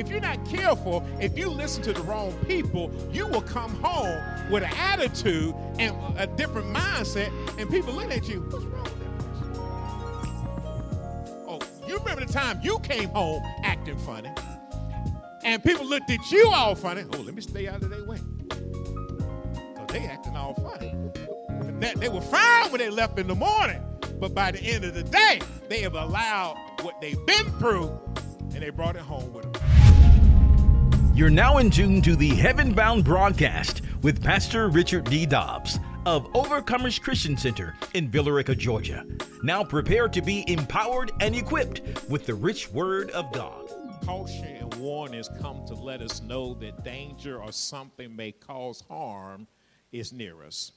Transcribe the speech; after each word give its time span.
if 0.00 0.08
you're 0.08 0.18
not 0.18 0.42
careful, 0.46 1.06
if 1.20 1.38
you 1.38 1.50
listen 1.50 1.82
to 1.82 1.92
the 1.92 2.00
wrong 2.02 2.32
people, 2.46 2.90
you 3.12 3.26
will 3.26 3.42
come 3.42 3.70
home 3.82 4.18
with 4.50 4.62
an 4.62 4.72
attitude 4.78 5.54
and 5.78 5.94
a 6.18 6.26
different 6.26 6.74
mindset, 6.74 7.30
and 7.58 7.68
people 7.68 7.92
look 7.92 8.10
at 8.10 8.26
you, 8.26 8.40
what's 8.48 8.64
wrong 8.64 8.84
with 8.84 8.98
that 8.98 9.18
person? 9.18 9.52
Oh, 11.46 11.60
you 11.86 11.98
remember 11.98 12.24
the 12.24 12.32
time 12.32 12.58
you 12.62 12.78
came 12.78 13.10
home 13.10 13.42
acting 13.62 13.98
funny, 13.98 14.30
and 15.44 15.62
people 15.62 15.84
looked 15.84 16.10
at 16.10 16.30
you 16.30 16.50
all 16.50 16.74
funny. 16.74 17.04
Oh, 17.12 17.18
let 17.18 17.34
me 17.34 17.42
stay 17.42 17.68
out 17.68 17.82
of 17.82 17.90
their 17.90 18.04
way. 18.06 18.18
Because 18.48 19.86
they 19.88 20.06
acting 20.06 20.34
all 20.34 20.54
funny. 20.54 20.94
That, 21.80 22.00
they 22.00 22.08
were 22.08 22.22
fine 22.22 22.70
when 22.72 22.78
they 22.78 22.88
left 22.88 23.18
in 23.18 23.26
the 23.26 23.34
morning, 23.34 23.82
but 24.18 24.34
by 24.34 24.50
the 24.50 24.60
end 24.60 24.84
of 24.84 24.94
the 24.94 25.02
day, 25.02 25.40
they 25.68 25.80
have 25.80 25.94
allowed 25.94 26.56
what 26.80 26.98
they've 27.02 27.24
been 27.26 27.52
through 27.58 28.00
and 28.54 28.62
they 28.62 28.70
brought 28.70 28.96
it 28.96 29.02
home 29.02 29.32
with 29.32 29.44
them. 29.44 29.49
You're 31.20 31.28
now 31.28 31.58
in 31.58 31.68
tune 31.68 32.00
to 32.00 32.16
the 32.16 32.30
Heaven 32.30 32.72
Bound 32.72 33.04
broadcast 33.04 33.82
with 34.00 34.24
Pastor 34.24 34.70
Richard 34.70 35.04
D. 35.04 35.26
Dobbs 35.26 35.78
of 36.06 36.32
Overcomers 36.32 36.98
Christian 36.98 37.36
Center 37.36 37.76
in 37.92 38.10
Villa 38.10 38.32
Rica, 38.32 38.54
Georgia. 38.54 39.04
Now 39.42 39.62
prepare 39.62 40.08
to 40.08 40.22
be 40.22 40.50
empowered 40.50 41.12
and 41.20 41.34
equipped 41.36 41.82
with 42.08 42.24
the 42.24 42.32
rich 42.32 42.70
word 42.70 43.10
of 43.10 43.30
God. 43.32 43.70
Caution 44.02 44.46
and 44.46 44.74
warnings 44.76 45.28
come 45.42 45.62
to 45.66 45.74
let 45.74 46.00
us 46.00 46.22
know 46.22 46.54
that 46.54 46.84
danger 46.84 47.38
or 47.38 47.52
something 47.52 48.16
may 48.16 48.32
cause 48.32 48.82
harm 48.88 49.46
is 49.92 50.14
near 50.14 50.42
us. 50.42 50.72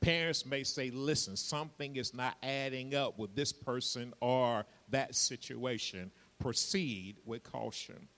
Parents 0.00 0.44
may 0.44 0.64
say, 0.64 0.90
listen, 0.90 1.36
something 1.36 1.94
is 1.94 2.12
not 2.12 2.36
adding 2.42 2.96
up 2.96 3.16
with 3.16 3.36
this 3.36 3.52
person 3.52 4.12
or 4.20 4.66
that 4.88 5.14
situation. 5.14 6.10
Proceed 6.40 7.18
with 7.24 7.44
caution. 7.44 8.08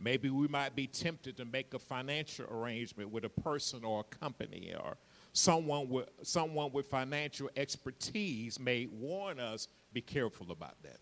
Maybe 0.00 0.30
we 0.30 0.48
might 0.48 0.74
be 0.74 0.86
tempted 0.86 1.36
to 1.36 1.44
make 1.44 1.74
a 1.74 1.78
financial 1.78 2.46
arrangement 2.46 3.10
with 3.10 3.24
a 3.24 3.28
person 3.28 3.84
or 3.84 4.00
a 4.00 4.16
company 4.16 4.74
or 4.74 4.96
someone 5.32 5.88
with 5.88 6.08
someone 6.22 6.72
with 6.72 6.86
financial 6.86 7.50
expertise 7.56 8.58
may 8.58 8.86
warn 8.86 9.38
us 9.38 9.68
be 9.92 10.00
careful 10.00 10.50
about 10.50 10.82
that. 10.82 10.98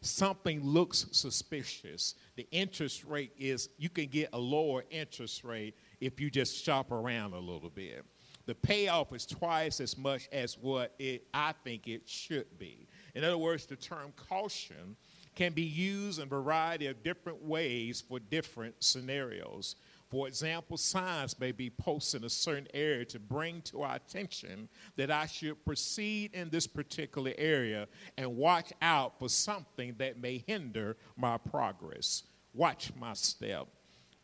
Something 0.00 0.62
looks 0.62 1.06
suspicious. 1.12 2.14
The 2.36 2.46
interest 2.50 3.04
rate 3.04 3.32
is 3.38 3.68
you 3.78 3.88
can 3.88 4.06
get 4.06 4.30
a 4.32 4.38
lower 4.38 4.84
interest 4.90 5.44
rate 5.44 5.74
if 6.00 6.20
you 6.20 6.30
just 6.30 6.64
shop 6.64 6.92
around 6.92 7.34
a 7.34 7.38
little 7.38 7.70
bit 7.70 8.04
the 8.46 8.54
payoff 8.54 9.12
is 9.12 9.26
twice 9.26 9.80
as 9.80 9.98
much 9.98 10.28
as 10.32 10.56
what 10.56 10.94
it, 10.98 11.26
I 11.34 11.52
think 11.64 11.88
it 11.88 12.08
should 12.08 12.58
be. 12.58 12.86
In 13.14 13.24
other 13.24 13.38
words, 13.38 13.66
the 13.66 13.76
term 13.76 14.12
caution 14.16 14.96
can 15.36 15.52
be 15.52 15.62
used 15.62 16.18
in 16.18 16.24
a 16.24 16.26
variety 16.26 16.86
of 16.88 17.02
different 17.04 17.44
ways 17.44 18.02
for 18.08 18.18
different 18.18 18.74
scenarios. 18.82 19.76
For 20.10 20.28
example, 20.28 20.76
signs 20.76 21.38
may 21.38 21.52
be 21.52 21.68
posted 21.68 22.22
in 22.22 22.26
a 22.26 22.30
certain 22.30 22.68
area 22.72 23.04
to 23.06 23.18
bring 23.18 23.60
to 23.62 23.82
our 23.82 23.96
attention 23.96 24.68
that 24.96 25.10
I 25.10 25.26
should 25.26 25.62
proceed 25.64 26.32
in 26.32 26.48
this 26.48 26.66
particular 26.66 27.32
area 27.36 27.86
and 28.16 28.36
watch 28.36 28.72
out 28.80 29.18
for 29.18 29.28
something 29.28 29.94
that 29.98 30.18
may 30.18 30.42
hinder 30.46 30.96
my 31.16 31.36
progress. 31.36 32.22
Watch 32.54 32.92
my 32.98 33.12
step. 33.14 33.66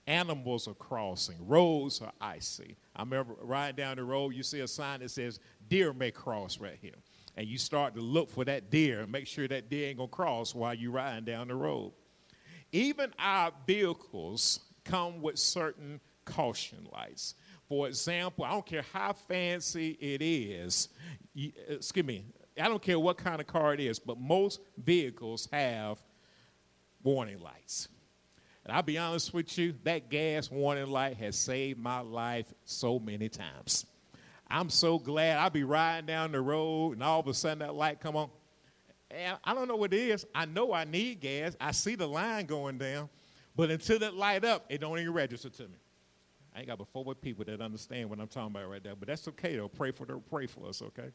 Animals 0.06 0.66
are 0.66 0.74
crossing, 0.74 1.36
roads 1.46 2.00
are 2.00 2.12
icy. 2.20 2.76
I 2.96 3.02
remember 3.02 3.34
riding 3.40 3.76
down 3.76 3.96
the 3.96 4.04
road, 4.04 4.34
you 4.34 4.42
see 4.42 4.60
a 4.60 4.68
sign 4.68 5.00
that 5.00 5.10
says 5.10 5.38
deer 5.68 5.92
may 5.92 6.10
cross 6.10 6.58
right 6.58 6.78
here. 6.80 6.94
And 7.36 7.46
you 7.46 7.56
start 7.58 7.94
to 7.94 8.00
look 8.00 8.30
for 8.30 8.44
that 8.44 8.70
deer 8.70 9.00
and 9.00 9.10
make 9.10 9.26
sure 9.26 9.48
that 9.48 9.70
deer 9.70 9.88
ain't 9.88 9.98
gonna 9.98 10.08
cross 10.08 10.54
while 10.54 10.74
you're 10.74 10.90
riding 10.90 11.24
down 11.24 11.48
the 11.48 11.54
road. 11.54 11.92
Even 12.72 13.12
our 13.18 13.52
vehicles 13.66 14.60
come 14.84 15.22
with 15.22 15.38
certain 15.38 16.00
caution 16.24 16.86
lights. 16.92 17.34
For 17.68 17.88
example, 17.88 18.44
I 18.44 18.50
don't 18.50 18.66
care 18.66 18.84
how 18.92 19.12
fancy 19.12 19.96
it 20.00 20.20
is, 20.20 20.88
you, 21.34 21.52
excuse 21.68 22.04
me, 22.04 22.24
I 22.60 22.68
don't 22.68 22.82
care 22.82 22.98
what 22.98 23.16
kind 23.16 23.40
of 23.40 23.46
car 23.46 23.72
it 23.72 23.80
is, 23.80 23.98
but 23.98 24.18
most 24.18 24.60
vehicles 24.76 25.48
have 25.52 26.02
warning 27.02 27.40
lights. 27.40 27.88
And 28.64 28.76
I'll 28.76 28.82
be 28.82 28.98
honest 28.98 29.32
with 29.34 29.56
you, 29.58 29.74
that 29.84 30.08
gas 30.10 30.50
warning 30.50 30.86
light 30.86 31.16
has 31.16 31.36
saved 31.36 31.80
my 31.80 32.00
life 32.00 32.52
so 32.64 32.98
many 32.98 33.28
times. 33.28 33.86
I'm 34.52 34.68
so 34.68 34.98
glad 34.98 35.38
I'll 35.38 35.48
be 35.50 35.64
riding 35.64 36.06
down 36.06 36.30
the 36.30 36.40
road 36.40 36.92
and 36.92 37.02
all 37.02 37.18
of 37.18 37.26
a 37.26 37.32
sudden 37.32 37.60
that 37.60 37.74
light 37.74 38.00
come 38.00 38.16
on. 38.16 38.28
And 39.10 39.38
I 39.42 39.54
don't 39.54 39.66
know 39.66 39.76
what 39.76 39.94
it 39.94 39.98
is. 39.98 40.26
I 40.34 40.44
know 40.44 40.74
I 40.74 40.84
need 40.84 41.20
gas. 41.20 41.56
I 41.58 41.72
see 41.72 41.94
the 41.94 42.06
line 42.06 42.44
going 42.46 42.76
down. 42.76 43.08
But 43.56 43.70
until 43.70 43.98
that 44.00 44.14
light 44.14 44.44
up, 44.44 44.66
it 44.68 44.80
don't 44.80 44.98
even 44.98 45.12
register 45.12 45.48
to 45.48 45.62
me. 45.62 45.78
I 46.54 46.60
ain't 46.60 46.68
got 46.68 46.78
but 46.78 46.88
four 46.88 47.14
people 47.14 47.46
that 47.46 47.62
understand 47.62 48.10
what 48.10 48.20
I'm 48.20 48.28
talking 48.28 48.54
about 48.54 48.68
right 48.68 48.84
there. 48.84 48.94
But 48.94 49.08
that's 49.08 49.26
okay 49.28 49.56
though. 49.56 49.68
Pray 49.68 49.90
for 49.90 50.04
them, 50.04 50.22
pray 50.28 50.46
for 50.46 50.68
us, 50.68 50.82
okay? 50.82 51.10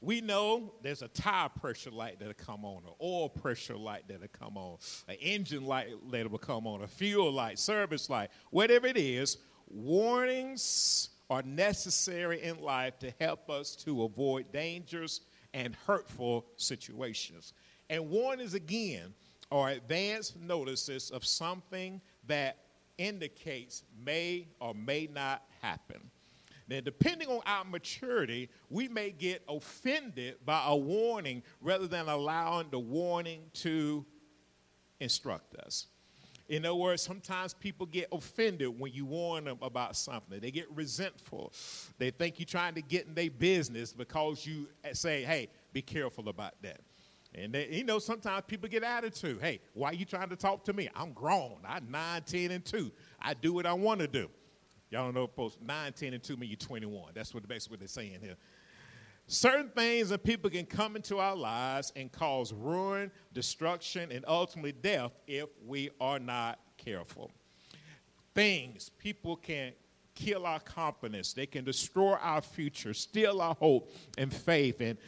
We 0.00 0.20
know 0.20 0.72
there's 0.82 1.02
a 1.02 1.08
tire 1.08 1.50
pressure 1.50 1.90
light 1.90 2.18
that'll 2.18 2.34
come 2.34 2.64
on, 2.64 2.82
an 2.84 2.94
oil 3.00 3.28
pressure 3.28 3.76
light 3.76 4.04
that'll 4.08 4.26
come 4.28 4.56
on, 4.56 4.78
an 5.08 5.16
engine 5.16 5.64
light 5.64 5.88
that'll 6.10 6.38
come 6.38 6.66
on, 6.66 6.82
a 6.82 6.88
fuel 6.88 7.30
light, 7.30 7.58
service 7.58 8.08
light, 8.08 8.30
whatever 8.50 8.86
it 8.86 8.96
is. 8.96 9.36
Warnings 9.68 11.10
are 11.32 11.42
necessary 11.44 12.42
in 12.42 12.60
life 12.60 12.98
to 12.98 13.10
help 13.18 13.48
us 13.48 13.74
to 13.74 14.02
avoid 14.02 14.52
dangers 14.52 15.22
and 15.54 15.74
hurtful 15.86 16.44
situations. 16.58 17.54
And 17.88 18.10
warnings, 18.10 18.52
again, 18.52 19.14
are 19.50 19.70
advance 19.70 20.34
notices 20.38 21.10
of 21.10 21.24
something 21.24 22.02
that 22.26 22.58
indicates 22.98 23.82
may 24.04 24.46
or 24.60 24.74
may 24.74 25.08
not 25.10 25.44
happen. 25.62 26.10
Now, 26.68 26.80
depending 26.80 27.28
on 27.28 27.40
our 27.46 27.64
maturity, 27.64 28.50
we 28.68 28.88
may 28.88 29.10
get 29.10 29.42
offended 29.48 30.36
by 30.44 30.62
a 30.66 30.76
warning 30.76 31.42
rather 31.62 31.86
than 31.86 32.10
allowing 32.10 32.68
the 32.68 32.78
warning 32.78 33.40
to 33.54 34.04
instruct 35.00 35.54
us. 35.56 35.86
In 36.52 36.66
other 36.66 36.74
words, 36.74 37.00
sometimes 37.00 37.54
people 37.54 37.86
get 37.86 38.08
offended 38.12 38.78
when 38.78 38.92
you 38.92 39.06
warn 39.06 39.44
them 39.44 39.56
about 39.62 39.96
something. 39.96 40.38
They 40.38 40.50
get 40.50 40.70
resentful. 40.70 41.50
They 41.96 42.10
think 42.10 42.38
you're 42.38 42.44
trying 42.44 42.74
to 42.74 42.82
get 42.82 43.06
in 43.06 43.14
their 43.14 43.30
business 43.30 43.94
because 43.94 44.44
you 44.46 44.68
say, 44.92 45.22
hey, 45.22 45.48
be 45.72 45.80
careful 45.80 46.28
about 46.28 46.52
that. 46.60 46.80
And 47.34 47.54
they, 47.54 47.68
you 47.70 47.84
know, 47.84 47.98
sometimes 47.98 48.44
people 48.46 48.68
get 48.68 48.82
attitude. 48.82 49.38
Hey, 49.40 49.60
why 49.72 49.92
are 49.92 49.94
you 49.94 50.04
trying 50.04 50.28
to 50.28 50.36
talk 50.36 50.62
to 50.64 50.74
me? 50.74 50.90
I'm 50.94 51.14
grown. 51.14 51.56
I'm 51.66 51.90
9, 51.90 52.22
10, 52.26 52.50
and 52.50 52.62
2. 52.62 52.92
I 53.18 53.32
do 53.32 53.54
what 53.54 53.64
I 53.64 53.72
want 53.72 54.00
to 54.00 54.06
do. 54.06 54.28
Y'all 54.90 55.06
don't 55.06 55.14
know, 55.14 55.28
folks, 55.28 55.56
9, 55.66 55.92
10, 55.94 56.12
and 56.12 56.22
2 56.22 56.36
mean 56.36 56.50
you're 56.50 56.58
21. 56.58 57.12
That's 57.14 57.32
what 57.32 57.48
basically 57.48 57.76
what 57.76 57.80
they're 57.80 57.88
saying 57.88 58.18
here. 58.20 58.36
Certain 59.26 59.68
things 59.70 60.10
and 60.10 60.22
people 60.22 60.50
can 60.50 60.66
come 60.66 60.96
into 60.96 61.18
our 61.18 61.36
lives 61.36 61.92
and 61.96 62.10
cause 62.12 62.52
ruin, 62.52 63.10
destruction, 63.32 64.12
and 64.12 64.24
ultimately 64.28 64.72
death 64.72 65.12
if 65.26 65.48
we 65.66 65.90
are 66.00 66.18
not 66.18 66.58
careful. 66.76 67.30
Things, 68.34 68.90
people 68.98 69.36
can 69.36 69.72
kill 70.14 70.46
our 70.46 70.60
confidence, 70.60 71.32
they 71.32 71.46
can 71.46 71.64
destroy 71.64 72.14
our 72.14 72.42
future, 72.42 72.92
steal 72.92 73.40
our 73.40 73.54
hope 73.54 73.90
and 74.18 74.32
faith, 74.32 74.80
and 74.80 74.98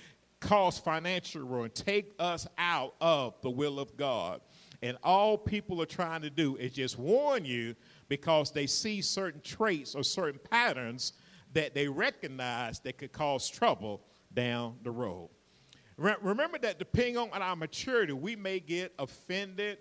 cause 0.41 0.79
financial 0.79 1.43
ruin, 1.43 1.71
take 1.71 2.15
us 2.19 2.47
out 2.59 2.95
of 3.01 3.35
the 3.43 3.51
will 3.51 3.79
of 3.79 3.97
God. 3.97 4.41
And 4.83 4.99
all 5.03 5.39
people 5.39 5.81
are 5.81 5.87
trying 5.87 6.23
to 6.23 6.31
do 6.31 6.57
is 6.57 6.73
just 6.73 6.99
warn 6.99 7.45
you 7.45 7.75
because 8.09 8.51
they 8.51 8.67
see 8.67 9.01
certain 9.01 9.41
traits 9.41 9.95
or 9.95 10.03
certain 10.03 10.41
patterns 10.51 11.15
that 11.55 11.75
they 11.75 11.89
recognize 11.89 12.81
that 12.81 12.99
could 12.99 13.13
cause 13.13 13.49
trouble 13.49 14.03
down 14.35 14.77
the 14.83 14.91
road. 14.91 15.31
Re- 15.97 16.17
remember 16.21 16.59
that 16.59 16.79
depending 16.79 17.17
on 17.17 17.31
our 17.31 17.57
maturity, 17.57 18.13
we 18.13 18.37
may 18.37 18.61
get 18.61 18.93
offended 18.99 19.79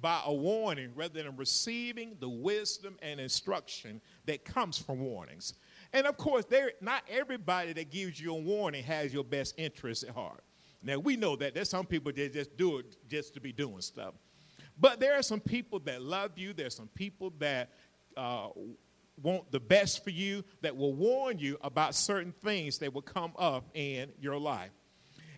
by 0.00 0.20
a 0.24 0.32
warning 0.32 0.92
rather 0.94 1.22
than 1.22 1.36
receiving 1.36 2.16
the 2.20 2.28
wisdom 2.28 2.96
and 3.02 3.20
instruction 3.20 4.00
that 4.24 4.44
comes 4.44 4.78
from 4.78 5.00
warnings. 5.00 5.54
And 5.92 6.06
of 6.06 6.16
course, 6.16 6.46
there 6.46 6.72
not 6.80 7.02
everybody 7.08 7.74
that 7.74 7.90
gives 7.90 8.18
you 8.18 8.32
a 8.32 8.40
warning 8.40 8.82
has 8.84 9.12
your 9.12 9.24
best 9.24 9.54
interest 9.58 10.04
at 10.04 10.14
heart. 10.14 10.42
Now 10.82 10.98
we 10.98 11.16
know 11.16 11.36
that 11.36 11.54
there's 11.54 11.68
some 11.68 11.84
people 11.84 12.12
that 12.12 12.32
just 12.32 12.56
do 12.56 12.78
it 12.78 12.96
just 13.08 13.34
to 13.34 13.40
be 13.40 13.52
doing 13.52 13.82
stuff. 13.82 14.14
But 14.78 14.98
there 14.98 15.18
are 15.18 15.22
some 15.22 15.40
people 15.40 15.78
that 15.80 16.00
love 16.00 16.38
you. 16.38 16.54
There's 16.54 16.74
some 16.74 16.88
people 16.94 17.34
that 17.38 17.68
uh, 18.16 18.48
want 19.22 19.50
the 19.50 19.60
best 19.60 20.04
for 20.04 20.10
you, 20.10 20.44
that 20.62 20.76
will 20.76 20.94
warn 20.94 21.38
you 21.38 21.58
about 21.62 21.94
certain 21.94 22.32
things 22.42 22.78
that 22.78 22.92
will 22.92 23.02
come 23.02 23.32
up 23.38 23.68
in 23.74 24.10
your 24.20 24.38
life. 24.38 24.70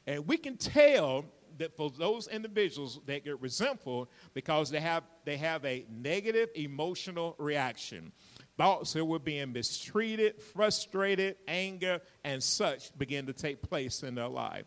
And 0.07 0.27
we 0.27 0.37
can 0.37 0.57
tell 0.57 1.25
that 1.59 1.77
for 1.77 1.91
those 1.91 2.29
individuals 2.29 3.01
that 3.07 3.25
get 3.25 3.41
resentful 3.41 4.11
because 4.35 4.71
they 4.71 4.81
have 4.81 5.05
they 5.25 5.37
have 5.37 5.65
a 5.65 5.87
negative 5.91 6.49
emotional 6.55 7.35
reaction. 7.39 8.13
Thoughts 8.57 8.93
that 8.93 9.05
we're 9.05 9.19
being 9.19 9.53
mistreated 9.53 10.41
frustrated 10.41 11.37
anger 11.49 12.01
and 12.25 12.43
such 12.43 12.97
begin 12.99 13.27
to 13.27 13.33
take 13.33 13.63
place 13.63 14.03
in 14.03 14.15
their 14.15 14.29
life. 14.29 14.65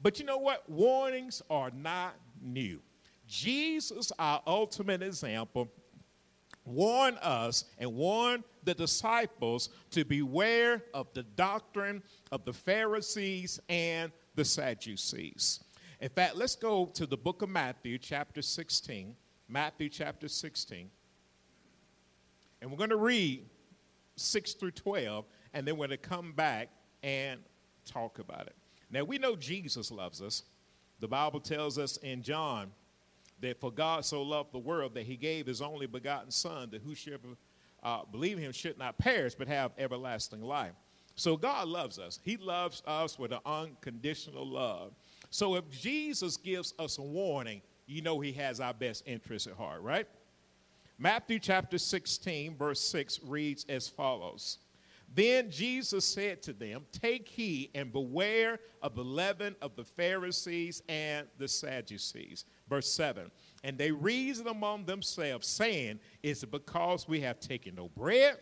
But 0.00 0.18
you 0.20 0.26
know 0.26 0.38
what? 0.38 0.68
Warnings 0.68 1.42
are 1.50 1.70
not 1.70 2.14
new. 2.40 2.80
Jesus, 3.26 4.10
our 4.18 4.40
ultimate 4.46 5.02
example, 5.02 5.68
warned 6.68 7.18
us 7.22 7.64
and 7.78 7.94
warn 7.94 8.44
the 8.64 8.74
disciples 8.74 9.70
to 9.90 10.04
beware 10.04 10.84
of 10.94 11.12
the 11.14 11.22
doctrine 11.22 12.02
of 12.32 12.44
the 12.44 12.52
Pharisees 12.52 13.60
and 13.68 14.12
the 14.34 14.44
Sadducees. 14.44 15.60
In 16.00 16.08
fact, 16.08 16.36
let's 16.36 16.54
go 16.54 16.86
to 16.94 17.06
the 17.06 17.16
book 17.16 17.42
of 17.42 17.48
Matthew, 17.48 17.98
chapter 17.98 18.42
16. 18.42 19.16
Matthew, 19.48 19.88
chapter 19.88 20.28
16. 20.28 20.90
And 22.60 22.70
we're 22.70 22.76
going 22.76 22.90
to 22.90 22.96
read 22.96 23.46
6 24.16 24.52
through 24.54 24.72
12, 24.72 25.24
and 25.54 25.66
then 25.66 25.76
we're 25.76 25.88
going 25.88 25.98
to 25.98 26.08
come 26.08 26.32
back 26.32 26.68
and 27.02 27.40
talk 27.84 28.18
about 28.18 28.46
it. 28.46 28.56
Now, 28.90 29.04
we 29.04 29.18
know 29.18 29.36
Jesus 29.36 29.90
loves 29.90 30.22
us. 30.22 30.44
The 31.00 31.08
Bible 31.08 31.40
tells 31.40 31.78
us 31.78 31.96
in 31.98 32.22
John 32.22 32.72
that 33.40 33.60
for 33.60 33.70
God 33.70 34.04
so 34.04 34.22
loved 34.22 34.52
the 34.52 34.58
world 34.58 34.94
that 34.94 35.04
he 35.04 35.16
gave 35.16 35.46
his 35.46 35.62
only 35.62 35.86
begotten 35.86 36.30
Son, 36.30 36.70
that 36.70 36.82
whosoever 36.82 37.28
uh, 37.82 38.04
believe 38.10 38.38
him 38.38 38.52
should 38.52 38.78
not 38.78 38.98
perish 38.98 39.34
but 39.34 39.48
have 39.48 39.72
everlasting 39.78 40.42
life. 40.42 40.72
So 41.14 41.36
God 41.36 41.66
loves 41.66 41.98
us. 41.98 42.20
He 42.22 42.36
loves 42.36 42.82
us 42.86 43.18
with 43.18 43.32
an 43.32 43.40
unconditional 43.44 44.46
love. 44.46 44.92
So 45.30 45.56
if 45.56 45.68
Jesus 45.68 46.36
gives 46.36 46.74
us 46.78 46.98
a 46.98 47.02
warning, 47.02 47.60
you 47.86 48.02
know 48.02 48.20
he 48.20 48.32
has 48.32 48.60
our 48.60 48.74
best 48.74 49.02
interest 49.06 49.46
at 49.46 49.54
heart, 49.54 49.82
right? 49.82 50.06
Matthew 50.96 51.38
chapter 51.38 51.78
16, 51.78 52.56
verse 52.56 52.80
6 52.80 53.20
reads 53.24 53.64
as 53.68 53.88
follows 53.88 54.58
Then 55.12 55.50
Jesus 55.50 56.04
said 56.04 56.42
to 56.42 56.52
them, 56.52 56.86
Take 56.92 57.28
heed 57.28 57.70
and 57.74 57.92
beware 57.92 58.60
of 58.82 58.94
the 58.94 59.04
leaven 59.04 59.56
of 59.60 59.74
the 59.74 59.84
Pharisees 59.84 60.82
and 60.88 61.26
the 61.38 61.48
Sadducees. 61.48 62.44
Verse 62.68 62.90
7 62.92 63.30
And 63.64 63.78
they 63.78 63.90
reasoned 63.90 64.48
among 64.48 64.84
themselves, 64.84 65.46
saying, 65.46 66.00
Is 66.22 66.42
it 66.42 66.50
because 66.50 67.08
we 67.08 67.20
have 67.20 67.40
taken 67.40 67.74
no 67.74 67.88
bread? 67.88 68.36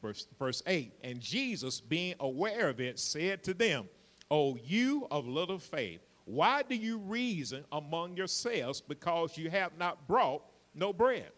Verse, 0.00 0.26
verse 0.38 0.62
8 0.66 0.92
And 1.04 1.20
Jesus, 1.20 1.80
being 1.80 2.14
aware 2.20 2.68
of 2.68 2.80
it, 2.80 2.98
said 2.98 3.42
to 3.44 3.54
them, 3.54 3.88
O 4.30 4.56
you 4.56 5.06
of 5.10 5.26
little 5.26 5.58
faith, 5.58 6.00
why 6.24 6.62
do 6.62 6.74
you 6.74 6.98
reason 6.98 7.64
among 7.72 8.16
yourselves 8.16 8.80
because 8.80 9.36
you 9.36 9.50
have 9.50 9.76
not 9.78 10.06
brought 10.06 10.42
no 10.74 10.92
bread? 10.92 11.30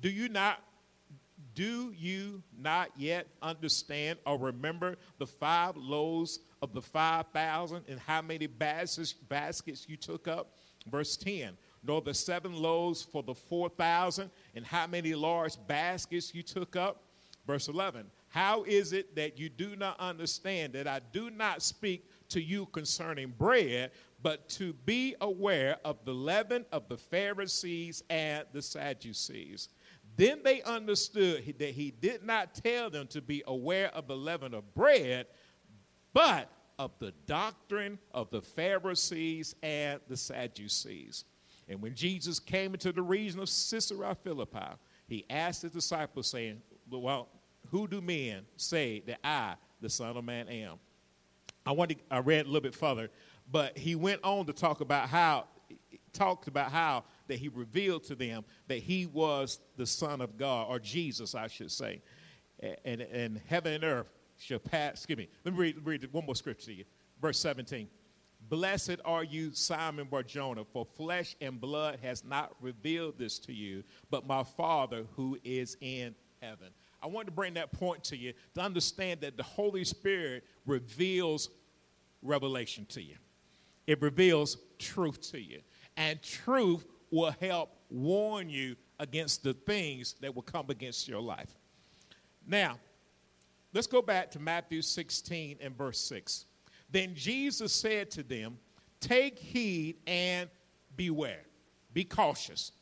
Do 0.00 0.08
you 0.08 0.28
not 0.28 0.62
do 1.54 1.92
you 1.96 2.42
not 2.56 2.90
yet 2.96 3.26
understand 3.42 4.18
or 4.24 4.38
remember 4.38 4.96
the 5.18 5.26
five 5.26 5.76
loaves 5.76 6.40
of 6.62 6.72
the 6.72 6.82
5,000 6.82 7.84
and 7.88 7.98
how 7.98 8.22
many 8.22 8.46
baskets, 8.46 9.12
baskets 9.12 9.88
you 9.88 9.96
took 9.96 10.28
up? 10.28 10.52
Verse 10.88 11.16
10 11.16 11.56
nor 11.82 12.00
the 12.00 12.14
seven 12.14 12.52
loaves 12.52 13.02
for 13.02 13.22
the 13.22 13.34
4,000, 13.34 14.30
and 14.54 14.66
how 14.66 14.86
many 14.86 15.14
large 15.14 15.56
baskets 15.66 16.34
you 16.34 16.42
took 16.42 16.76
up. 16.76 17.04
Verse 17.46 17.68
11 17.68 18.06
How 18.28 18.64
is 18.64 18.92
it 18.92 19.16
that 19.16 19.38
you 19.38 19.48
do 19.48 19.74
not 19.74 19.98
understand 19.98 20.74
that 20.74 20.86
I 20.86 21.00
do 21.12 21.30
not 21.30 21.62
speak 21.62 22.08
to 22.28 22.40
you 22.40 22.66
concerning 22.66 23.30
bread, 23.30 23.90
but 24.22 24.48
to 24.50 24.72
be 24.72 25.16
aware 25.20 25.78
of 25.84 26.04
the 26.04 26.12
leaven 26.12 26.66
of 26.72 26.88
the 26.88 26.98
Pharisees 26.98 28.02
and 28.10 28.44
the 28.52 28.62
Sadducees? 28.62 29.70
Then 30.16 30.40
they 30.42 30.62
understood 30.62 31.54
that 31.58 31.70
he 31.70 31.92
did 31.92 32.24
not 32.24 32.54
tell 32.54 32.90
them 32.90 33.06
to 33.08 33.22
be 33.22 33.42
aware 33.46 33.94
of 33.94 34.08
the 34.08 34.16
leaven 34.16 34.52
of 34.52 34.74
bread, 34.74 35.26
but 36.12 36.50
of 36.78 36.92
the 36.98 37.12
doctrine 37.26 37.98
of 38.12 38.30
the 38.30 38.42
Pharisees 38.42 39.54
and 39.62 40.00
the 40.08 40.16
Sadducees. 40.16 41.24
And 41.68 41.82
when 41.82 41.94
Jesus 41.94 42.38
came 42.38 42.72
into 42.72 42.92
the 42.92 43.02
region 43.02 43.40
of 43.40 43.48
Caesarea 43.48 44.14
Philippi, 44.14 44.76
he 45.06 45.24
asked 45.28 45.62
his 45.62 45.72
disciples, 45.72 46.26
saying, 46.26 46.62
Well, 46.90 47.28
who 47.70 47.86
do 47.86 48.00
men 48.00 48.46
say 48.56 49.02
that 49.06 49.18
I, 49.22 49.54
the 49.80 49.90
Son 49.90 50.16
of 50.16 50.24
Man, 50.24 50.48
am? 50.48 50.78
I 51.66 51.72
want 51.72 51.90
to, 51.90 51.96
I 52.10 52.18
read 52.20 52.46
a 52.46 52.48
little 52.48 52.62
bit 52.62 52.74
further, 52.74 53.10
but 53.50 53.76
he 53.76 53.94
went 53.94 54.24
on 54.24 54.46
to 54.46 54.52
talk 54.52 54.80
about 54.80 55.08
how 55.08 55.46
talked 56.12 56.48
about 56.48 56.72
how 56.72 57.04
that 57.28 57.38
he 57.38 57.48
revealed 57.48 58.02
to 58.04 58.14
them 58.14 58.44
that 58.66 58.78
he 58.78 59.06
was 59.06 59.60
the 59.76 59.86
Son 59.86 60.20
of 60.20 60.36
God, 60.36 60.66
or 60.68 60.78
Jesus, 60.78 61.34
I 61.34 61.46
should 61.46 61.70
say. 61.70 62.02
And, 62.84 63.02
and 63.02 63.40
heaven 63.46 63.74
and 63.74 63.84
earth 63.84 64.08
shall 64.38 64.58
pass. 64.58 64.94
Excuse 64.94 65.18
me. 65.18 65.28
Let 65.44 65.54
me 65.54 65.60
read, 65.60 65.86
read 65.86 66.12
one 66.12 66.26
more 66.26 66.34
scripture 66.34 66.66
to 66.66 66.74
you. 66.74 66.84
Verse 67.20 67.38
17. 67.38 67.88
Blessed 68.48 68.96
are 69.04 69.24
you, 69.24 69.52
Simon 69.52 70.06
Barjona, 70.10 70.64
for 70.64 70.84
flesh 70.84 71.36
and 71.40 71.60
blood 71.60 71.98
has 72.02 72.24
not 72.24 72.54
revealed 72.60 73.18
this 73.18 73.38
to 73.40 73.52
you, 73.52 73.82
but 74.10 74.26
my 74.26 74.42
Father 74.42 75.04
who 75.16 75.38
is 75.44 75.76
in 75.80 76.14
heaven. 76.40 76.68
I 77.02 77.06
want 77.08 77.26
to 77.26 77.32
bring 77.32 77.54
that 77.54 77.72
point 77.72 78.02
to 78.04 78.16
you 78.16 78.32
to 78.54 78.60
understand 78.60 79.20
that 79.20 79.36
the 79.36 79.42
Holy 79.42 79.84
Spirit 79.84 80.44
reveals 80.66 81.50
revelation 82.22 82.86
to 82.90 83.02
you. 83.02 83.16
It 83.86 84.00
reveals 84.02 84.56
truth 84.78 85.20
to 85.32 85.40
you. 85.40 85.60
And 85.96 86.22
truth 86.22 86.86
will 87.10 87.34
help 87.40 87.70
warn 87.90 88.48
you 88.50 88.76
against 89.00 89.42
the 89.42 89.54
things 89.54 90.14
that 90.20 90.34
will 90.34 90.42
come 90.42 90.70
against 90.70 91.08
your 91.08 91.20
life. 91.20 91.50
Now, 92.46 92.78
let's 93.72 93.86
go 93.86 94.02
back 94.02 94.30
to 94.32 94.38
Matthew 94.38 94.82
16 94.82 95.58
and 95.60 95.76
verse 95.76 96.00
6. 96.00 96.46
Then 96.90 97.14
Jesus 97.14 97.72
said 97.72 98.10
to 98.12 98.22
them, 98.22 98.58
Take 99.00 99.38
heed 99.38 99.96
and 100.06 100.48
beware. 100.96 101.42
Be 101.92 102.04
cautious 102.04 102.72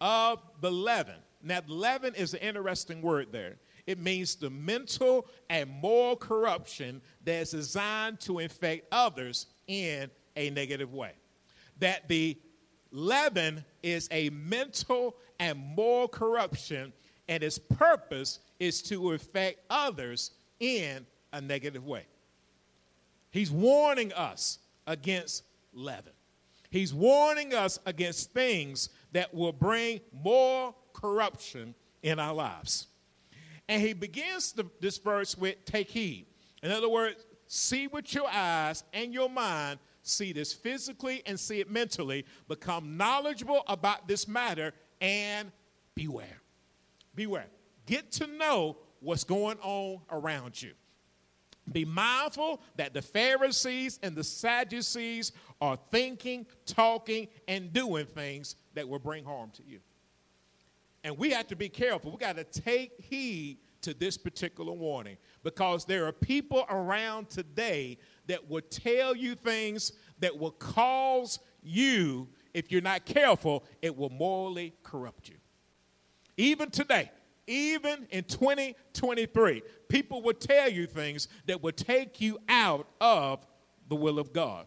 of 0.00 0.40
the 0.60 0.70
leaven. 0.70 1.16
Now, 1.42 1.60
leaven 1.66 2.14
is 2.14 2.34
an 2.34 2.40
interesting 2.40 3.00
word 3.00 3.28
there. 3.32 3.56
It 3.86 3.98
means 3.98 4.34
the 4.34 4.50
mental 4.50 5.26
and 5.48 5.70
moral 5.70 6.16
corruption 6.16 7.00
that's 7.24 7.52
designed 7.52 8.20
to 8.20 8.40
infect 8.40 8.86
others 8.92 9.46
in 9.66 10.10
a 10.36 10.50
negative 10.50 10.92
way. 10.92 11.12
That 11.78 12.08
the 12.08 12.36
leaven 12.90 13.64
is 13.82 14.08
a 14.10 14.30
mental 14.30 15.16
and 15.40 15.58
moral 15.58 16.08
corruption, 16.08 16.92
and 17.28 17.42
its 17.42 17.58
purpose 17.58 18.40
is 18.58 18.82
to 18.82 19.12
affect 19.12 19.60
others 19.70 20.32
in 20.60 21.06
a 21.32 21.40
negative 21.40 21.86
way. 21.86 22.04
He's 23.30 23.50
warning 23.50 24.12
us 24.12 24.58
against 24.86 25.44
leaven. 25.72 26.12
He's 26.70 26.92
warning 26.92 27.54
us 27.54 27.78
against 27.86 28.32
things 28.32 28.90
that 29.12 29.32
will 29.34 29.52
bring 29.52 30.00
more 30.12 30.74
corruption 30.92 31.74
in 32.02 32.18
our 32.18 32.34
lives. 32.34 32.88
And 33.68 33.82
he 33.82 33.92
begins 33.92 34.52
the, 34.52 34.66
this 34.80 34.98
verse 34.98 35.36
with 35.36 35.64
take 35.64 35.90
heed. 35.90 36.26
In 36.62 36.70
other 36.70 36.88
words, 36.88 37.24
see 37.46 37.86
with 37.86 38.14
your 38.14 38.28
eyes 38.28 38.84
and 38.92 39.12
your 39.12 39.28
mind, 39.28 39.78
see 40.02 40.32
this 40.32 40.52
physically 40.52 41.22
and 41.26 41.38
see 41.38 41.60
it 41.60 41.70
mentally, 41.70 42.24
become 42.48 42.96
knowledgeable 42.96 43.62
about 43.66 44.08
this 44.08 44.26
matter, 44.26 44.72
and 45.00 45.52
beware. 45.94 46.40
Beware. 47.14 47.46
Get 47.86 48.10
to 48.12 48.26
know 48.26 48.76
what's 49.00 49.24
going 49.24 49.58
on 49.62 50.00
around 50.10 50.60
you. 50.60 50.72
Be 51.72 51.84
mindful 51.84 52.60
that 52.76 52.94
the 52.94 53.02
Pharisees 53.02 53.98
and 54.02 54.16
the 54.16 54.24
Sadducees 54.24 55.32
are 55.60 55.78
thinking, 55.90 56.46
talking, 56.66 57.28
and 57.46 57.72
doing 57.72 58.06
things 58.06 58.56
that 58.74 58.88
will 58.88 58.98
bring 58.98 59.24
harm 59.24 59.50
to 59.52 59.62
you. 59.66 59.80
And 61.04 61.16
we 61.16 61.30
have 61.30 61.46
to 61.48 61.56
be 61.56 61.68
careful. 61.68 62.10
We 62.10 62.18
got 62.18 62.36
to 62.36 62.44
take 62.44 62.92
heed 62.98 63.58
to 63.82 63.94
this 63.94 64.16
particular 64.16 64.72
warning 64.72 65.16
because 65.44 65.84
there 65.84 66.06
are 66.06 66.12
people 66.12 66.66
around 66.68 67.30
today 67.30 67.98
that 68.26 68.48
will 68.48 68.62
tell 68.62 69.16
you 69.16 69.34
things 69.34 69.92
that 70.20 70.36
will 70.36 70.50
cause 70.52 71.38
you, 71.62 72.28
if 72.54 72.72
you're 72.72 72.80
not 72.80 73.04
careful, 73.04 73.64
it 73.82 73.96
will 73.96 74.10
morally 74.10 74.74
corrupt 74.82 75.28
you. 75.28 75.36
Even 76.36 76.70
today, 76.70 77.10
even 77.48 78.06
in 78.10 78.24
2023, 78.24 79.62
people 79.88 80.22
will 80.22 80.34
tell 80.34 80.70
you 80.70 80.86
things 80.86 81.28
that 81.46 81.62
will 81.62 81.72
take 81.72 82.20
you 82.20 82.38
out 82.48 82.86
of 83.00 83.44
the 83.88 83.96
will 83.96 84.18
of 84.18 84.32
God. 84.32 84.66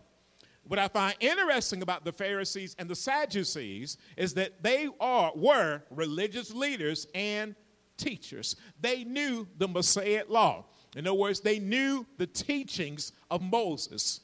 What 0.64 0.80
I 0.80 0.88
find 0.88 1.16
interesting 1.20 1.82
about 1.82 2.06
the 2.06 2.12
Pharisees 2.12 2.76
and 2.80 2.90
the 2.90 2.96
Sadducees 2.96 3.98
is 4.18 4.34
that 4.36 4.64
they 4.64 4.90
are 5.00 5.32
were 5.36 5.82
religious 5.90 6.54
leaders 6.54 7.08
and 7.14 7.56
teachers. 7.98 8.56
They 8.80 9.04
knew 9.04 9.48
the 9.58 9.68
Mosaic 9.68 10.30
law. 10.30 10.66
In 10.96 11.08
other 11.08 11.14
words, 11.14 11.40
they 11.40 11.60
knew 11.60 12.06
the 12.18 12.28
teachings 12.28 13.14
of 13.30 13.42
Moses. 13.42 14.22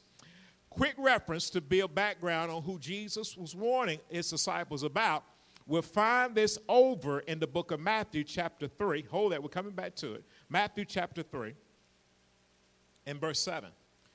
Quick 0.69 0.95
reference 0.97 1.49
to 1.51 1.61
build 1.61 1.95
background 1.95 2.51
on 2.51 2.61
who 2.61 2.77
Jesus 2.77 3.35
was 3.37 3.55
warning 3.55 3.99
his 4.09 4.29
disciples 4.29 4.83
about 4.83 5.23
We'll 5.67 5.81
find 5.81 6.33
this 6.33 6.57
over 6.69 7.19
in 7.19 7.39
the 7.39 7.47
book 7.47 7.71
of 7.71 7.81
Matthew, 7.81 8.23
chapter 8.23 8.69
3. 8.69 9.03
Hold 9.11 9.33
that, 9.33 9.43
we're 9.43 9.49
coming 9.49 9.73
back 9.73 9.95
to 9.97 10.13
it. 10.13 10.23
Matthew, 10.49 10.85
chapter 10.85 11.21
3, 11.21 11.53
and 13.05 13.19
verse 13.19 13.39
7. 13.41 13.69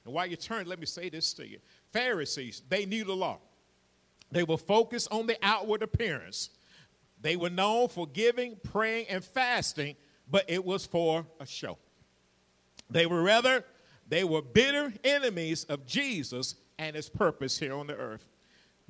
And 0.06 0.14
while 0.14 0.26
you 0.26 0.36
turn, 0.36 0.66
let 0.66 0.80
me 0.80 0.86
say 0.86 1.10
this 1.10 1.34
to 1.34 1.46
you 1.46 1.58
Pharisees, 1.92 2.62
they 2.68 2.86
knew 2.86 3.04
the 3.04 3.14
law. 3.14 3.38
They 4.30 4.44
were 4.44 4.56
focused 4.56 5.08
on 5.12 5.26
the 5.26 5.36
outward 5.42 5.82
appearance. 5.82 6.48
They 7.20 7.36
were 7.36 7.50
known 7.50 7.88
for 7.88 8.06
giving, 8.06 8.56
praying, 8.64 9.06
and 9.10 9.22
fasting, 9.22 9.94
but 10.28 10.46
it 10.48 10.64
was 10.64 10.86
for 10.86 11.26
a 11.38 11.46
show. 11.46 11.76
They 12.88 13.04
were 13.04 13.22
rather, 13.22 13.64
they 14.08 14.24
were 14.24 14.40
bitter 14.40 14.92
enemies 15.04 15.64
of 15.64 15.86
Jesus 15.86 16.54
and 16.78 16.96
his 16.96 17.10
purpose 17.10 17.58
here 17.58 17.74
on 17.74 17.86
the 17.86 17.94
earth. 17.94 18.26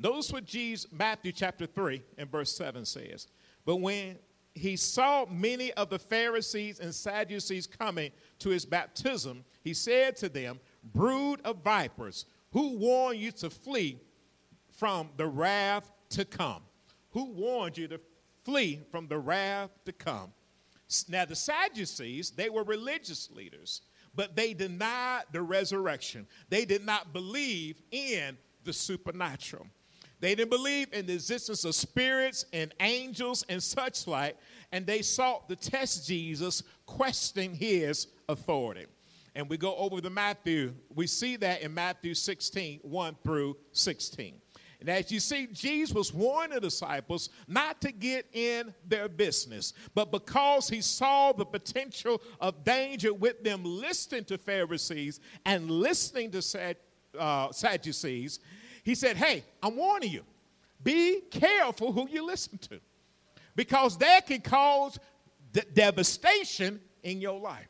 Notice 0.03 0.33
what 0.33 0.45
Jesus, 0.45 0.91
Matthew 0.91 1.31
chapter 1.31 1.65
3 1.65 2.03
and 2.19 2.29
verse 2.29 2.51
7 2.57 2.85
says. 2.85 3.29
But 3.65 3.77
when 3.77 4.19
he 4.53 4.75
saw 4.75 5.27
many 5.27 5.73
of 5.75 5.91
the 5.91 5.99
Pharisees 5.99 6.81
and 6.81 6.93
Sadducees 6.93 7.69
coming 7.69 8.11
to 8.41 8.49
his 8.49 8.67
baptism, 8.67 9.45
he 9.63 9.73
said 9.73 10.17
to 10.17 10.29
them, 10.29 10.59
Brood 10.93 11.41
of 11.45 11.63
vipers, 11.63 12.27
who 12.51 12.77
warned 12.77 13.21
you 13.21 13.31
to 13.33 13.49
flee 13.49 14.01
from 14.73 15.09
the 15.17 15.27
wrath 15.27 15.93
to 16.11 16.25
come? 16.25 16.63
Who 17.13 17.27
warned 17.27 17.79
you 17.79 17.87
to 17.87 18.01
flee 18.45 18.81
from 18.91 19.07
the 19.07 19.19
wrath 19.19 19.71
to 19.85 19.93
come? 19.93 20.33
Now, 21.09 21.27
the 21.27 21.37
Sadducees, 21.37 22.31
they 22.31 22.51
were 22.51 22.65
religious 22.65 23.31
leaders, 23.31 23.83
but 24.17 24.35
they 24.35 24.53
denied 24.53 25.23
the 25.31 25.43
resurrection. 25.43 26.27
They 26.49 26.65
did 26.65 26.85
not 26.85 27.13
believe 27.13 27.81
in 27.93 28.37
the 28.65 28.73
supernatural. 28.73 29.67
They 30.23 30.37
didn't 30.37 30.51
believe 30.51 30.93
in 30.93 31.07
the 31.07 31.15
existence 31.15 31.65
of 31.65 31.75
spirits 31.75 32.45
and 32.53 32.73
angels 32.79 33.45
and 33.49 33.61
such 33.61 34.07
like, 34.07 34.37
and 34.71 34.87
they 34.87 35.03
sought 35.03 35.49
to 35.49 35.57
test 35.57 36.07
Jesus, 36.07 36.63
questioning 36.87 37.53
his 37.57 38.07
authority. 38.29 38.87
And 39.35 39.51
we 39.51 39.57
go 39.57 39.75
over 39.75 40.01
to 40.01 40.11
Matthew, 40.11 40.75
we 40.95 41.09
see 41.09 41.35
that 41.39 41.63
in 41.63 41.75
Matthew 41.75 42.15
16, 42.15 42.79
1 42.83 43.17
through 43.25 43.57
16. 43.73 44.35
And 44.79 44.89
as 44.89 45.11
you 45.11 45.19
see, 45.19 45.49
Jesus 45.53 45.93
was 45.93 46.15
warning 46.15 46.55
the 46.55 46.61
disciples 46.61 47.31
not 47.49 47.81
to 47.81 47.91
get 47.91 48.27
in 48.33 48.73
their 48.87 49.09
business, 49.09 49.73
but 49.93 50.13
because 50.13 50.69
he 50.69 50.83
saw 50.83 51.33
the 51.33 51.45
potential 51.45 52.23
of 52.41 52.63
danger 52.63 53.13
with 53.13 53.43
them 53.43 53.65
listening 53.65 54.25
to 54.27 54.39
Pharisees 54.39 55.19
and 55.45 55.69
listening 55.69 56.31
to 56.31 56.77
uh, 57.19 57.51
Sadducees, 57.51 58.39
he 58.83 58.95
said, 58.95 59.17
Hey, 59.17 59.45
I'm 59.63 59.77
warning 59.77 60.11
you. 60.11 60.25
Be 60.83 61.21
careful 61.31 61.93
who 61.93 62.09
you 62.09 62.27
listen 62.27 62.59
to 62.59 62.81
because 63.55 63.97
that 63.99 64.27
can 64.27 64.41
cause 64.41 64.99
de- 65.53 65.65
devastation 65.73 66.81
in 67.03 67.21
your 67.21 67.39
life. 67.39 67.69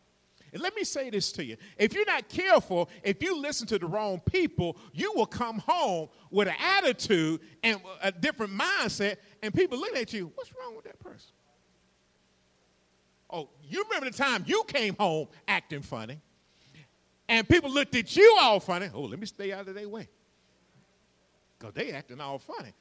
And 0.52 0.62
let 0.62 0.74
me 0.76 0.84
say 0.84 1.08
this 1.08 1.32
to 1.32 1.44
you. 1.44 1.56
If 1.78 1.94
you're 1.94 2.06
not 2.06 2.28
careful, 2.28 2.90
if 3.02 3.22
you 3.22 3.40
listen 3.40 3.66
to 3.68 3.78
the 3.78 3.86
wrong 3.86 4.20
people, 4.20 4.76
you 4.92 5.12
will 5.14 5.26
come 5.26 5.58
home 5.58 6.08
with 6.30 6.48
an 6.48 6.54
attitude 6.60 7.40
and 7.62 7.80
a 8.02 8.12
different 8.12 8.52
mindset, 8.52 9.16
and 9.42 9.54
people 9.54 9.78
looking 9.78 10.02
at 10.02 10.12
you, 10.12 10.30
what's 10.34 10.52
wrong 10.54 10.76
with 10.76 10.84
that 10.84 10.98
person? 11.00 11.30
Oh, 13.30 13.48
you 13.62 13.82
remember 13.84 14.10
the 14.10 14.16
time 14.16 14.44
you 14.46 14.62
came 14.66 14.94
home 14.96 15.28
acting 15.48 15.80
funny, 15.80 16.20
and 17.30 17.48
people 17.48 17.70
looked 17.70 17.94
at 17.94 18.14
you 18.14 18.36
all 18.38 18.60
funny. 18.60 18.90
Oh, 18.92 19.02
let 19.02 19.18
me 19.18 19.24
stay 19.24 19.52
out 19.52 19.68
of 19.68 19.74
their 19.74 19.88
way 19.88 20.08
because 21.62 21.74
they 21.74 21.92
acting 21.92 22.20
all 22.20 22.38
funny. 22.38 22.72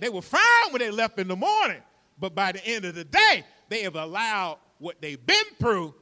They 0.00 0.08
were 0.08 0.22
fine 0.22 0.72
when 0.72 0.80
they 0.80 0.90
left 0.90 1.18
in 1.18 1.28
the 1.28 1.36
morning, 1.36 1.80
but 2.18 2.34
by 2.34 2.52
the 2.52 2.64
end 2.66 2.84
of 2.84 2.94
the 2.94 3.04
day, 3.04 3.44
they 3.68 3.82
have 3.82 3.94
allowed 3.94 4.58
what 4.78 5.00
they've 5.00 5.24
been 5.24 5.44
through 5.58 5.94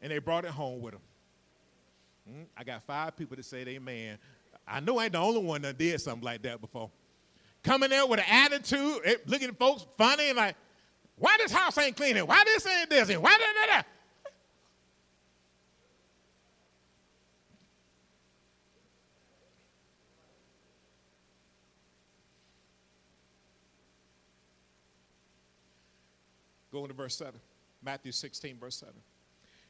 and 0.00 0.12
they 0.12 0.18
brought 0.18 0.44
it 0.44 0.50
home 0.50 0.80
with 0.80 0.92
them. 0.92 1.02
Mm, 2.30 2.46
I 2.56 2.64
got 2.64 2.82
five 2.82 3.16
people 3.16 3.36
that 3.36 3.44
said 3.44 3.66
amen. 3.66 4.18
I 4.68 4.80
know 4.80 4.98
I 4.98 5.04
ain't 5.04 5.12
the 5.12 5.18
only 5.18 5.40
one 5.40 5.62
that 5.62 5.78
did 5.78 6.00
something 6.00 6.24
like 6.24 6.42
that 6.42 6.60
before. 6.60 6.90
Coming 7.62 7.90
there 7.90 8.06
with 8.06 8.20
an 8.20 8.26
attitude, 8.28 9.00
eh, 9.04 9.14
looking 9.26 9.48
at 9.48 9.58
folks 9.58 9.86
funny 9.96 10.28
and 10.28 10.36
like, 10.36 10.56
why 11.16 11.36
this 11.38 11.50
house 11.50 11.78
ain't 11.78 11.96
clean? 11.96 12.16
Why 12.18 12.42
this 12.44 12.66
ain't 12.66 12.90
this? 12.90 13.08
And 13.08 13.22
why 13.22 13.30
da, 13.30 13.66
da, 13.66 13.76
da? 13.76 13.82
Going 26.76 26.88
to 26.88 26.94
verse 26.94 27.16
7. 27.16 27.32
Matthew 27.82 28.12
16, 28.12 28.58
verse 28.58 28.76
7. 28.76 28.92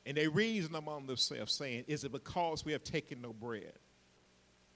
And 0.07 0.17
they 0.17 0.27
reasoned 0.27 0.75
among 0.75 1.07
themselves, 1.07 1.53
saying, 1.53 1.85
Is 1.87 2.03
it 2.03 2.11
because 2.11 2.65
we 2.65 2.73
have 2.73 2.83
taken 2.83 3.21
no 3.21 3.33
bread? 3.33 3.75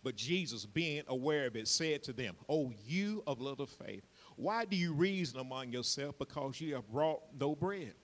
But 0.04 0.14
Jesus, 0.14 0.64
being 0.64 1.02
aware 1.08 1.46
of 1.46 1.56
it, 1.56 1.66
said 1.66 2.04
to 2.04 2.12
them, 2.12 2.36
Oh, 2.48 2.72
you 2.86 3.24
of 3.26 3.40
little 3.40 3.66
faith, 3.66 4.06
why 4.36 4.64
do 4.64 4.76
you 4.76 4.92
reason 4.92 5.40
among 5.40 5.72
yourselves 5.72 6.14
because 6.20 6.60
you 6.60 6.76
have 6.76 6.88
brought 6.88 7.20
no 7.36 7.56
bread? 7.56 7.94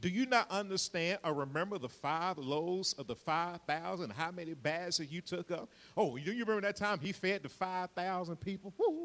Do 0.00 0.08
you 0.08 0.26
not 0.26 0.48
understand 0.48 1.18
or 1.24 1.34
remember 1.34 1.76
the 1.76 1.88
five 1.88 2.38
loaves 2.38 2.92
of 2.92 3.08
the 3.08 3.16
5,000? 3.16 4.10
How 4.10 4.30
many 4.30 4.54
baskets 4.54 5.10
you 5.10 5.22
took 5.22 5.50
up? 5.50 5.70
Oh, 5.96 6.16
do 6.16 6.32
you 6.32 6.44
remember 6.44 6.60
that 6.60 6.76
time 6.76 7.00
he 7.00 7.10
fed 7.10 7.42
the 7.42 7.48
5,000 7.48 8.36
people? 8.36 8.72
Woo-wee. 8.78 9.01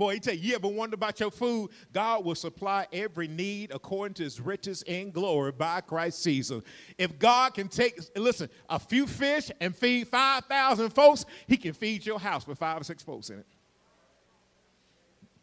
Boy, 0.00 0.14
he 0.14 0.20
tell 0.20 0.32
you, 0.32 0.40
you 0.40 0.54
ever 0.54 0.66
wonder 0.66 0.94
about 0.94 1.20
your 1.20 1.30
food? 1.30 1.68
God 1.92 2.24
will 2.24 2.34
supply 2.34 2.86
every 2.90 3.28
need 3.28 3.70
according 3.70 4.14
to 4.14 4.22
his 4.22 4.40
riches 4.40 4.82
in 4.84 5.10
glory 5.10 5.52
by 5.52 5.82
Christ 5.82 6.24
Jesus. 6.24 6.62
If 6.96 7.18
God 7.18 7.52
can 7.52 7.68
take, 7.68 8.00
listen, 8.16 8.48
a 8.70 8.78
few 8.78 9.06
fish 9.06 9.50
and 9.60 9.76
feed 9.76 10.08
5,000 10.08 10.88
folks, 10.88 11.26
he 11.46 11.58
can 11.58 11.74
feed 11.74 12.06
your 12.06 12.18
house 12.18 12.46
with 12.46 12.56
five 12.56 12.80
or 12.80 12.84
six 12.84 13.02
folks 13.02 13.28
in 13.28 13.40
it. 13.40 13.46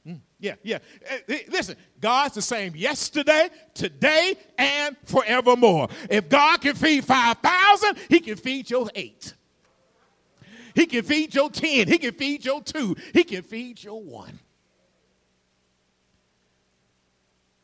Mm, 0.07 0.21
yeah, 0.39 0.55
yeah. 0.63 0.79
Uh, 1.07 1.35
listen, 1.49 1.75
God's 2.01 2.33
the 2.33 2.41
same 2.41 2.75
yesterday, 2.75 3.49
today, 3.75 4.37
and 4.57 4.97
forevermore. 5.03 5.87
If 6.09 6.29
God 6.29 6.61
can 6.61 6.73
feed 6.73 7.05
5,000, 7.05 7.95
he 8.09 8.19
can 8.21 8.37
feed 8.37 8.71
your 8.71 8.89
eight. 8.95 9.35
He 10.73 10.87
can 10.87 11.03
feed 11.03 11.35
your 11.35 11.51
10. 11.51 11.87
He 11.87 11.99
can 11.99 12.15
feed 12.15 12.43
your 12.43 12.63
two. 12.63 12.95
He 13.13 13.23
can 13.23 13.43
feed 13.43 13.83
your 13.83 14.01
one. 14.01 14.39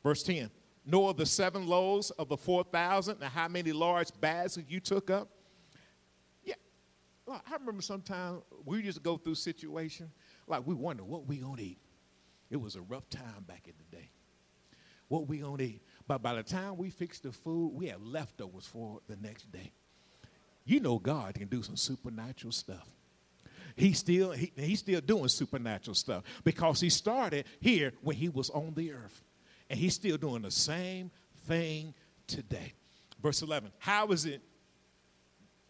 Verse 0.04 0.24
10 0.24 0.50
Nor 0.86 1.14
the 1.14 1.26
seven 1.26 1.66
loaves 1.66 2.12
of 2.12 2.28
the 2.28 2.38
4,000 2.38 3.22
and 3.22 3.32
how 3.32 3.48
many 3.48 3.72
large 3.72 4.10
baskets 4.20 4.70
you 4.70 4.80
took 4.80 5.10
up. 5.10 5.30
Yeah, 6.44 6.56
I 7.30 7.54
remember 7.58 7.82
sometimes 7.82 8.42
we 8.66 8.82
to 8.92 9.00
go 9.00 9.18
through 9.18 9.36
situations 9.36 10.12
like 10.46 10.68
we 10.68 10.76
wonder 10.76 11.04
what 11.04 11.26
we 11.26 11.38
gonna 11.38 11.62
eat. 11.62 11.80
It 12.50 12.58
was 12.58 12.76
a 12.76 12.82
rough 12.82 13.10
time 13.10 13.46
back 13.48 13.68
in 13.68 13.74
the 13.78 13.98
day. 13.98 14.10
What 15.08 15.28
we 15.28 15.40
gonna 15.40 15.64
eat? 15.64 15.82
But 16.08 16.22
by 16.22 16.36
the 16.36 16.44
time 16.44 16.78
we 16.78 16.90
fix 16.90 17.20
the 17.20 17.32
food, 17.32 17.72
we 17.74 17.88
have 17.88 18.02
leftovers 18.02 18.68
for 18.68 19.00
the 19.08 19.16
next 19.16 19.52
day. 19.52 19.72
You 20.66 20.80
know 20.80 21.00
God 21.00 21.34
can 21.36 21.48
do 21.48 21.64
some 21.64 21.78
supernatural 21.78 22.52
stuff. 22.52 22.88
He's 23.76 24.00
still, 24.00 24.32
he, 24.32 24.52
he's 24.56 24.80
still 24.80 25.02
doing 25.02 25.30
supernatural 25.30 25.96
stuff 25.96 26.24
because 26.44 26.80
he 26.80 26.90
started 26.90 27.46
here 27.60 27.94
when 28.02 28.16
he 28.16 28.30
was 28.30 28.50
on 28.50 28.74
the 28.76 28.92
earth. 28.92 29.24
And 29.70 29.80
he's 29.80 29.94
still 29.96 30.18
doing 30.18 30.42
the 30.42 30.52
same 30.52 31.12
thing 31.48 31.94
today. 32.28 32.74
Verse 33.22 33.42
11 33.42 33.72
How 33.80 34.08
is 34.08 34.26
it? 34.26 34.42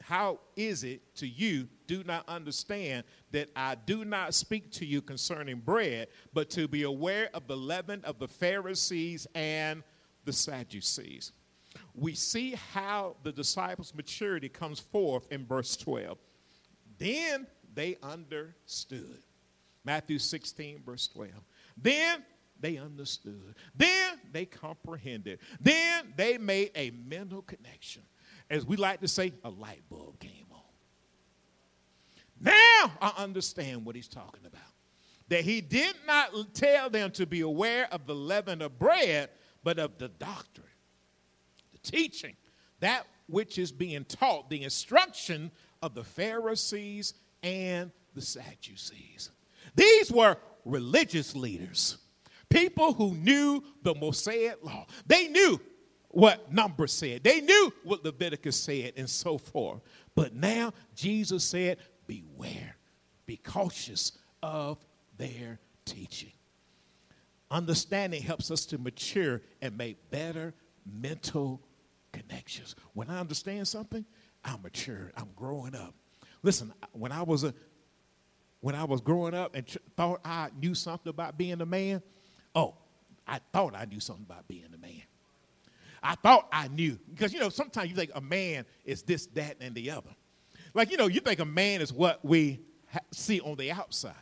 How 0.01 0.39
is 0.57 0.83
it 0.83 1.15
to 1.15 1.27
you 1.27 1.69
do 1.87 2.03
not 2.03 2.27
understand 2.27 3.05
that 3.31 3.49
I 3.55 3.75
do 3.75 4.03
not 4.03 4.33
speak 4.33 4.69
to 4.73 4.85
you 4.85 5.01
concerning 5.01 5.59
bread, 5.59 6.09
but 6.33 6.49
to 6.51 6.67
be 6.67 6.83
aware 6.83 7.29
of 7.33 7.47
the 7.47 7.55
leaven 7.55 8.03
of 8.03 8.19
the 8.19 8.27
Pharisees 8.27 9.27
and 9.33 9.81
the 10.25 10.33
Sadducees? 10.33 11.31
We 11.95 12.15
see 12.15 12.55
how 12.73 13.15
the 13.23 13.31
disciples' 13.31 13.95
maturity 13.95 14.49
comes 14.49 14.79
forth 14.79 15.31
in 15.31 15.45
verse 15.45 15.77
12. 15.77 16.17
Then 16.97 17.47
they 17.73 17.97
understood. 18.03 19.23
Matthew 19.85 20.19
16, 20.19 20.81
verse 20.85 21.07
12. 21.07 21.31
Then 21.77 22.23
they 22.63 22.77
understood. 22.77 23.55
Then 23.75 24.13
they 24.31 24.45
comprehended. 24.45 25.39
Then 25.59 26.13
they 26.15 26.37
made 26.37 26.71
a 26.75 26.91
mental 26.91 27.41
connection. 27.41 28.03
As 28.49 28.65
we 28.65 28.77
like 28.77 29.01
to 29.01 29.07
say, 29.07 29.33
a 29.43 29.49
light 29.49 29.81
bulb 29.89 30.17
came 30.19 30.45
on. 30.49 30.61
Now 32.39 32.91
I 33.01 33.13
understand 33.17 33.83
what 33.85 33.97
he's 33.97 34.07
talking 34.07 34.45
about. 34.45 34.61
That 35.27 35.43
he 35.43 35.59
did 35.59 35.95
not 36.07 36.31
tell 36.53 36.89
them 36.89 37.11
to 37.11 37.25
be 37.25 37.41
aware 37.41 37.89
of 37.91 38.07
the 38.07 38.15
leaven 38.15 38.61
of 38.61 38.79
bread, 38.79 39.29
but 39.65 39.77
of 39.77 39.97
the 39.97 40.07
doctrine, 40.07 40.65
the 41.73 41.79
teaching, 41.79 42.35
that 42.79 43.05
which 43.27 43.57
is 43.57 43.73
being 43.73 44.05
taught, 44.05 44.49
the 44.49 44.63
instruction 44.63 45.51
of 45.81 45.95
the 45.95 46.03
Pharisees 46.05 47.13
and 47.41 47.91
the 48.13 48.21
Sadducees. 48.21 49.31
These 49.75 50.13
were 50.13 50.37
religious 50.63 51.35
leaders, 51.35 51.97
people 52.53 52.93
who 52.93 53.13
knew 53.15 53.63
the 53.81 53.95
Mosaic 53.95 54.63
law. 54.63 54.85
They 55.05 55.27
knew 55.27 55.59
what 56.09 56.53
Numbers 56.53 56.93
said, 56.93 57.23
they 57.23 57.41
knew 57.41 57.73
what 57.83 58.05
Leviticus 58.05 58.55
said, 58.55 58.93
and 58.97 59.09
so 59.09 59.37
forth. 59.37 59.81
But 60.15 60.35
now 60.35 60.73
Jesus 60.95 61.43
said, 61.43 61.77
Beware, 62.05 62.75
be 63.25 63.37
cautious 63.37 64.11
of 64.43 64.77
their 65.17 65.59
teaching. 65.85 66.33
Understanding 67.49 68.21
helps 68.21 68.51
us 68.51 68.65
to 68.67 68.77
mature 68.77 69.41
and 69.61 69.77
make 69.77 70.11
better 70.11 70.53
mental 70.85 71.61
connections. 72.11 72.75
When 72.93 73.09
I 73.09 73.19
understand 73.19 73.67
something, 73.67 74.05
I'm 74.43 74.61
mature. 74.61 75.11
I'm 75.15 75.29
growing 75.35 75.75
up. 75.75 75.95
Listen, 76.43 76.73
when 76.91 77.11
I 77.11 77.23
was 77.23 77.43
a 77.43 77.53
when 78.59 78.75
I 78.75 78.85
was 78.85 79.01
growing 79.01 79.33
up 79.33 79.55
and 79.55 79.65
thought 79.97 80.21
I 80.23 80.49
knew 80.57 80.73
something 80.73 81.09
about 81.09 81.37
being 81.37 81.59
a 81.59 81.65
man, 81.65 82.01
oh, 82.55 82.75
I 83.27 83.39
thought 83.51 83.73
I 83.75 83.85
knew 83.85 83.99
something 83.99 84.25
about 84.27 84.47
being 84.47 84.65
a 84.73 84.77
man. 84.77 85.01
I 86.01 86.15
thought 86.15 86.47
I 86.51 86.67
knew 86.67 86.99
because 87.09 87.33
you 87.33 87.39
know 87.39 87.49
sometimes 87.49 87.89
you 87.89 87.95
think 87.95 88.11
a 88.13 88.21
man 88.21 88.65
is 88.83 89.03
this, 89.03 89.27
that, 89.27 89.57
and 89.61 89.73
the 89.73 89.91
other. 89.91 90.09
Like 90.73 90.91
you 90.91 90.97
know, 90.97 91.07
you 91.07 91.21
think 91.21 91.39
a 91.39 91.45
man 91.45 91.81
is 91.81 91.93
what 91.93 92.23
we 92.25 92.59
ha- 92.91 92.99
see 93.11 93.39
on 93.39 93.55
the 93.55 93.71
outside, 93.71 94.13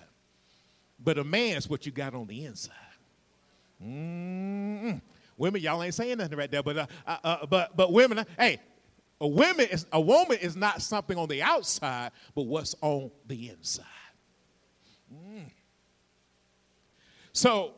but 1.00 1.18
a 1.18 1.24
man 1.24 1.58
is 1.58 1.70
what 1.70 1.86
you 1.86 1.92
got 1.92 2.14
on 2.14 2.28
the 2.28 2.46
inside. 2.46 2.76
Mm-mm. 3.84 5.02
Women, 5.38 5.62
y'all 5.62 5.82
ain't 5.82 5.96
saying 5.96 6.20
nothing 6.20 6.38
right 6.38 6.52
there, 6.52 6.62
but 6.62 6.78
uh, 6.78 6.86
uh, 7.08 7.18
uh, 7.24 7.46
but 7.48 7.76
but 7.76 7.92
women, 7.92 8.20
uh, 8.20 8.26
hey, 8.38 8.60
a 9.20 9.28
woman 9.28 9.68
is 9.72 9.88
a 9.92 10.00
woman 10.00 10.38
is 10.38 10.56
not 10.56 10.82
something 10.84 11.18
on 11.18 11.28
the 11.28 11.42
outside, 11.42 12.12
but 12.36 12.44
what's 12.44 12.76
on 12.82 13.10
the 13.28 13.50
inside. 13.50 13.86
Mm. 15.12 15.50
So, 17.34 17.74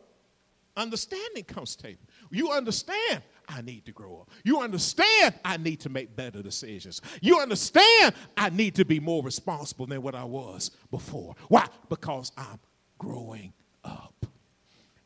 understanding 0.75 1.43
comes 1.43 1.75
to 1.75 1.83
table. 1.83 2.03
You 2.31 2.51
understand 2.51 3.21
I 3.47 3.61
need 3.61 3.85
to 3.85 3.91
grow 3.91 4.21
up. 4.21 4.29
You 4.43 4.61
understand 4.61 5.35
I 5.43 5.57
need 5.57 5.79
to 5.81 5.89
make 5.89 6.15
better 6.15 6.41
decisions. 6.41 7.01
You 7.21 7.39
understand 7.39 8.13
I 8.37 8.49
need 8.49 8.75
to 8.75 8.85
be 8.85 8.99
more 8.99 9.23
responsible 9.23 9.85
than 9.85 10.01
what 10.01 10.15
I 10.15 10.23
was 10.23 10.71
before. 10.91 11.35
Why? 11.49 11.67
Because 11.89 12.31
I'm 12.37 12.59
growing 12.97 13.53
up. 13.83 14.25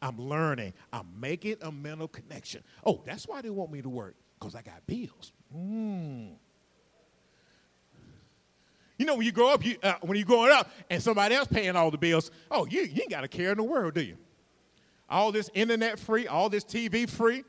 I'm 0.01 0.17
learning. 0.19 0.73
I'm 0.93 1.07
making 1.19 1.57
a 1.61 1.71
mental 1.71 2.07
connection. 2.07 2.63
Oh, 2.85 3.01
that's 3.05 3.27
why 3.27 3.41
they 3.41 3.49
want 3.49 3.71
me 3.71 3.81
to 3.81 3.89
work, 3.89 4.15
because 4.39 4.55
I 4.55 4.61
got 4.61 4.85
bills. 4.85 5.31
Mm. 5.55 6.35
You 8.97 9.05
know, 9.05 9.15
when 9.15 9.25
you 9.25 9.31
grow 9.31 9.53
up, 9.53 9.65
you, 9.65 9.77
uh, 9.83 9.93
when 10.01 10.17
you're 10.17 10.25
growing 10.25 10.51
up 10.51 10.71
and 10.89 11.01
somebody 11.01 11.35
else 11.35 11.47
paying 11.47 11.75
all 11.75 11.91
the 11.91 11.97
bills, 11.97 12.31
oh, 12.49 12.65
you, 12.67 12.81
you 12.81 13.01
ain't 13.01 13.11
got 13.11 13.23
a 13.23 13.27
care 13.27 13.51
in 13.51 13.57
the 13.57 13.63
world, 13.63 13.93
do 13.93 14.01
you? 14.01 14.17
All 15.09 15.31
this 15.31 15.49
internet 15.53 15.99
free, 15.99 16.27
all 16.27 16.49
this 16.49 16.63
TV 16.63 17.09
free, 17.09 17.43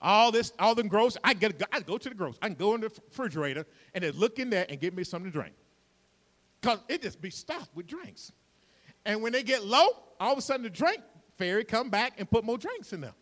all 0.00 0.30
this, 0.30 0.52
all 0.58 0.74
the 0.74 0.82
groceries. 0.82 1.20
I 1.24 1.34
get, 1.34 1.62
I 1.72 1.80
go 1.80 1.98
to 1.98 2.08
the 2.08 2.14
grocery. 2.14 2.38
I 2.42 2.48
can 2.48 2.56
go 2.56 2.74
in 2.74 2.80
the 2.80 2.88
refrigerator 2.88 3.66
and 3.94 4.04
then 4.04 4.12
look 4.14 4.38
in 4.38 4.50
there 4.50 4.66
and 4.68 4.80
get 4.80 4.94
me 4.94 5.04
something 5.04 5.30
to 5.30 5.38
drink. 5.38 5.54
Cause 6.60 6.78
it 6.88 7.02
just 7.02 7.20
be 7.20 7.30
stocked 7.30 7.74
with 7.74 7.86
drinks. 7.86 8.32
And 9.04 9.22
when 9.22 9.32
they 9.32 9.42
get 9.42 9.64
low, 9.64 9.86
all 10.20 10.32
of 10.32 10.38
a 10.38 10.42
sudden 10.42 10.62
the 10.62 10.70
drink 10.70 11.00
fairy 11.36 11.64
come 11.64 11.90
back 11.90 12.14
and 12.18 12.30
put 12.30 12.44
more 12.44 12.58
drinks 12.58 12.92
in 12.92 13.00
there. 13.00 13.14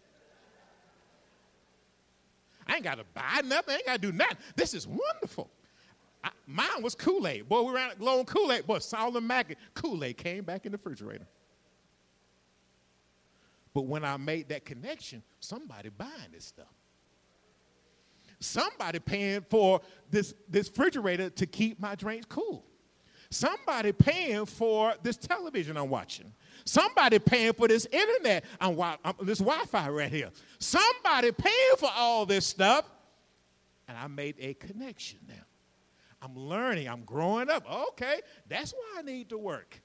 I 2.67 2.75
ain't 2.75 2.85
got 2.85 2.99
to 2.99 3.05
buy 3.15 3.41
nothing. 3.45 3.75
I 3.75 3.77
ain't 3.79 3.87
got 3.87 4.03
to 4.03 4.13
do 4.13 4.13
nothing. 4.13 4.37
This 4.55 4.75
is 4.75 4.87
wonderful. 4.87 5.51
I, 6.23 6.31
mine 6.47 6.83
was 6.83 6.95
Kool 6.95 7.27
Aid. 7.27 7.49
Boy, 7.49 7.63
we 7.63 7.73
ran 7.73 7.93
low 7.99 8.21
on 8.21 8.27
Kool 8.27 8.53
Aid. 8.53 8.67
Boy, 8.67 8.79
Solomon 8.79 9.27
Mack, 9.27 9.57
Kool 9.75 10.05
Aid 10.05 10.19
came 10.19 10.45
back 10.45 10.67
in 10.67 10.73
the 10.73 10.79
refrigerator. 10.79 11.27
But 13.73 13.83
when 13.83 14.05
I 14.05 14.17
made 14.17 14.49
that 14.49 14.65
connection, 14.65 15.23
somebody 15.39 15.91
buying 15.91 16.33
this 16.33 16.45
stuff. 16.45 16.67
Somebody 18.41 18.99
paying 18.99 19.43
for 19.49 19.81
this, 20.11 20.35
this 20.49 20.69
refrigerator 20.69 21.31
to 21.31 21.47
keep 21.47 21.79
my 21.79 21.95
drinks 21.95 22.27
cool. 22.29 22.65
Somebody 23.31 23.93
paying 23.93 24.45
for 24.47 24.95
this 25.03 25.17
television 25.17 25.77
I'm 25.77 25.89
watching. 25.89 26.33
Somebody 26.65 27.19
paying 27.19 27.53
for 27.53 27.69
this 27.69 27.87
internet, 27.93 28.45
I'm, 28.61 28.81
I'm, 28.81 29.15
this 29.23 29.39
Wi-Fi 29.39 29.89
right 29.91 30.11
here. 30.11 30.31
Somebody 30.59 31.31
paying 31.31 31.77
for 31.79 31.91
all 31.95 32.27
this 32.27 32.47
stuff, 32.47 32.91
and 33.87 33.97
I 33.97 34.09
made 34.09 34.35
a 34.41 34.55
connection 34.55 35.21
now. 35.29 35.35
I'm 36.23 36.37
learning. 36.37 36.89
I'm 36.89 37.05
growing 37.05 37.49
up. 37.49 37.71
Okay, 37.91 38.21
that's 38.49 38.73
why 38.73 38.97
I 38.99 39.03
need 39.03 39.31
to 39.31 39.39
work. 39.39 39.81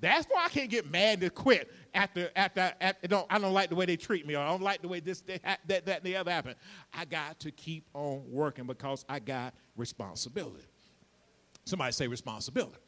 That's 0.00 0.26
why 0.26 0.44
I 0.44 0.48
can't 0.48 0.70
get 0.70 0.90
mad 0.90 1.20
to 1.22 1.30
quit 1.30 1.72
after 1.92 2.30
after, 2.36 2.72
after 2.80 3.08
don't, 3.08 3.26
I 3.28 3.38
don't 3.38 3.52
like 3.52 3.68
the 3.68 3.74
way 3.74 3.84
they 3.84 3.96
treat 3.96 4.26
me 4.26 4.36
or 4.36 4.40
I 4.40 4.48
don't 4.48 4.62
like 4.62 4.80
the 4.80 4.88
way 4.88 5.00
this 5.00 5.22
that 5.22 5.42
that, 5.66 5.86
that 5.86 5.98
and 5.98 6.04
the 6.04 6.16
other 6.16 6.30
happened. 6.30 6.54
I 6.94 7.04
got 7.04 7.40
to 7.40 7.50
keep 7.50 7.84
on 7.94 8.22
working 8.30 8.66
because 8.66 9.04
I 9.08 9.18
got 9.18 9.54
responsibility. 9.76 10.64
Somebody 11.64 11.92
say 11.92 12.06
responsibility. 12.06 12.78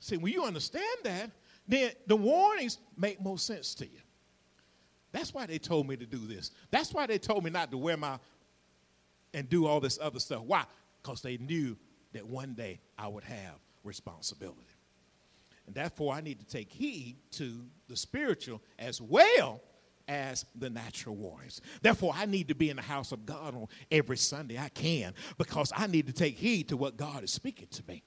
See, 0.00 0.16
when 0.16 0.32
you 0.32 0.44
understand 0.44 0.84
that, 1.04 1.30
then 1.68 1.92
the 2.08 2.16
warnings 2.16 2.78
make 2.96 3.20
more 3.20 3.38
sense 3.38 3.74
to 3.76 3.84
you. 3.86 4.00
That's 5.12 5.32
why 5.32 5.46
they 5.46 5.58
told 5.58 5.86
me 5.86 5.96
to 5.96 6.06
do 6.06 6.18
this. 6.18 6.50
That's 6.72 6.92
why 6.92 7.06
they 7.06 7.18
told 7.18 7.44
me 7.44 7.50
not 7.50 7.70
to 7.70 7.78
wear 7.78 7.96
my 7.96 8.18
and 9.32 9.48
do 9.48 9.66
all 9.66 9.78
this 9.78 9.98
other 10.02 10.18
stuff. 10.18 10.42
Why? 10.42 10.64
Because 11.02 11.22
they 11.22 11.36
knew 11.36 11.76
that 12.12 12.26
one 12.26 12.54
day 12.54 12.80
I 12.98 13.08
would 13.08 13.24
have 13.24 13.54
responsibility. 13.84 14.71
Therefore, 15.72 16.14
I 16.14 16.20
need 16.20 16.38
to 16.40 16.46
take 16.46 16.70
heed 16.70 17.16
to 17.32 17.64
the 17.88 17.96
spiritual 17.96 18.60
as 18.78 19.00
well 19.00 19.60
as 20.08 20.44
the 20.56 20.70
natural 20.70 21.16
warnings. 21.16 21.60
Therefore, 21.80 22.12
I 22.14 22.26
need 22.26 22.48
to 22.48 22.54
be 22.54 22.70
in 22.70 22.76
the 22.76 22.82
house 22.82 23.12
of 23.12 23.24
God 23.24 23.54
on 23.54 23.66
every 23.90 24.16
Sunday 24.16 24.58
I 24.58 24.68
can 24.68 25.14
because 25.38 25.72
I 25.74 25.86
need 25.86 26.06
to 26.06 26.12
take 26.12 26.36
heed 26.36 26.68
to 26.68 26.76
what 26.76 26.96
God 26.96 27.24
is 27.24 27.30
speaking 27.30 27.68
to 27.72 27.82
me 27.88 28.02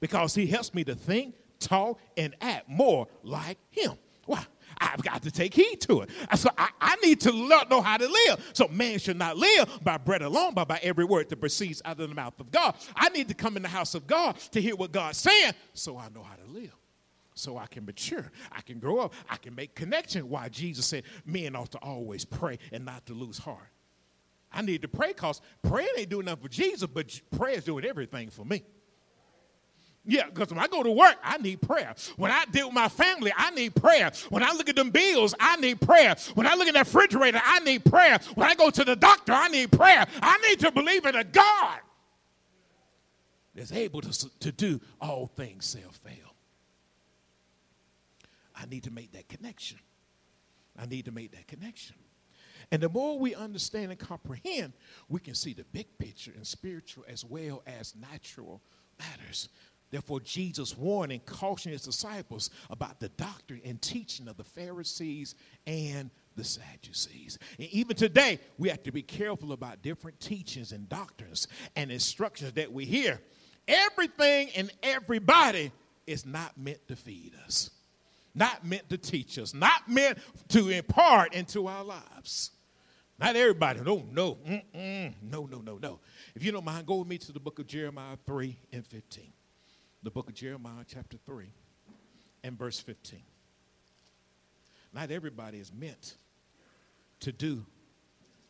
because 0.00 0.34
He 0.34 0.46
helps 0.46 0.74
me 0.74 0.84
to 0.84 0.94
think, 0.94 1.34
talk, 1.58 1.98
and 2.16 2.34
act 2.40 2.68
more 2.68 3.08
like 3.22 3.58
Him. 3.70 3.92
Why? 4.26 4.44
I've 4.78 5.02
got 5.02 5.22
to 5.22 5.30
take 5.30 5.54
heed 5.54 5.80
to 5.82 6.02
it. 6.02 6.10
So 6.36 6.50
I, 6.56 6.68
I 6.80 6.96
need 6.96 7.20
to 7.20 7.32
know 7.68 7.80
how 7.80 7.96
to 7.96 8.08
live. 8.08 8.50
So 8.54 8.68
man 8.68 8.98
should 8.98 9.18
not 9.18 9.36
live 9.36 9.68
by 9.82 9.98
bread 9.98 10.22
alone, 10.22 10.54
but 10.54 10.66
by 10.66 10.80
every 10.82 11.04
word 11.04 11.28
that 11.28 11.36
proceeds 11.36 11.80
out 11.84 12.00
of 12.00 12.08
the 12.08 12.14
mouth 12.14 12.38
of 12.40 12.50
God. 12.50 12.74
I 12.96 13.08
need 13.10 13.28
to 13.28 13.34
come 13.34 13.56
in 13.56 13.62
the 13.62 13.68
house 13.68 13.94
of 13.94 14.06
God 14.06 14.36
to 14.52 14.60
hear 14.60 14.74
what 14.74 14.92
God's 14.92 15.18
saying 15.18 15.52
so 15.74 15.96
I 15.96 16.08
know 16.08 16.22
how 16.22 16.34
to 16.36 16.50
live. 16.50 16.74
So 17.34 17.58
I 17.58 17.66
can 17.66 17.84
mature. 17.84 18.30
I 18.52 18.60
can 18.60 18.78
grow 18.78 18.98
up. 18.98 19.12
I 19.28 19.36
can 19.36 19.54
make 19.54 19.74
connection. 19.74 20.28
Why 20.28 20.48
Jesus 20.48 20.86
said 20.86 21.02
men 21.26 21.56
ought 21.56 21.72
to 21.72 21.78
always 21.78 22.24
pray 22.24 22.58
and 22.72 22.84
not 22.84 23.06
to 23.06 23.12
lose 23.12 23.38
heart. 23.38 23.68
I 24.52 24.62
need 24.62 24.82
to 24.82 24.88
pray 24.88 25.08
because 25.08 25.40
praying 25.62 25.88
ain't 25.98 26.10
doing 26.10 26.26
nothing 26.26 26.44
for 26.44 26.48
Jesus, 26.48 26.88
but 26.88 27.20
prayer 27.36 27.54
is 27.54 27.64
doing 27.64 27.84
everything 27.84 28.30
for 28.30 28.44
me. 28.44 28.62
Yeah, 30.06 30.26
because 30.26 30.50
when 30.50 30.58
I 30.58 30.68
go 30.68 30.82
to 30.82 30.90
work, 30.90 31.16
I 31.24 31.38
need 31.38 31.62
prayer. 31.62 31.94
When 32.16 32.30
I 32.30 32.44
deal 32.46 32.66
with 32.68 32.74
my 32.74 32.88
family, 32.88 33.32
I 33.34 33.50
need 33.50 33.74
prayer. 33.74 34.12
When 34.28 34.42
I 34.42 34.52
look 34.52 34.68
at 34.68 34.76
them 34.76 34.90
bills, 34.90 35.34
I 35.40 35.56
need 35.56 35.80
prayer. 35.80 36.14
When 36.34 36.46
I 36.46 36.54
look 36.54 36.68
at 36.68 36.74
that 36.74 36.86
refrigerator, 36.86 37.40
I 37.42 37.60
need 37.60 37.84
prayer. 37.84 38.18
When 38.34 38.46
I 38.46 38.54
go 38.54 38.70
to 38.70 38.84
the 38.84 38.96
doctor, 38.96 39.32
I 39.32 39.48
need 39.48 39.72
prayer. 39.72 40.06
I 40.20 40.38
need 40.46 40.60
to 40.60 40.70
believe 40.70 41.06
in 41.06 41.16
a 41.16 41.24
God 41.24 41.78
that's 43.54 43.72
able 43.72 44.02
to, 44.02 44.38
to 44.40 44.52
do 44.52 44.78
all 45.00 45.26
things 45.26 45.64
self 45.64 45.96
fail. 45.96 46.33
I 48.54 48.66
need 48.66 48.84
to 48.84 48.90
make 48.90 49.12
that 49.12 49.28
connection. 49.28 49.78
I 50.78 50.86
need 50.86 51.04
to 51.06 51.12
make 51.12 51.32
that 51.32 51.46
connection. 51.46 51.96
And 52.70 52.82
the 52.82 52.88
more 52.88 53.18
we 53.18 53.34
understand 53.34 53.90
and 53.90 53.98
comprehend, 53.98 54.72
we 55.08 55.20
can 55.20 55.34
see 55.34 55.52
the 55.52 55.64
big 55.64 55.86
picture 55.98 56.32
in 56.36 56.44
spiritual 56.44 57.04
as 57.08 57.24
well 57.24 57.62
as 57.66 57.94
natural 57.94 58.62
matters. 58.98 59.48
Therefore, 59.90 60.20
Jesus 60.20 60.76
warned 60.76 61.12
and 61.12 61.24
cautioned 61.24 61.72
his 61.72 61.82
disciples 61.82 62.50
about 62.70 62.98
the 62.98 63.10
doctrine 63.10 63.60
and 63.64 63.80
teaching 63.80 64.26
of 64.26 64.36
the 64.36 64.44
Pharisees 64.44 65.36
and 65.66 66.10
the 66.34 66.42
Sadducees. 66.42 67.38
And 67.58 67.68
even 67.68 67.94
today, 67.94 68.40
we 68.58 68.68
have 68.70 68.82
to 68.84 68.92
be 68.92 69.02
careful 69.02 69.52
about 69.52 69.82
different 69.82 70.18
teachings 70.18 70.72
and 70.72 70.88
doctrines 70.88 71.46
and 71.76 71.92
instructions 71.92 72.54
that 72.54 72.72
we 72.72 72.86
hear. 72.86 73.20
Everything 73.68 74.48
and 74.56 74.70
everybody 74.82 75.70
is 76.06 76.26
not 76.26 76.58
meant 76.58 76.86
to 76.88 76.96
feed 76.96 77.32
us, 77.46 77.70
not 78.34 78.64
meant 78.66 78.88
to 78.90 78.98
teach 78.98 79.38
us, 79.38 79.54
not 79.54 79.88
meant 79.88 80.18
to 80.48 80.68
impart 80.68 81.34
into 81.34 81.66
our 81.66 81.84
lives. 81.84 82.50
Not 83.18 83.36
everybody. 83.36 83.80
No, 83.80 84.04
no, 84.10 84.34
mm-mm, 84.34 85.14
no, 85.22 85.46
no, 85.46 85.58
no, 85.58 85.78
no. 85.78 86.00
If 86.34 86.42
you 86.42 86.50
don't 86.50 86.64
mind, 86.64 86.86
go 86.86 86.96
with 86.96 87.08
me 87.08 87.18
to 87.18 87.32
the 87.32 87.38
book 87.38 87.58
of 87.60 87.66
Jeremiah 87.66 88.16
3 88.26 88.58
and 88.72 88.84
15 88.86 89.32
the 90.04 90.10
book 90.10 90.28
of 90.28 90.34
Jeremiah, 90.34 90.84
chapter 90.86 91.16
3, 91.24 91.50
and 92.44 92.58
verse 92.58 92.78
15. 92.78 93.22
Not 94.92 95.10
everybody 95.10 95.58
is 95.58 95.72
meant 95.72 96.16
to 97.20 97.32
do, 97.32 97.64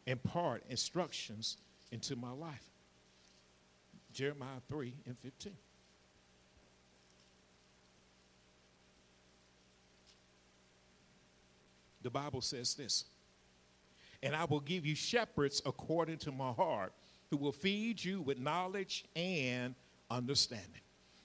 impart 0.05 0.65
instructions 0.69 1.59
into 1.93 2.17
my 2.17 2.33
life. 2.33 2.69
Jeremiah 4.13 4.61
3 4.69 4.95
and 5.07 5.17
15. 5.21 5.53
The 12.05 12.11
Bible 12.11 12.41
says 12.41 12.75
this 12.75 13.07
And 14.23 14.37
I 14.37 14.45
will 14.45 14.61
give 14.61 14.87
you 14.87 14.95
shepherds 14.95 15.61
according 15.67 16.19
to 16.19 16.31
my 16.31 16.53
heart, 16.53 16.93
who 17.31 17.37
will 17.37 17.53
feed 17.53 18.05
you 18.05 18.21
with 18.23 18.39
knowledge 18.39 19.05
and 19.17 19.75
understanding. 20.11 20.83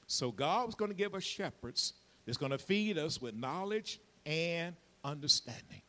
So 0.08 0.32
God 0.32 0.66
was 0.66 0.74
going 0.74 0.90
to 0.90 0.98
give 0.98 1.14
us 1.14 1.24
shepherds 1.24 1.94
that's 2.26 2.38
going 2.38 2.52
to 2.52 2.58
feed 2.58 2.98
us 2.98 3.22
with 3.22 3.36
knowledge 3.36 4.00
and 4.26 4.76
understanding. 5.04 5.82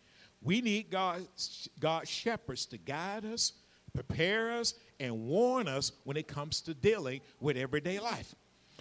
We 0.43 0.61
need 0.61 0.91
God's, 0.91 1.69
God 1.79 2.07
shepherds 2.07 2.67
to 2.67 2.79
guide 2.79 3.25
us, 3.25 3.53
prepare 3.95 4.53
us, 4.53 4.75
and 4.99 5.27
warn 5.27 5.69
us 5.69 5.93
when 6.05 6.17
it 6.17 6.29
comes 6.29 6.61
to 6.63 6.75
dealing 6.75 7.21
with 7.41 7.57
everyday 7.57 7.99
life. 7.99 8.35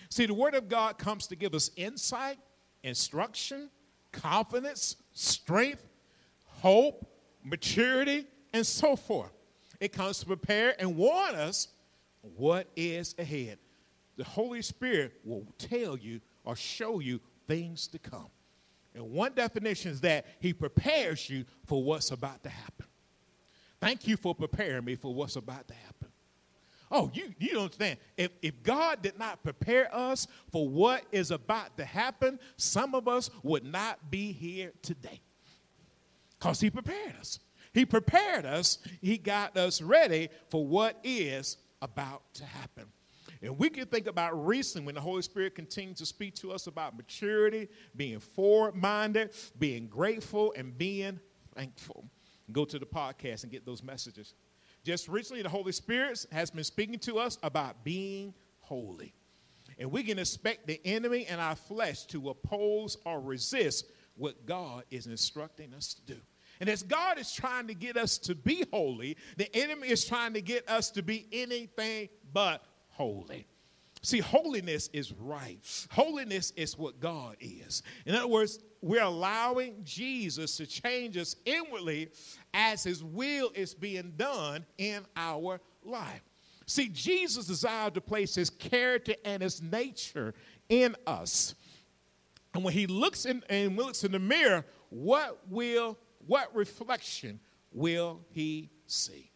See, 0.10 0.26
the 0.26 0.34
Word 0.34 0.56
of 0.56 0.68
God 0.68 0.98
comes 0.98 1.28
to 1.28 1.36
give 1.36 1.54
us 1.54 1.70
insight, 1.76 2.38
instruction, 2.84 3.70
confidence, 4.12 4.96
strength, 5.14 5.86
hope, 6.62 7.06
maturity, 7.44 8.26
and 8.54 8.66
so 8.66 8.96
forth. 8.96 9.32
It 9.80 9.94
comes 9.94 10.20
to 10.20 10.26
prepare 10.26 10.76
and 10.80 10.96
warn 10.96 11.36
us 11.36 11.70
what 12.22 12.68
is 12.76 13.16
ahead. 13.18 13.58
The 14.18 14.24
Holy 14.24 14.62
Spirit 14.62 15.14
will 15.24 15.46
tell 15.58 15.98
you 15.98 16.20
or 16.44 16.56
show 16.56 17.00
you 17.00 17.22
things 17.48 17.88
to 17.88 18.00
come. 18.00 18.28
And 18.94 19.12
one 19.12 19.34
definition 19.34 19.92
is 19.92 20.02
that 20.02 20.26
He 20.40 20.52
prepares 20.52 21.30
you 21.30 21.46
for 21.66 21.82
what's 21.82 22.12
about 22.12 22.44
to 22.44 22.50
happen. 22.50 22.86
Thank 23.80 24.08
you 24.08 24.18
for 24.18 24.36
preparing 24.36 24.84
me 24.84 24.96
for 24.96 25.14
what's 25.14 25.38
about 25.38 25.68
to 25.70 25.74
happen. 25.74 26.10
Oh, 26.92 27.10
you, 27.14 27.34
you 27.38 27.52
don't 27.52 27.64
understand. 27.64 28.00
If, 28.18 28.32
if 28.42 28.62
God 28.64 29.02
did 29.02 29.18
not 29.18 29.44
prepare 29.44 29.94
us 29.96 30.28
for 30.52 30.68
what 30.68 31.04
is 31.12 31.32
about 31.32 31.78
to 31.78 31.86
happen, 31.86 32.40
some 32.58 32.96
of 32.96 33.08
us 33.08 33.30
would 33.44 33.64
not 33.64 34.10
be 34.10 34.32
here 34.32 34.74
today. 34.82 35.22
Because 36.40 36.60
He 36.60 36.70
prepared 36.70 37.16
us. 37.20 37.40
He 37.74 37.86
prepared 37.86 38.46
us, 38.46 38.80
He 39.02 39.18
got 39.18 39.56
us 39.58 39.82
ready 39.82 40.30
for 40.50 40.66
what 40.66 41.00
is 41.04 41.58
about 41.82 42.34
to 42.36 42.46
happen. 42.46 42.86
And 43.42 43.58
we 43.58 43.70
can 43.70 43.86
think 43.86 44.08
about 44.08 44.46
recently 44.46 44.86
when 44.86 44.96
the 44.96 45.02
Holy 45.02 45.22
Spirit 45.22 45.56
continues 45.56 45.98
to 46.00 46.06
speak 46.06 46.36
to 46.36 46.52
us 46.52 46.68
about 46.68 46.98
maturity, 46.98 47.70
being 47.96 48.20
forward 48.20 48.76
minded, 48.76 49.32
being 49.60 49.88
grateful, 49.88 50.54
and 50.58 50.78
being 50.78 51.20
thankful. 51.56 52.06
Go 52.52 52.66
to 52.66 52.80
the 52.80 52.86
podcast 52.86 53.44
and 53.44 53.52
get 53.52 53.66
those 53.66 53.84
messages. 53.84 54.34
Just 54.84 55.08
recently, 55.08 55.42
the 55.42 55.50
Holy 55.50 55.72
Spirit 55.72 56.26
has 56.32 56.52
been 56.52 56.64
speaking 56.64 57.00
to 57.00 57.20
us 57.20 57.38
about 57.44 57.84
being 57.84 58.34
holy. 58.60 59.14
And 59.78 59.92
we 59.92 60.04
can 60.04 60.20
expect 60.20 60.68
the 60.68 60.82
enemy 60.84 61.26
and 61.28 61.40
our 61.40 61.56
flesh 61.56 62.06
to 62.08 62.30
oppose 62.30 62.98
or 63.06 63.22
resist 63.22 63.86
what 64.16 64.46
God 64.46 64.84
is 64.92 65.08
instructing 65.08 65.74
us 65.74 65.94
to 65.94 66.14
do. 66.14 66.20
And 66.60 66.70
as 66.70 66.84
God 66.84 67.18
is 67.18 67.32
trying 67.32 67.68
to 67.68 67.74
get 67.74 67.96
us 67.96 68.18
to 68.20 68.36
be 68.36 68.66
holy, 68.72 69.18
the 69.38 69.54
enemy 69.56 69.90
is 69.90 70.06
trying 70.06 70.34
to 70.34 70.42
get 70.42 70.70
us 70.70 70.92
to 70.92 71.02
be 71.02 71.28
anything 71.32 72.10
but 72.34 72.64
holy. 72.90 73.48
See, 74.02 74.20
holiness 74.20 74.90
is 74.94 75.12
right. 75.14 75.60
Holiness 75.92 76.52
is 76.56 76.78
what 76.78 77.00
God 77.00 77.36
is. 77.40 77.84
In 78.06 78.16
other 78.16 78.28
words, 78.28 78.60
we're 78.82 79.04
allowing 79.04 79.76
Jesus 79.84 80.56
to 80.58 80.66
change 80.66 81.18
us 81.18 81.36
inwardly 81.46 82.10
as 82.54 82.84
his 82.84 83.04
will 83.04 83.52
is 83.56 83.74
being 83.74 84.14
done 84.16 84.66
in 84.78 85.06
our 85.18 85.60
life. 85.84 86.22
See, 86.66 86.88
Jesus 86.88 87.48
desired 87.48 87.96
to 87.96 88.02
place 88.02 88.36
his 88.36 88.50
character 88.50 89.16
and 89.26 89.42
his 89.42 89.62
nature 89.62 90.34
in 90.70 90.96
us. 91.06 91.56
And 92.54 92.64
when 92.64 92.74
he 92.74 92.88
looks 92.88 93.26
in 93.26 93.44
and 93.50 93.76
looks 93.76 94.04
in 94.04 94.12
the 94.14 94.20
mirror, 94.20 94.66
what 94.90 95.40
will 95.50 95.98
what 96.30 96.56
reflection 96.56 97.40
will 97.72 98.20
he 98.30 98.70
see? 98.86 99.32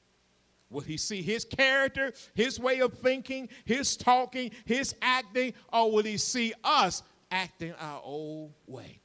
Will 0.69 0.81
he 0.81 0.95
see 0.95 1.23
his 1.23 1.43
character, 1.43 2.13
his 2.35 2.59
way 2.59 2.81
of 2.81 2.93
thinking, 2.93 3.49
his 3.65 3.97
talking, 3.97 4.51
his 4.65 4.93
acting, 5.01 5.55
or 5.73 5.91
will 5.91 6.03
he 6.03 6.17
see 6.17 6.53
us 6.63 7.01
acting 7.31 7.73
our 7.79 7.99
old 8.03 8.53
way? 8.67 8.99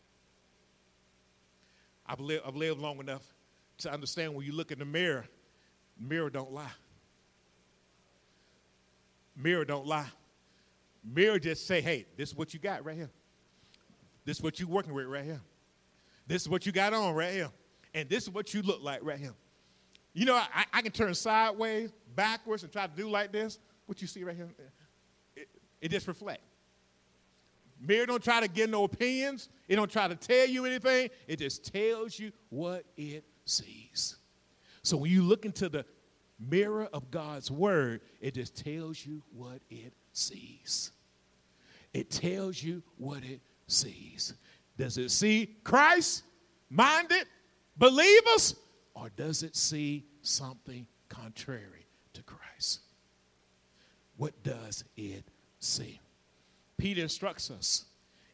I've 2.04 2.20
lived, 2.20 2.44
I've 2.46 2.56
lived 2.56 2.78
long 2.78 3.00
enough 3.00 3.22
to 3.78 3.90
understand 3.90 4.34
when 4.34 4.44
you 4.44 4.52
look 4.52 4.70
in 4.70 4.80
the 4.80 4.84
mirror, 4.84 5.24
mirror 5.98 6.28
don't 6.28 6.52
lie. 6.52 6.66
Mirror 9.34 9.64
don't 9.64 9.86
lie. 9.86 10.10
Mirror 11.02 11.38
just 11.38 11.66
say, 11.66 11.80
hey, 11.80 12.04
this 12.18 12.28
is 12.28 12.36
what 12.36 12.52
you 12.52 12.60
got 12.60 12.84
right 12.84 12.96
here. 12.96 13.10
This 14.26 14.36
is 14.36 14.42
what 14.42 14.60
you're 14.60 14.68
working 14.68 14.92
with 14.92 15.06
right 15.06 15.24
here. 15.24 15.40
This 16.26 16.42
is 16.42 16.50
what 16.50 16.66
you 16.66 16.72
got 16.72 16.92
on 16.92 17.14
right 17.14 17.32
here. 17.32 17.50
And 17.94 18.08
this 18.08 18.24
is 18.24 18.30
what 18.30 18.54
you 18.54 18.62
look 18.62 18.82
like 18.82 19.00
right 19.02 19.18
here. 19.18 19.34
You 20.14 20.24
know, 20.24 20.34
I, 20.34 20.64
I 20.72 20.82
can 20.82 20.92
turn 20.92 21.14
sideways, 21.14 21.92
backwards, 22.14 22.62
and 22.62 22.72
try 22.72 22.86
to 22.86 22.92
do 22.94 23.08
like 23.08 23.32
this. 23.32 23.58
What 23.86 24.00
you 24.00 24.08
see 24.08 24.24
right 24.24 24.36
here, 24.36 24.48
it, 25.36 25.48
it 25.80 25.90
just 25.90 26.08
reflects. 26.08 26.42
Mirror 27.80 28.06
don't 28.06 28.24
try 28.24 28.40
to 28.40 28.48
get 28.48 28.68
no 28.68 28.84
opinions. 28.84 29.48
It 29.68 29.76
don't 29.76 29.90
try 29.90 30.08
to 30.08 30.16
tell 30.16 30.48
you 30.48 30.64
anything. 30.64 31.10
It 31.28 31.38
just 31.38 31.72
tells 31.72 32.18
you 32.18 32.32
what 32.48 32.84
it 32.96 33.24
sees. 33.44 34.16
So 34.82 34.96
when 34.96 35.10
you 35.10 35.22
look 35.22 35.44
into 35.44 35.68
the 35.68 35.84
mirror 36.40 36.88
of 36.92 37.10
God's 37.10 37.50
word, 37.50 38.00
it 38.20 38.34
just 38.34 38.56
tells 38.56 39.04
you 39.04 39.22
what 39.32 39.60
it 39.70 39.92
sees. 40.12 40.90
It 41.94 42.10
tells 42.10 42.62
you 42.62 42.82
what 42.96 43.22
it 43.22 43.40
sees. 43.66 44.34
Does 44.76 44.98
it 44.98 45.10
see 45.10 45.56
Christ 45.64 46.24
minded 46.70 47.26
believers 47.78 48.54
or 48.94 49.10
does 49.16 49.42
it 49.42 49.56
see 49.56 50.04
something 50.22 50.86
contrary 51.08 51.86
to 52.12 52.22
Christ? 52.22 52.80
What 54.16 54.42
does 54.42 54.84
it 54.96 55.24
see? 55.60 56.00
Peter 56.76 57.02
instructs 57.02 57.50
us 57.50 57.84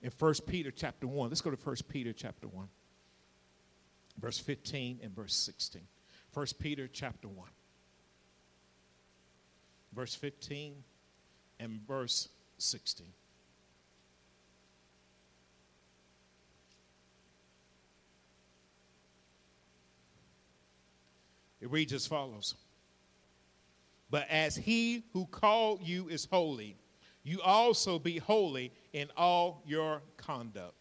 in 0.02 0.10
1 0.18 0.34
Peter 0.46 0.70
chapter 0.70 1.06
1. 1.06 1.28
Let's 1.28 1.40
go 1.40 1.50
to 1.50 1.56
1 1.56 1.76
Peter 1.88 2.12
chapter 2.12 2.46
1, 2.46 2.68
verse 4.20 4.38
15 4.38 5.00
and 5.02 5.14
verse 5.14 5.34
16. 5.34 5.82
1 6.32 6.46
Peter 6.58 6.88
chapter 6.88 7.28
1, 7.28 7.48
verse 9.94 10.14
15 10.14 10.74
and 11.60 11.80
verse 11.86 12.28
16. 12.58 13.06
It 21.64 21.70
reads 21.70 21.94
as 21.94 22.06
follows 22.06 22.56
But 24.10 24.28
as 24.28 24.54
he 24.54 25.02
who 25.14 25.24
called 25.24 25.80
you 25.82 26.10
is 26.10 26.28
holy, 26.30 26.76
you 27.22 27.40
also 27.40 27.98
be 27.98 28.18
holy 28.18 28.70
in 28.92 29.08
all 29.16 29.62
your 29.66 30.02
conduct. 30.18 30.74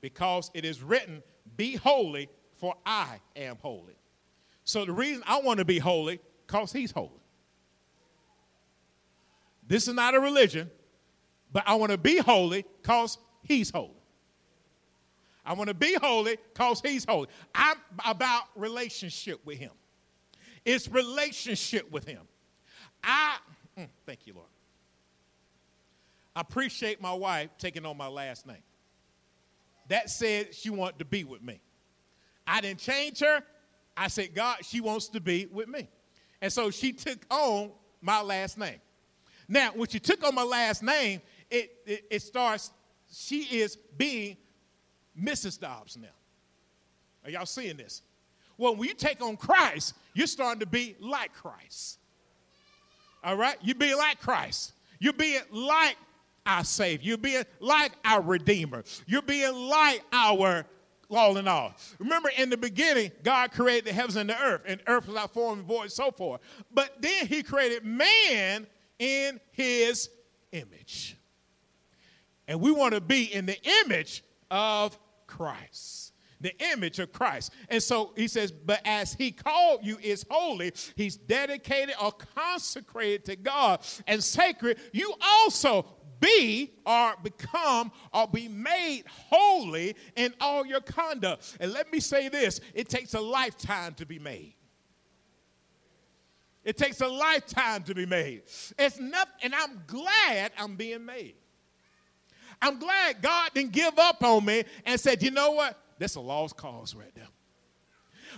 Because 0.00 0.52
it 0.54 0.64
is 0.64 0.80
written, 0.80 1.24
Be 1.56 1.74
holy, 1.74 2.28
for 2.54 2.76
I 2.86 3.18
am 3.34 3.56
holy. 3.60 3.96
So 4.62 4.84
the 4.84 4.92
reason 4.92 5.24
I 5.26 5.40
want 5.40 5.58
to 5.58 5.64
be 5.64 5.80
holy, 5.80 6.20
because 6.46 6.72
he's 6.72 6.92
holy. 6.92 7.20
This 9.66 9.88
is 9.88 9.94
not 9.94 10.14
a 10.14 10.20
religion, 10.20 10.70
but 11.52 11.64
I 11.66 11.74
want 11.74 11.90
to 11.90 11.98
be 11.98 12.18
holy 12.18 12.64
because 12.80 13.18
he's 13.42 13.70
holy. 13.70 13.90
I 15.44 15.54
want 15.54 15.66
to 15.66 15.74
be 15.74 15.94
holy 16.00 16.38
because 16.54 16.80
he's 16.80 17.04
holy. 17.04 17.26
I'm 17.56 17.76
about 18.06 18.44
relationship 18.54 19.44
with 19.44 19.58
him. 19.58 19.72
It's 20.64 20.88
relationship 20.88 21.90
with 21.90 22.06
Him. 22.06 22.22
I, 23.02 23.36
mm, 23.78 23.88
thank 24.06 24.26
you, 24.26 24.34
Lord. 24.34 24.46
I 26.34 26.40
appreciate 26.40 27.00
my 27.00 27.12
wife 27.12 27.50
taking 27.58 27.84
on 27.84 27.96
my 27.96 28.06
last 28.06 28.46
name. 28.46 28.62
That 29.88 30.08
said, 30.08 30.54
she 30.54 30.70
wanted 30.70 30.98
to 31.00 31.04
be 31.04 31.24
with 31.24 31.42
me. 31.42 31.60
I 32.46 32.60
didn't 32.60 32.80
change 32.80 33.20
her. 33.20 33.42
I 33.96 34.08
said, 34.08 34.34
God, 34.34 34.58
she 34.62 34.80
wants 34.80 35.08
to 35.08 35.20
be 35.20 35.46
with 35.46 35.68
me. 35.68 35.88
And 36.40 36.52
so 36.52 36.70
she 36.70 36.92
took 36.92 37.24
on 37.30 37.70
my 38.00 38.22
last 38.22 38.56
name. 38.56 38.80
Now, 39.48 39.72
when 39.74 39.88
she 39.88 39.98
took 40.00 40.24
on 40.24 40.34
my 40.34 40.42
last 40.42 40.82
name, 40.82 41.20
it, 41.50 41.72
it, 41.84 42.04
it 42.10 42.22
starts, 42.22 42.72
she 43.12 43.42
is 43.42 43.76
being 43.96 44.36
Mrs. 45.20 45.60
Dobbs 45.60 45.96
now. 45.96 46.08
Are 47.24 47.30
y'all 47.30 47.46
seeing 47.46 47.76
this? 47.76 48.02
Well, 48.56 48.74
when 48.74 48.88
you 48.88 48.94
take 48.94 49.22
on 49.22 49.36
Christ, 49.36 49.94
you're 50.14 50.26
starting 50.26 50.60
to 50.60 50.66
be 50.66 50.96
like 51.00 51.32
Christ. 51.32 51.98
All 53.24 53.36
right? 53.36 53.56
You're 53.62 53.76
being 53.76 53.96
like 53.96 54.20
Christ. 54.20 54.72
You're 54.98 55.12
being 55.12 55.40
like 55.50 55.96
our 56.46 56.64
Savior. 56.64 57.08
You're 57.08 57.18
being 57.18 57.44
like 57.60 57.92
our 58.04 58.20
Redeemer. 58.20 58.84
You're 59.06 59.22
being 59.22 59.54
like 59.54 60.02
our 60.12 60.66
all 61.10 61.36
in 61.36 61.46
all. 61.46 61.74
Remember, 61.98 62.30
in 62.36 62.50
the 62.50 62.56
beginning, 62.56 63.12
God 63.22 63.52
created 63.52 63.84
the 63.84 63.92
heavens 63.92 64.16
and 64.16 64.30
the 64.30 64.40
earth, 64.40 64.62
and 64.66 64.80
earth 64.86 65.06
was 65.06 65.16
out 65.16 65.32
form 65.32 65.58
and 65.58 65.68
void, 65.68 65.82
and 65.82 65.92
so 65.92 66.10
forth. 66.10 66.40
But 66.72 67.00
then 67.00 67.26
He 67.26 67.42
created 67.42 67.84
man 67.84 68.66
in 68.98 69.40
His 69.50 70.08
image. 70.52 71.16
And 72.48 72.60
we 72.60 72.72
want 72.72 72.94
to 72.94 73.00
be 73.00 73.24
in 73.24 73.46
the 73.46 73.58
image 73.84 74.24
of 74.50 74.98
Christ 75.26 76.11
the 76.42 76.54
image 76.72 76.98
of 76.98 77.12
Christ. 77.12 77.52
And 77.68 77.82
so 77.82 78.12
he 78.16 78.28
says, 78.28 78.52
But 78.52 78.80
as 78.84 79.14
he 79.14 79.30
called 79.30 79.80
you 79.82 79.96
is 80.02 80.26
holy, 80.28 80.72
he's 80.96 81.16
dedicated 81.16 81.94
or 82.02 82.12
consecrated 82.12 83.24
to 83.26 83.36
God 83.36 83.80
and 84.06 84.22
sacred, 84.22 84.78
you 84.92 85.14
also 85.22 85.86
be 86.20 86.72
or 86.86 87.14
become 87.22 87.90
or 88.12 88.28
be 88.28 88.48
made 88.48 89.04
holy 89.06 89.96
in 90.16 90.34
all 90.40 90.66
your 90.66 90.80
conduct. 90.80 91.56
And 91.60 91.72
let 91.72 91.90
me 91.92 92.00
say 92.00 92.28
this 92.28 92.60
it 92.74 92.88
takes 92.88 93.14
a 93.14 93.20
lifetime 93.20 93.94
to 93.94 94.06
be 94.06 94.18
made. 94.18 94.54
It 96.64 96.76
takes 96.76 97.00
a 97.00 97.08
lifetime 97.08 97.82
to 97.84 97.94
be 97.94 98.06
made. 98.06 98.42
It's 98.78 99.00
nothing, 99.00 99.34
and 99.42 99.54
I'm 99.54 99.82
glad 99.88 100.52
I'm 100.56 100.76
being 100.76 101.04
made. 101.04 101.34
I'm 102.60 102.78
glad 102.78 103.20
God 103.20 103.50
didn't 103.52 103.72
give 103.72 103.98
up 103.98 104.22
on 104.22 104.44
me 104.44 104.62
and 104.86 104.98
said, 105.00 105.20
you 105.20 105.32
know 105.32 105.50
what? 105.50 105.81
That's 106.02 106.16
a 106.16 106.20
lost 106.20 106.56
cause 106.56 106.96
right 106.96 107.14
there. 107.14 107.28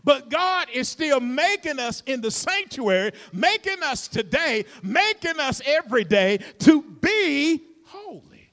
But 0.04 0.28
God 0.28 0.68
is 0.70 0.86
still 0.86 1.18
making 1.18 1.78
us 1.78 2.02
in 2.04 2.20
the 2.20 2.30
sanctuary, 2.30 3.12
making 3.32 3.82
us 3.82 4.06
today, 4.06 4.66
making 4.82 5.40
us 5.40 5.62
every 5.64 6.04
day 6.04 6.40
to 6.58 6.82
be 6.82 7.62
holy. 7.86 8.52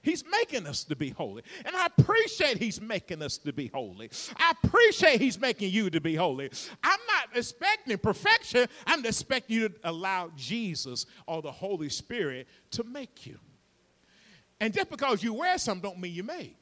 He's 0.00 0.24
making 0.24 0.66
us 0.66 0.84
to 0.84 0.96
be 0.96 1.10
holy. 1.10 1.42
And 1.66 1.76
I 1.76 1.88
appreciate 1.98 2.56
He's 2.56 2.80
making 2.80 3.20
us 3.20 3.36
to 3.36 3.52
be 3.52 3.66
holy. 3.66 4.10
I 4.38 4.54
appreciate 4.64 5.20
He's 5.20 5.38
making 5.38 5.70
you 5.70 5.90
to 5.90 6.00
be 6.00 6.14
holy. 6.14 6.50
I'm 6.82 7.00
not 7.06 7.36
expecting 7.36 7.98
perfection, 7.98 8.68
I'm 8.86 9.04
expecting 9.04 9.54
you 9.54 9.68
to 9.68 9.74
allow 9.84 10.30
Jesus 10.34 11.04
or 11.26 11.42
the 11.42 11.52
Holy 11.52 11.90
Spirit 11.90 12.48
to 12.70 12.84
make 12.84 13.26
you. 13.26 13.38
And 14.60 14.72
just 14.72 14.88
because 14.88 15.22
you 15.22 15.34
wear 15.34 15.58
something 15.58 15.90
don't 15.90 16.00
mean 16.00 16.14
you're 16.14 16.24
made. 16.24 16.56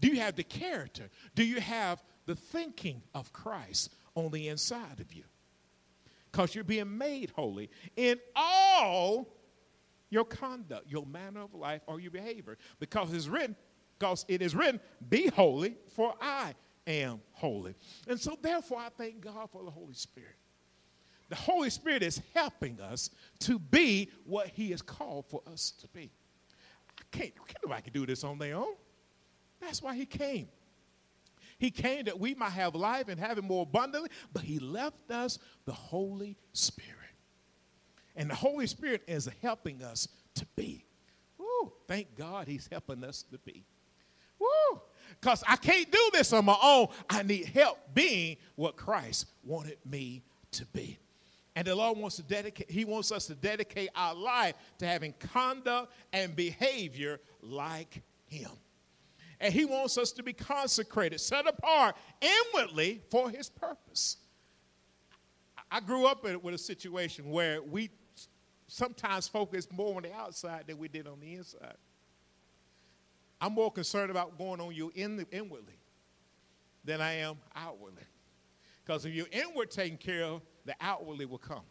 Do 0.00 0.08
you 0.08 0.20
have 0.20 0.36
the 0.36 0.44
character? 0.44 1.10
Do 1.34 1.44
you 1.44 1.60
have 1.60 2.02
the 2.26 2.36
thinking 2.36 3.02
of 3.14 3.32
Christ 3.32 3.94
on 4.14 4.30
the 4.30 4.48
inside 4.48 5.00
of 5.00 5.12
you? 5.12 5.24
Because 6.30 6.54
you're 6.54 6.64
being 6.64 6.96
made 6.96 7.30
holy 7.34 7.70
in 7.96 8.18
all 8.36 9.28
your 10.10 10.24
conduct, 10.24 10.90
your 10.90 11.06
manner 11.06 11.40
of 11.40 11.54
life, 11.54 11.82
or 11.86 12.00
your 12.00 12.10
behavior. 12.10 12.56
Because 12.78 13.12
it's 13.12 13.28
written, 13.28 13.56
because 13.98 14.24
it 14.28 14.42
is 14.42 14.54
written, 14.54 14.80
be 15.08 15.28
holy, 15.28 15.76
for 15.94 16.14
I 16.20 16.54
am 16.86 17.20
holy. 17.32 17.74
And 18.06 18.18
so 18.18 18.38
therefore 18.40 18.78
I 18.78 18.88
thank 18.90 19.20
God 19.20 19.50
for 19.50 19.64
the 19.64 19.70
Holy 19.70 19.94
Spirit. 19.94 20.36
The 21.28 21.36
Holy 21.36 21.68
Spirit 21.70 22.02
is 22.02 22.22
helping 22.34 22.80
us 22.80 23.10
to 23.40 23.58
be 23.58 24.10
what 24.24 24.48
He 24.48 24.70
has 24.70 24.80
called 24.80 25.26
for 25.28 25.42
us 25.50 25.72
to 25.80 25.88
be. 25.88 26.10
I 26.98 27.02
can't, 27.10 27.34
can't 27.34 27.58
nobody 27.64 27.82
can 27.82 27.92
do 27.92 28.06
this 28.06 28.24
on 28.24 28.38
their 28.38 28.56
own. 28.56 28.74
That's 29.60 29.82
why 29.82 29.94
he 29.94 30.06
came. 30.06 30.48
He 31.58 31.70
came 31.70 32.04
that 32.04 32.18
we 32.18 32.34
might 32.34 32.50
have 32.50 32.74
life 32.74 33.08
and 33.08 33.18
have 33.18 33.36
it 33.36 33.44
more 33.44 33.64
abundantly, 33.64 34.10
but 34.32 34.42
he 34.42 34.58
left 34.60 35.10
us 35.10 35.38
the 35.64 35.72
Holy 35.72 36.36
Spirit. 36.52 36.94
And 38.14 38.30
the 38.30 38.34
Holy 38.34 38.66
Spirit 38.66 39.02
is 39.08 39.28
helping 39.42 39.82
us 39.82 40.08
to 40.34 40.46
be. 40.56 40.84
Woo, 41.36 41.72
thank 41.86 42.16
God 42.16 42.46
he's 42.46 42.68
helping 42.70 43.02
us 43.02 43.24
to 43.32 43.38
be. 43.38 43.64
Woo, 44.38 44.80
because 45.20 45.42
I 45.48 45.56
can't 45.56 45.90
do 45.90 46.10
this 46.12 46.32
on 46.32 46.44
my 46.44 46.56
own. 46.62 46.88
I 47.10 47.22
need 47.24 47.46
help 47.46 47.78
being 47.92 48.36
what 48.54 48.76
Christ 48.76 49.26
wanted 49.44 49.78
me 49.84 50.22
to 50.52 50.64
be. 50.66 50.98
And 51.56 51.66
the 51.66 51.74
Lord 51.74 51.98
wants 51.98 52.14
to 52.16 52.22
dedicate, 52.22 52.70
He 52.70 52.84
wants 52.84 53.10
us 53.10 53.26
to 53.26 53.34
dedicate 53.34 53.88
our 53.96 54.14
life 54.14 54.54
to 54.78 54.86
having 54.86 55.12
conduct 55.32 55.92
and 56.12 56.36
behavior 56.36 57.18
like 57.42 58.00
Him. 58.26 58.50
And 59.40 59.52
He 59.52 59.64
wants 59.64 59.98
us 59.98 60.12
to 60.12 60.22
be 60.22 60.32
consecrated, 60.32 61.20
set 61.20 61.46
apart 61.46 61.96
inwardly 62.20 63.02
for 63.10 63.30
His 63.30 63.48
purpose. 63.48 64.16
I 65.70 65.80
grew 65.80 66.06
up 66.06 66.24
with 66.24 66.54
a 66.54 66.58
situation 66.58 67.30
where 67.30 67.62
we 67.62 67.90
sometimes 68.66 69.28
focus 69.28 69.68
more 69.70 69.96
on 69.96 70.02
the 70.02 70.12
outside 70.12 70.66
than 70.66 70.78
we 70.78 70.88
did 70.88 71.06
on 71.06 71.20
the 71.20 71.34
inside. 71.34 71.76
I'm 73.40 73.52
more 73.52 73.70
concerned 73.70 74.10
about 74.10 74.36
going 74.36 74.60
on 74.60 74.74
you 74.74 74.90
in 74.94 75.16
the, 75.16 75.26
inwardly 75.30 75.78
than 76.84 77.00
I 77.00 77.14
am 77.14 77.36
outwardly. 77.54 78.02
Because 78.84 79.04
if 79.04 79.12
you're 79.12 79.26
inward 79.30 79.70
taken 79.70 79.98
care 79.98 80.24
of, 80.24 80.42
the 80.64 80.74
outwardly 80.80 81.26
will 81.26 81.38
come. 81.38 81.62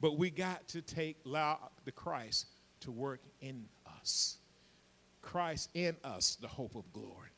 But 0.00 0.18
we 0.18 0.30
got 0.30 0.66
to 0.68 0.82
take 0.82 1.16
allow 1.26 1.70
the 1.84 1.92
Christ 1.92 2.46
to 2.80 2.90
work 2.90 3.20
in 3.40 3.66
us. 3.98 4.38
Christ 5.22 5.70
in 5.74 5.96
us, 6.04 6.36
the 6.40 6.48
hope 6.48 6.74
of 6.74 6.92
glory. 6.92 7.28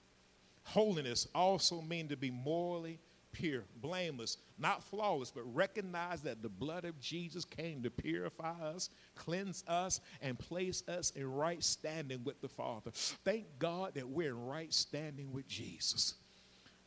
Holiness 0.64 1.27
also 1.35 1.81
means 1.81 2.11
to 2.11 2.16
be 2.16 2.31
morally 2.31 2.99
pure, 3.33 3.64
blameless, 3.81 4.37
not 4.59 4.85
flawless, 4.85 5.31
but 5.31 5.42
recognize 5.55 6.21
that 6.23 6.42
the 6.42 6.49
blood 6.49 6.85
of 6.85 7.01
Jesus 7.01 7.45
came 7.45 7.83
to 7.83 7.90
purify 7.90 8.53
us, 8.62 8.90
cleanse 9.14 9.64
us, 9.66 10.01
and 10.21 10.38
place 10.38 10.87
us 10.87 11.11
in 11.16 11.31
right 11.31 11.62
standing 11.62 12.23
with 12.25 12.40
the 12.40 12.49
Father. 12.49 12.90
Thank 12.92 13.47
God 13.59 13.95
that 13.95 14.09
we're 14.09 14.29
in 14.29 14.47
right 14.47 14.73
standing 14.73 15.33
with 15.33 15.49
Jesus. 15.49 16.14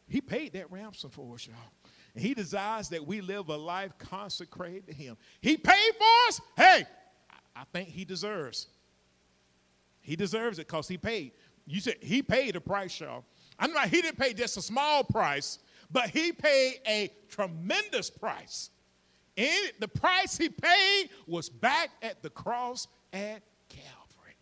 He 0.07 0.21
paid 0.21 0.53
that 0.53 0.71
ransom 0.71 1.09
for 1.09 1.33
us, 1.33 1.47
y'all. 1.47 1.55
He 2.15 2.33
desires 2.33 2.89
that 2.89 3.05
we 3.05 3.21
live 3.21 3.49
a 3.49 3.57
life 3.57 3.91
consecrated 3.97 4.87
to 4.87 4.93
him. 4.93 5.17
He 5.41 5.57
paid 5.57 5.91
for 5.97 6.27
us. 6.27 6.41
Hey, 6.55 6.85
I 7.55 7.63
think 7.73 7.89
he 7.89 8.05
deserves 8.05 8.67
he 10.05 10.15
deserves 10.15 10.59
it 10.59 10.67
because 10.67 10.87
he 10.87 10.97
paid. 10.97 11.31
You 11.65 11.79
said 11.79 11.95
he 11.99 12.21
paid 12.21 12.55
a 12.55 12.61
price, 12.61 12.99
y'all. 12.99 13.25
I'm 13.57 13.73
not, 13.73 13.89
he 13.89 14.01
didn't 14.01 14.19
pay 14.19 14.33
just 14.33 14.55
a 14.55 14.61
small 14.61 15.03
price, 15.03 15.57
but 15.91 16.09
he 16.09 16.31
paid 16.31 16.75
a 16.87 17.11
tremendous 17.27 18.09
price. 18.11 18.69
And 19.35 19.71
the 19.79 19.87
price 19.87 20.37
he 20.37 20.49
paid 20.49 21.09
was 21.25 21.49
back 21.49 21.89
at 22.03 22.21
the 22.21 22.29
cross 22.29 22.87
at 23.13 23.41
Calvary. 23.67 24.37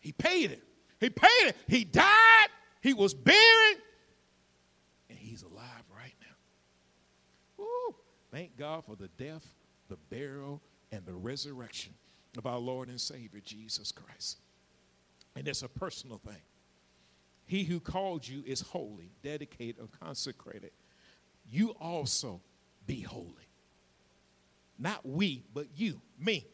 He 0.00 0.12
paid 0.12 0.50
it. 0.50 0.62
He 1.00 1.08
paid 1.08 1.48
it. 1.48 1.56
He 1.66 1.84
died. 1.84 2.48
He 2.82 2.92
was 2.92 3.14
buried. 3.14 3.78
And 5.08 5.18
he's 5.18 5.42
alive 5.42 5.84
right 5.96 6.14
now. 6.20 7.64
Woo. 7.64 7.94
Thank 8.30 8.58
God 8.58 8.84
for 8.84 8.96
the 8.96 9.08
death, 9.16 9.46
the 9.88 9.96
burial, 10.10 10.60
and 10.92 11.06
the 11.06 11.14
resurrection 11.14 11.94
of 12.36 12.46
our 12.46 12.58
Lord 12.58 12.88
and 12.88 13.00
Savior, 13.00 13.40
Jesus 13.42 13.90
Christ. 13.90 14.38
And 15.36 15.48
it's 15.48 15.62
a 15.62 15.68
personal 15.68 16.18
thing. 16.18 16.42
He 17.46 17.64
who 17.64 17.80
called 17.80 18.26
you 18.26 18.42
is 18.46 18.60
holy, 18.60 19.10
dedicated, 19.22 19.76
or 19.80 19.88
consecrated. 20.00 20.70
You 21.50 21.70
also 21.80 22.40
be 22.86 23.00
holy. 23.00 23.48
Not 24.78 25.06
we, 25.06 25.44
but 25.52 25.66
you, 25.76 26.00
me, 26.18 26.46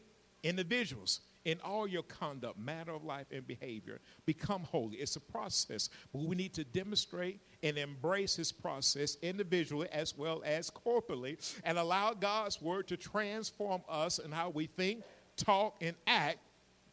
individuals, 0.43 1.21
in 1.45 1.59
all 1.63 1.87
your 1.87 2.03
conduct, 2.03 2.59
matter 2.59 2.91
of 2.91 3.03
life, 3.03 3.25
and 3.31 3.45
behavior, 3.47 3.99
become 4.25 4.63
holy. 4.63 4.97
It's 4.97 5.15
a 5.15 5.19
process, 5.19 5.89
but 6.13 6.21
we 6.23 6.35
need 6.35 6.53
to 6.53 6.63
demonstrate 6.63 7.39
and 7.63 7.77
embrace 7.77 8.35
this 8.35 8.51
process 8.51 9.17
individually 9.21 9.87
as 9.91 10.15
well 10.15 10.41
as 10.45 10.69
corporately 10.69 11.37
and 11.63 11.77
allow 11.77 12.13
God's 12.13 12.61
Word 12.61 12.87
to 12.89 12.97
transform 12.97 13.81
us 13.89 14.19
in 14.19 14.31
how 14.31 14.49
we 14.49 14.67
think, 14.67 15.03
talk, 15.35 15.77
and 15.81 15.95
act 16.05 16.37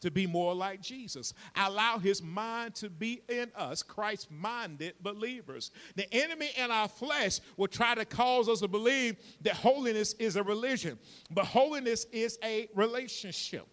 to 0.00 0.10
be 0.10 0.26
more 0.26 0.54
like 0.54 0.80
Jesus. 0.80 1.34
Allow 1.56 1.98
his 1.98 2.22
mind 2.22 2.74
to 2.76 2.90
be 2.90 3.22
in 3.28 3.50
us, 3.56 3.82
Christ 3.82 4.30
minded 4.30 4.94
believers. 5.02 5.70
The 5.96 6.12
enemy 6.14 6.50
in 6.56 6.70
our 6.70 6.88
flesh 6.88 7.40
will 7.56 7.68
try 7.68 7.94
to 7.94 8.04
cause 8.04 8.48
us 8.48 8.60
to 8.60 8.68
believe 8.68 9.16
that 9.42 9.54
holiness 9.54 10.14
is 10.14 10.36
a 10.36 10.42
religion, 10.42 10.98
but 11.30 11.44
holiness 11.44 12.06
is 12.12 12.38
a 12.44 12.68
relationship 12.74 13.66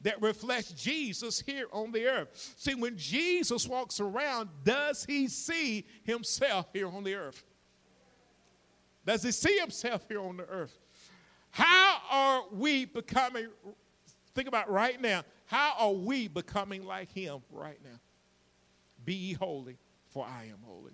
that 0.00 0.20
reflects 0.22 0.72
Jesus 0.72 1.40
here 1.40 1.66
on 1.72 1.90
the 1.90 2.06
earth. 2.06 2.54
See, 2.56 2.74
when 2.74 2.96
Jesus 2.96 3.66
walks 3.66 4.00
around, 4.00 4.48
does 4.64 5.04
he 5.04 5.26
see 5.26 5.84
himself 6.04 6.68
here 6.72 6.88
on 6.88 7.02
the 7.02 7.14
earth? 7.14 7.42
Does 9.04 9.22
he 9.22 9.32
see 9.32 9.58
himself 9.58 10.04
here 10.08 10.20
on 10.20 10.36
the 10.36 10.44
earth? 10.44 10.78
How 11.50 11.98
are 12.10 12.42
we 12.52 12.84
becoming? 12.84 13.48
Think 14.34 14.48
about 14.48 14.70
right 14.70 15.00
now. 15.00 15.22
How 15.48 15.72
are 15.78 15.92
we 15.92 16.28
becoming 16.28 16.84
like 16.84 17.10
him 17.10 17.38
right 17.50 17.78
now? 17.82 17.98
Be 19.06 19.14
ye 19.14 19.32
holy, 19.32 19.78
for 20.10 20.26
I 20.26 20.44
am 20.44 20.58
holy. 20.62 20.92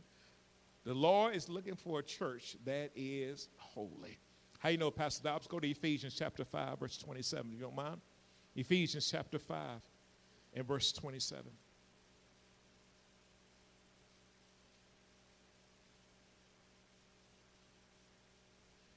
The 0.85 0.95
Lord 0.95 1.35
is 1.35 1.49
looking 1.49 1.75
for 1.75 1.99
a 1.99 2.03
church 2.05 2.57
that 2.65 2.93
is 2.95 3.49
holy. 3.57 4.17
How 4.61 4.69
you 4.69 4.79
know, 4.79 4.93
Pastor 4.93 5.25
Dobbs? 5.25 5.49
Go 5.49 5.59
to 5.59 5.69
Ephesians 5.69 6.15
chapter 6.17 6.45
5, 6.45 6.79
verse 6.79 6.97
27, 6.99 7.51
if 7.51 7.59
you 7.59 7.65
don't 7.65 7.75
mind. 7.75 8.01
Ephesians 8.55 9.11
chapter 9.11 9.41
5 9.41 9.59
and 10.55 10.65
verse 10.65 10.93
27. 10.93 11.47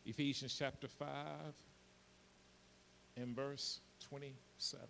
Ephesians 0.05 0.55
chapter 0.55 0.87
5 0.87 1.07
and 3.17 3.35
verse 3.35 3.79
27. 4.07 4.87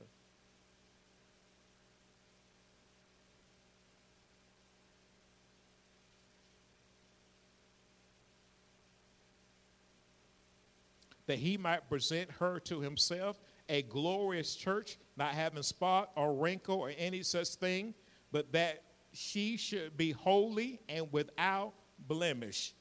That 11.27 11.37
he 11.37 11.57
might 11.57 11.87
present 11.89 12.29
her 12.39 12.59
to 12.61 12.81
himself 12.81 13.39
a 13.69 13.83
glorious 13.83 14.55
church, 14.55 14.97
not 15.17 15.33
having 15.33 15.61
spot 15.61 16.11
or 16.15 16.33
wrinkle 16.33 16.79
or 16.79 16.91
any 16.97 17.21
such 17.21 17.49
thing, 17.55 17.93
but 18.31 18.51
that 18.53 18.83
she 19.11 19.57
should 19.57 19.97
be 19.97 20.11
holy 20.11 20.79
and 20.89 21.11
without 21.11 21.73
blemish, 22.07 22.73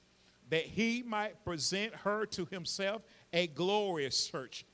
that 0.48 0.62
he 0.62 1.02
might 1.02 1.44
present 1.44 1.94
her 1.94 2.26
to 2.26 2.46
himself 2.46 3.02
a 3.32 3.48
glorious 3.48 4.26
church. 4.26 4.64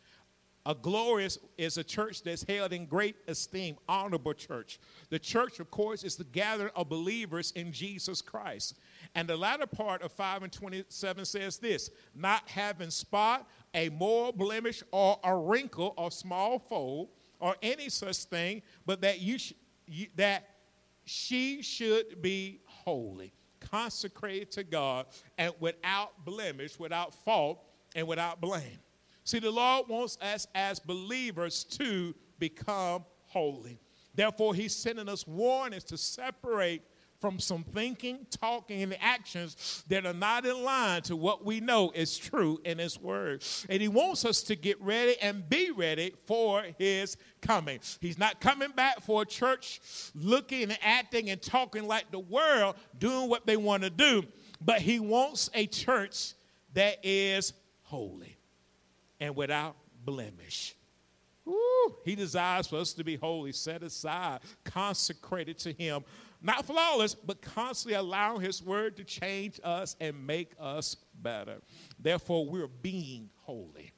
A 0.65 0.77
glorious 0.77 1.39
is 1.59 1.77
a 1.77 1.83
church 1.83 2.23
that's 2.23 2.45
held 2.45 2.73
in 2.73 2.87
great 2.87 3.17
esteem, 3.27 3.77
honorable 3.89 4.33
church. 4.33 4.79
The 5.11 5.19
church, 5.19 5.59
of 5.59 5.73
course, 5.73 6.05
is 6.05 6.15
the 6.15 6.25
gathering 6.25 6.71
of 6.77 6.89
believers 6.89 7.53
in 7.57 7.73
Jesus 7.73 8.23
Christ. 8.23 8.79
And 9.17 9.29
the 9.29 9.37
latter 9.37 9.67
part 9.67 10.03
of 10.03 10.13
5 10.13 10.45
and 10.45 10.53
27 10.53 11.25
says 11.25 11.59
this 11.59 11.91
not 12.15 12.49
having 12.49 12.91
spot, 12.91 13.49
a 13.75 13.89
moral 13.91 14.33
blemish, 14.33 14.83
or 14.91 15.19
a 15.25 15.35
wrinkle, 15.35 15.95
or 15.97 16.11
small 16.11 16.59
fold, 16.59 17.09
or 17.41 17.57
any 17.63 17.89
such 17.89 18.19
thing, 18.25 18.63
but 18.87 19.01
that 19.01 19.21
you, 19.21 19.39
sh- 19.39 19.55
you 19.87 20.07
that 20.17 20.49
she 21.05 21.63
should 21.63 22.23
be 22.23 22.61
holy, 22.67 23.33
consecrated 23.61 24.51
to 24.53 24.65
God, 24.65 25.07
and 25.39 25.53
without 25.61 26.25
blemish, 26.25 26.79
without 26.79 27.15
fault, 27.15 27.65
and 27.95 28.07
without 28.07 28.41
blame. 28.41 28.79
See, 29.25 29.39
the 29.39 29.51
Lord 29.51 29.89
wants 29.89 30.19
us 30.21 30.47
as 30.55 30.79
believers 30.79 31.65
to 31.65 32.15
become 32.39 33.05
holy. 33.27 33.79
Therefore, 34.15 34.55
He's 34.55 34.75
sending 34.75 35.09
us 35.09 35.27
warnings 35.27 35.85
to 35.85 35.97
separate 35.97 36.83
from 37.23 37.39
some 37.39 37.63
thinking, 37.63 38.27
talking, 38.31 38.83
and 38.83 38.97
actions 39.01 39.85
that 39.89 40.05
are 40.05 40.13
not 40.13 40.45
in 40.45 40.65
line 40.65 41.01
to 41.03 41.15
what 41.15 41.45
we 41.45 41.61
know 41.61 41.93
is 41.95 42.19
true 42.19 42.61
in 42.65 42.79
His 42.79 43.01
Word. 43.01 43.45
And 43.69 43.81
He 43.81 43.87
wants 43.87 44.25
us 44.25 44.43
to 44.43 44.57
get 44.57 44.79
ready 44.83 45.17
and 45.23 45.49
be 45.49 45.71
ready 45.71 46.15
for 46.27 46.65
His 46.79 47.17
coming. 47.41 47.79
He's 48.01 48.19
not 48.19 48.41
coming 48.41 48.73
back 48.73 49.03
for 49.03 49.23
a 49.23 49.25
church 49.25 49.81
looking 50.17 50.65
and 50.65 50.79
acting 50.83 51.31
and 51.31 51.41
talking 51.41 51.87
like 51.87 52.11
the 52.11 52.19
world, 52.19 52.75
doing 52.99 53.31
what 53.31 53.47
they 53.47 53.57
want 53.57 53.85
to 53.85 53.91
do, 53.91 54.25
but 54.61 54.81
He 54.81 54.99
wants 54.99 55.49
a 55.55 55.69
church 55.69 56.35
that 56.75 56.99
is 57.05 57.53
holy 57.85 58.37
and 59.21 59.37
without 59.37 59.77
blemish. 60.05 60.75
Woo, 61.45 61.95
he 62.05 62.15
desires 62.15 62.67
for 62.67 62.77
us 62.77 62.93
to 62.95 63.05
be 63.05 63.17
holy, 63.17 63.53
set 63.53 63.83
aside, 63.83 64.41
consecrated 64.65 65.59
to 65.59 65.73
Him. 65.73 66.05
Not 66.43 66.67
flawless, 66.67 67.15
but 67.15 67.41
constantly 67.41 67.97
allow 67.97 68.39
His 68.39 68.63
Word 68.63 68.97
to 68.97 69.05
change 69.05 69.61
us 69.63 69.97
and 70.01 70.27
make 70.27 70.53
us 70.59 70.97
better. 71.23 71.59
Therefore, 71.99 72.47
we're 72.47 72.67
being 72.67 73.31
holy. 73.37 73.93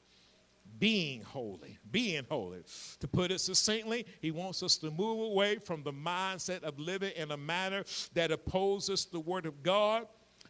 Being 0.79 1.23
holy. 1.23 1.79
Being 1.91 2.25
holy. 2.29 2.65
To 3.01 3.09
put 3.09 3.31
it 3.31 3.41
succinctly, 3.41 4.05
He 4.21 4.31
wants 4.31 4.63
us 4.63 4.77
to 4.79 4.91
move 4.91 5.21
away 5.21 5.57
from 5.57 5.83
the 5.83 5.93
mindset 5.93 6.63
of 6.63 6.79
living 6.79 7.13
in 7.17 7.31
a 7.31 7.37
manner 7.37 7.85
that 8.13 8.31
opposes 8.31 9.07
the 9.07 9.21
Word 9.21 9.47
of 9.47 9.63
God 9.63 10.07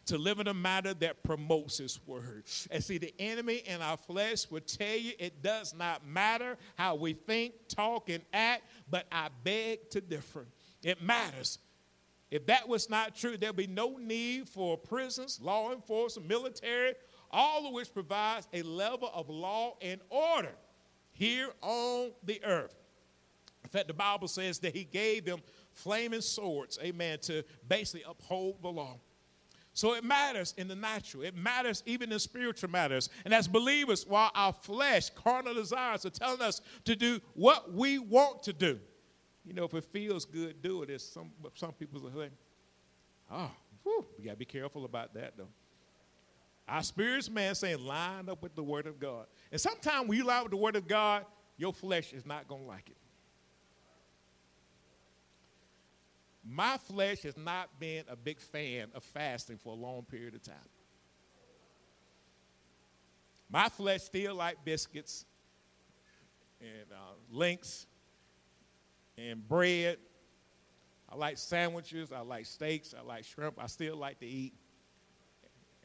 to 0.07 0.17
live 0.17 0.39
in 0.39 0.47
a 0.47 0.53
manner 0.53 0.93
that 0.95 1.23
promotes 1.23 1.77
His 1.77 1.99
word. 2.05 2.43
And 2.71 2.83
see, 2.83 2.97
the 2.97 3.13
enemy 3.19 3.63
in 3.65 3.81
our 3.81 3.97
flesh 3.97 4.49
will 4.49 4.61
tell 4.61 4.95
you 4.95 5.13
it 5.17 5.41
does 5.41 5.73
not 5.73 6.05
matter 6.05 6.57
how 6.75 6.95
we 6.95 7.13
think, 7.13 7.53
talk, 7.67 8.09
and 8.09 8.23
act, 8.33 8.63
but 8.89 9.05
I 9.11 9.29
beg 9.43 9.89
to 9.91 10.01
differ. 10.01 10.45
It 10.83 11.01
matters. 11.01 11.57
If 12.31 12.45
that 12.47 12.67
was 12.67 12.89
not 12.89 13.15
true, 13.15 13.37
there'd 13.37 13.55
be 13.55 13.67
no 13.67 13.97
need 13.97 14.49
for 14.49 14.77
prisons, 14.77 15.39
law 15.41 15.71
enforcement, 15.71 16.27
military, 16.27 16.93
all 17.31 17.67
of 17.67 17.73
which 17.73 17.93
provides 17.93 18.47
a 18.53 18.61
level 18.63 19.11
of 19.13 19.29
law 19.29 19.75
and 19.81 20.01
order 20.09 20.55
here 21.11 21.49
on 21.61 22.11
the 22.23 22.43
earth. 22.43 22.75
In 23.63 23.69
fact, 23.69 23.87
the 23.87 23.93
Bible 23.93 24.27
says 24.27 24.59
that 24.59 24.75
he 24.75 24.83
gave 24.83 25.25
them 25.25 25.39
flaming 25.73 26.21
swords, 26.21 26.79
amen, 26.81 27.19
to 27.23 27.43
basically 27.67 28.03
uphold 28.07 28.61
the 28.61 28.69
law. 28.69 28.97
So 29.73 29.93
it 29.93 30.05
matters 30.05 30.53
in 30.57 30.69
the 30.69 30.75
natural. 30.75 31.23
It 31.23 31.35
matters 31.35 31.83
even 31.85 32.11
in 32.11 32.19
spiritual 32.19 32.69
matters. 32.69 33.09
And 33.25 33.33
as 33.33 33.47
believers, 33.47 34.05
while 34.07 34.31
our 34.33 34.53
flesh, 34.53 35.09
carnal 35.09 35.53
desires 35.53 36.05
are 36.05 36.11
telling 36.11 36.41
us 36.41 36.61
to 36.85 36.95
do 36.95 37.19
what 37.33 37.73
we 37.73 37.99
want 37.99 38.41
to 38.43 38.53
do, 38.53 38.79
you 39.45 39.53
know, 39.53 39.63
if 39.65 39.73
it 39.73 39.83
feels 39.85 40.25
good, 40.25 40.61
do 40.61 40.81
it. 40.81 40.89
As 40.89 41.03
some 41.03 41.31
some 41.55 41.71
people 41.73 42.05
are 42.07 42.11
saying, 42.11 42.31
oh, 43.31 43.51
whew, 43.83 44.05
we 44.17 44.25
gotta 44.25 44.37
be 44.37 44.45
careful 44.45 44.85
about 44.85 45.13
that 45.13 45.33
though. 45.37 45.47
Our 46.67 46.81
spirits, 46.81 47.29
man, 47.29 47.53
saying 47.53 47.85
line 47.85 48.27
up 48.27 48.41
with 48.41 48.55
the 48.55 48.63
Word 48.63 48.87
of 48.87 48.99
God. 48.99 49.27
And 49.51 49.61
sometimes 49.61 50.07
when 50.07 50.17
you 50.17 50.23
line 50.23 50.37
up 50.37 50.43
with 50.45 50.51
the 50.51 50.57
Word 50.57 50.75
of 50.75 50.87
God, 50.87 51.25
your 51.57 51.73
flesh 51.73 52.11
is 52.11 52.25
not 52.25 52.47
gonna 52.47 52.63
like 52.63 52.89
it. 52.89 52.97
My 56.43 56.77
flesh 56.77 57.21
has 57.23 57.37
not 57.37 57.79
been 57.79 58.03
a 58.07 58.15
big 58.15 58.39
fan 58.39 58.87
of 58.93 59.03
fasting 59.03 59.57
for 59.57 59.73
a 59.73 59.75
long 59.75 60.03
period 60.03 60.35
of 60.35 60.43
time. 60.43 60.55
My 63.49 63.69
flesh 63.69 64.01
still 64.03 64.35
like 64.35 64.57
biscuits 64.65 65.25
and 66.59 66.91
uh, 66.91 67.13
links 67.31 67.87
and 69.17 69.47
bread. 69.47 69.97
I 71.09 71.15
like 71.15 71.37
sandwiches. 71.37 72.11
I 72.11 72.21
like 72.21 72.45
steaks. 72.45 72.93
I 72.97 73.01
like 73.01 73.23
shrimp. 73.23 73.55
I 73.61 73.67
still 73.67 73.95
like 73.95 74.19
to 74.19 74.25
eat. 74.25 74.53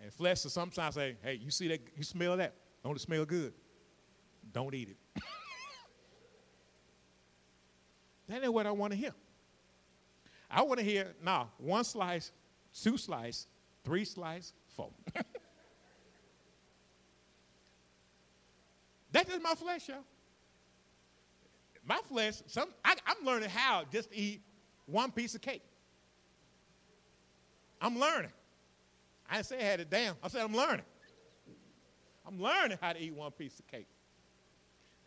And 0.02 0.12
flesh 0.12 0.42
will 0.44 0.50
sometimes 0.50 0.94
say, 0.94 1.16
hey, 1.22 1.34
you 1.34 1.50
see 1.50 1.68
that? 1.68 1.80
You 1.96 2.02
smell 2.04 2.36
that? 2.38 2.54
Don't 2.82 2.96
it 2.96 3.00
smell 3.00 3.24
good? 3.24 3.52
Don't 4.52 4.74
eat 4.74 4.88
it. 4.90 4.96
that 8.28 8.42
ain't 8.42 8.52
what 8.52 8.66
I 8.66 8.70
want 8.70 8.92
to 8.92 8.98
hear. 8.98 9.12
I 10.50 10.62
want 10.62 10.78
to 10.80 10.84
hear, 10.84 11.14
nah, 11.22 11.46
one 11.58 11.84
slice, 11.84 12.32
two 12.74 12.96
slice, 12.96 13.46
three 13.84 14.04
slice, 14.04 14.52
four. 14.74 14.90
That's 19.12 19.30
my 19.42 19.54
flesh, 19.54 19.88
y'all. 19.88 20.04
My 21.84 21.98
flesh, 22.08 22.42
some, 22.46 22.68
I, 22.84 22.94
I'm 23.06 23.24
learning 23.24 23.48
how 23.48 23.84
just 23.90 24.10
to 24.10 24.16
eat 24.16 24.42
one 24.86 25.10
piece 25.10 25.34
of 25.34 25.40
cake. 25.40 25.62
I'm 27.80 27.98
learning. 27.98 28.30
I 29.28 29.36
didn't 29.36 29.46
say 29.46 29.58
I 29.58 29.62
had 29.62 29.80
it 29.80 29.90
down. 29.90 30.16
I 30.22 30.28
said 30.28 30.42
I'm 30.42 30.54
learning. 30.54 30.84
I'm 32.26 32.40
learning 32.40 32.78
how 32.80 32.92
to 32.92 33.00
eat 33.00 33.14
one 33.14 33.30
piece 33.32 33.58
of 33.58 33.66
cake. 33.66 33.88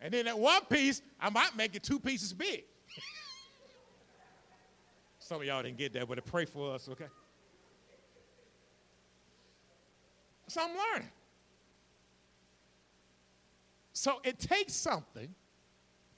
And 0.01 0.13
then 0.13 0.25
that 0.25 0.37
one 0.37 0.65
piece, 0.65 1.01
I 1.19 1.29
might 1.29 1.55
make 1.55 1.75
it 1.75 1.83
two 1.83 1.99
pieces 1.99 2.33
big. 2.33 2.63
Some 5.19 5.41
of 5.41 5.47
y'all 5.47 5.63
didn't 5.63 5.77
get 5.77 5.93
that, 5.93 6.07
but 6.07 6.23
pray 6.25 6.45
for 6.45 6.73
us, 6.73 6.89
okay? 6.89 7.07
So 10.47 10.61
I'm 10.61 10.71
learning. 10.71 11.09
So 13.93 14.19
it 14.23 14.39
takes 14.39 14.73
something 14.73 15.33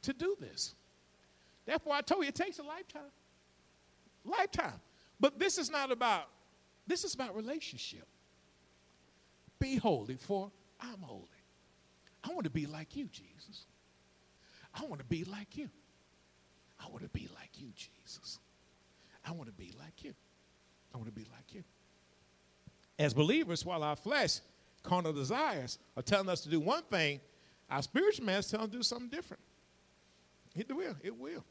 to 0.06 0.13
do 0.13 0.36
this. 0.39 0.76
Therefore, 1.65 1.94
I 1.94 2.02
told 2.02 2.24
you 2.24 2.30
it 2.30 2.36
takes 2.36 2.60
a 2.60 2.63
lifetime. 2.63 3.12
Lifetime. 4.24 4.80
But 5.20 5.39
this 5.39 5.58
is 5.58 5.70
not 5.70 5.91
about, 5.91 6.28
this 6.88 7.04
is 7.04 7.13
about 7.13 7.36
relationship. 7.36 8.08
Be 9.60 9.78
holy, 9.78 10.15
for 10.15 10.52
I'm 10.80 11.02
holy. 11.02 11.28
I 12.24 12.34
want 12.34 12.44
to 12.46 12.50
be 12.50 12.65
like 12.65 12.96
you, 12.96 13.06
Jesus. 13.12 13.65
I 14.74 14.86
want 14.86 15.00
to 15.00 15.06
be 15.06 15.24
like 15.26 15.58
you. 15.58 15.70
I 16.80 16.89
want 16.89 17.04
to 17.04 17.10
be 17.10 17.30
like 17.36 17.52
you, 17.60 17.70
Jesus. 17.76 18.39
I 19.26 19.32
want 19.32 19.48
to 19.48 19.54
be 19.54 19.74
like 19.80 20.04
you. 20.04 20.13
I 20.94 20.98
want 20.98 21.08
to 21.08 21.13
be 21.13 21.26
like 21.32 21.54
you. 21.54 21.63
As 23.00 23.13
believers, 23.13 23.65
while 23.65 23.84
our 23.84 23.96
flesh, 23.96 24.39
carnal 24.84 25.13
desires 25.13 25.80
are 25.98 26.04
telling 26.04 26.30
us 26.30 26.41
to 26.41 26.50
do 26.50 26.60
one 26.60 26.84
thing, 26.84 27.20
our 27.70 27.82
spiritual 27.82 28.26
man 28.26 28.39
is 28.39 28.50
telling 28.50 28.65
us 28.65 28.72
to 28.72 28.78
do 28.78 28.84
something 28.84 29.10
different. 29.10 29.41
It 30.56 30.76
will. 30.76 30.95
It 31.01 31.18
will. 31.18 31.43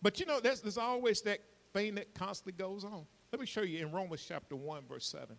But 0.00 0.18
you 0.18 0.26
know, 0.26 0.40
there's, 0.40 0.60
there's 0.60 0.78
always 0.78 1.22
that 1.22 1.40
thing 1.72 1.94
that 1.94 2.14
constantly 2.14 2.52
goes 2.52 2.84
on. 2.84 3.06
Let 3.30 3.40
me 3.40 3.46
show 3.46 3.62
you 3.62 3.78
in 3.78 3.92
Romans 3.92 4.24
chapter 4.26 4.56
1, 4.56 4.82
verse 4.88 5.06
7. 5.06 5.36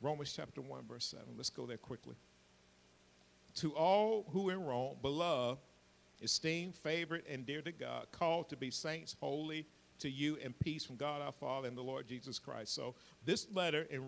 Romans 0.00 0.32
chapter 0.34 0.60
1, 0.60 0.86
verse 0.86 1.04
7. 1.06 1.24
Let's 1.36 1.50
go 1.50 1.66
there 1.66 1.76
quickly. 1.76 2.16
To 3.56 3.72
all 3.72 4.26
who 4.30 4.50
in 4.50 4.62
Rome, 4.64 4.96
beloved, 5.02 5.58
esteemed, 6.22 6.76
favored, 6.76 7.24
and 7.28 7.44
dear 7.44 7.62
to 7.62 7.72
God, 7.72 8.06
called 8.12 8.48
to 8.50 8.56
be 8.56 8.70
saints, 8.70 9.16
holy, 9.18 9.66
to 9.98 10.10
you 10.10 10.38
and 10.44 10.58
peace 10.58 10.84
from 10.84 10.96
God 10.96 11.22
our 11.22 11.32
Father 11.32 11.68
and 11.68 11.76
the 11.76 11.82
Lord 11.82 12.06
Jesus 12.06 12.38
Christ. 12.38 12.74
So 12.74 12.94
this 13.24 13.46
letter 13.52 13.86
in, 13.90 14.04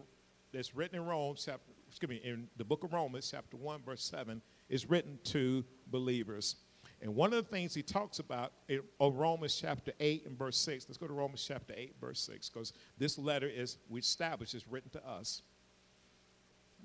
that's 0.52 0.74
written 0.74 0.98
in 0.98 1.06
Rome, 1.06 1.34
chapter, 1.36 1.72
excuse 1.88 2.08
me, 2.10 2.20
in 2.22 2.48
the 2.56 2.64
book 2.64 2.84
of 2.84 2.92
Romans, 2.92 3.28
chapter 3.30 3.56
1, 3.56 3.82
verse 3.82 4.04
7, 4.04 4.40
is 4.68 4.88
written 4.88 5.18
to 5.24 5.64
believers. 5.90 6.56
And 7.00 7.14
one 7.14 7.32
of 7.32 7.44
the 7.44 7.48
things 7.48 7.74
he 7.74 7.82
talks 7.82 8.18
about 8.18 8.52
in 8.68 8.82
Romans 9.00 9.56
chapter 9.56 9.92
8 10.00 10.26
and 10.26 10.36
verse 10.36 10.58
6, 10.58 10.86
let's 10.88 10.98
go 10.98 11.06
to 11.06 11.12
Romans 11.12 11.44
chapter 11.46 11.72
8, 11.76 11.94
verse 12.00 12.20
6, 12.20 12.48
because 12.48 12.72
this 12.98 13.18
letter 13.18 13.46
is, 13.48 13.78
we 13.88 14.00
establish, 14.00 14.52
is 14.54 14.66
written 14.66 14.90
to 14.90 15.06
us. 15.08 15.42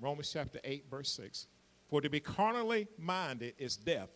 Romans 0.00 0.30
chapter 0.32 0.60
8, 0.62 0.84
verse 0.88 1.10
6. 1.10 1.48
For 1.88 2.00
to 2.00 2.08
be 2.08 2.20
carnally 2.20 2.86
minded 2.96 3.54
is 3.58 3.76
death, 3.76 4.10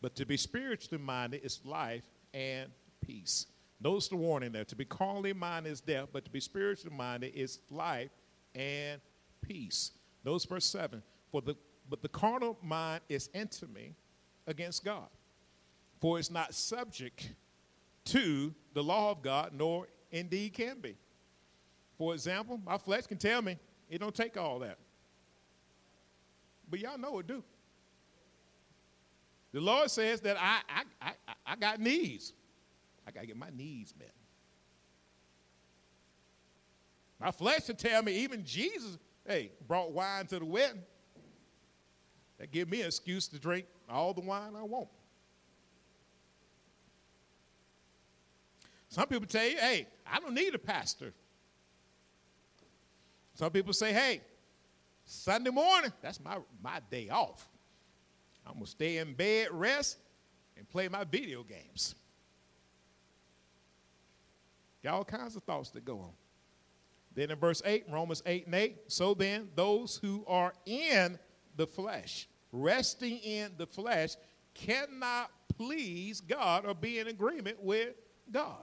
But 0.00 0.14
to 0.16 0.26
be 0.26 0.36
spiritually 0.36 1.02
minded 1.02 1.42
is 1.42 1.60
life 1.64 2.04
and 2.34 2.70
peace. 3.00 3.46
Notice 3.80 4.08
the 4.08 4.16
warning 4.16 4.52
there. 4.52 4.64
To 4.64 4.76
be 4.76 4.84
carnally 4.84 5.32
minded 5.32 5.70
is 5.70 5.80
death, 5.80 6.08
but 6.12 6.24
to 6.24 6.30
be 6.30 6.40
spiritually 6.40 6.96
minded 6.96 7.34
is 7.34 7.60
life 7.70 8.10
and 8.54 9.00
peace. 9.42 9.92
Notice 10.24 10.44
verse 10.44 10.66
7. 10.66 11.02
For 11.30 11.42
the 11.42 11.56
but 11.88 12.02
the 12.02 12.08
carnal 12.08 12.58
mind 12.62 13.02
is 13.08 13.30
enmity 13.32 13.94
against 14.48 14.84
God. 14.84 15.06
For 16.00 16.18
it's 16.18 16.30
not 16.30 16.54
subject 16.54 17.32
to 18.06 18.54
the 18.74 18.82
law 18.82 19.10
of 19.10 19.22
God, 19.22 19.52
nor 19.54 19.88
indeed 20.10 20.52
can 20.54 20.80
be. 20.80 20.96
For 21.98 22.12
example, 22.12 22.60
my 22.64 22.78
flesh 22.78 23.06
can 23.06 23.18
tell 23.18 23.42
me 23.42 23.58
it 23.88 23.98
don't 23.98 24.14
take 24.14 24.36
all 24.36 24.58
that. 24.60 24.78
But 26.68 26.80
y'all 26.80 26.98
know 26.98 27.18
it 27.18 27.26
do. 27.26 27.42
The 29.52 29.60
Lord 29.60 29.90
says 29.90 30.20
that 30.22 30.36
I, 30.38 30.60
I, 30.68 30.82
I, 31.08 31.12
I 31.46 31.56
got 31.56 31.80
needs. 31.80 32.32
I 33.06 33.10
got 33.10 33.20
to 33.20 33.26
get 33.26 33.36
my 33.36 33.50
needs 33.56 33.94
met. 33.98 34.12
My 37.18 37.30
flesh 37.30 37.68
will 37.68 37.76
tell 37.76 38.02
me 38.02 38.12
even 38.18 38.44
Jesus, 38.44 38.98
hey, 39.26 39.52
brought 39.66 39.92
wine 39.92 40.26
to 40.26 40.38
the 40.38 40.44
wedding. 40.44 40.82
That 42.38 42.52
give 42.52 42.68
me 42.68 42.82
an 42.82 42.88
excuse 42.88 43.28
to 43.28 43.38
drink 43.38 43.64
all 43.88 44.12
the 44.12 44.20
wine 44.20 44.52
I 44.54 44.62
want. 44.62 44.88
Some 48.96 49.08
people 49.08 49.26
tell 49.26 49.44
you, 49.44 49.58
hey, 49.58 49.86
I 50.10 50.20
don't 50.20 50.32
need 50.32 50.54
a 50.54 50.58
pastor. 50.58 51.12
Some 53.34 53.50
people 53.50 53.74
say, 53.74 53.92
hey, 53.92 54.22
Sunday 55.04 55.50
morning, 55.50 55.92
that's 56.00 56.18
my, 56.18 56.38
my 56.64 56.80
day 56.90 57.10
off. 57.10 57.46
I'm 58.46 58.54
going 58.54 58.64
to 58.64 58.70
stay 58.70 58.96
in 58.96 59.12
bed, 59.12 59.48
rest, 59.50 59.98
and 60.56 60.66
play 60.66 60.88
my 60.88 61.04
video 61.04 61.42
games. 61.42 61.94
Got 64.82 64.94
all 64.94 65.04
kinds 65.04 65.36
of 65.36 65.42
thoughts 65.42 65.68
that 65.72 65.84
go 65.84 65.98
on. 65.98 66.12
Then 67.14 67.30
in 67.30 67.38
verse 67.38 67.60
8, 67.66 67.84
Romans 67.90 68.22
8 68.24 68.46
and 68.46 68.54
8, 68.54 68.76
so 68.86 69.12
then 69.12 69.50
those 69.56 69.96
who 69.96 70.24
are 70.26 70.54
in 70.64 71.18
the 71.58 71.66
flesh, 71.66 72.28
resting 72.50 73.18
in 73.18 73.50
the 73.58 73.66
flesh, 73.66 74.16
cannot 74.54 75.30
please 75.54 76.22
God 76.22 76.64
or 76.64 76.72
be 76.72 76.98
in 76.98 77.08
agreement 77.08 77.62
with 77.62 77.90
God. 78.32 78.62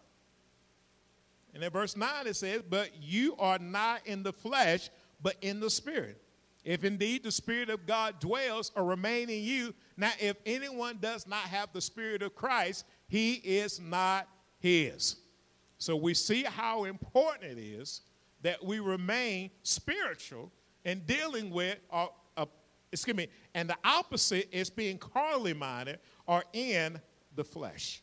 And 1.54 1.64
in 1.64 1.72
verse 1.72 1.96
9 1.96 2.28
it 2.28 2.36
says, 2.36 2.62
But 2.68 2.90
you 3.02 3.36
are 3.38 3.60
not 3.60 4.06
in 4.06 4.24
the 4.24 4.34
flesh, 4.34 4.90
but 5.22 5.36
in 5.42 5.60
the 5.60 5.70
spirit. 5.70 6.24
If 6.64 6.86
indeed 6.86 7.24
the 7.24 7.32
Spirit 7.32 7.70
of 7.70 7.86
God 7.86 8.20
dwells 8.20 8.72
or 8.76 8.86
remain 8.86 9.30
in 9.30 9.44
you, 9.44 9.74
now 9.98 10.12
if 10.20 10.38
anyone 10.46 10.98
does 11.02 11.28
not 11.28 11.42
have 11.42 11.74
the 11.74 11.82
Spirit 11.82 12.22
of 12.22 12.36
Christ, 12.36 12.86
he 13.08 13.34
is 13.34 13.82
not 13.82 14.30
his. 14.60 15.18
So 15.78 15.98
we 15.98 16.14
see 16.14 16.44
how 16.44 16.86
important 16.86 17.58
it 17.58 17.62
is 17.62 18.02
that 18.44 18.64
we 18.64 18.80
remain 18.80 19.52
spiritual 19.64 20.52
in 20.86 21.02
dealing 21.02 21.50
with, 21.50 21.78
uh, 21.92 22.08
uh, 22.38 22.46
excuse 22.94 23.18
me, 23.18 23.28
and 23.54 23.70
the 23.70 23.78
opposite 23.84 24.48
is 24.52 24.70
being 24.70 24.98
carnally 24.98 25.54
minded 25.54 26.00
or 26.28 26.44
in 26.54 27.00
the 27.36 27.44
flesh. 27.44 28.02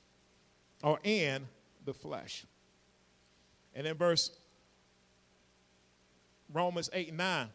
Or 0.83 0.99
in 1.03 1.47
the 1.87 1.95
flesh. 1.95 2.45
And 3.75 3.87
in 3.87 3.97
verse 3.97 4.31
Romans 6.53 6.91
8 6.93 7.09
and 7.09 7.19
9, 7.19 7.49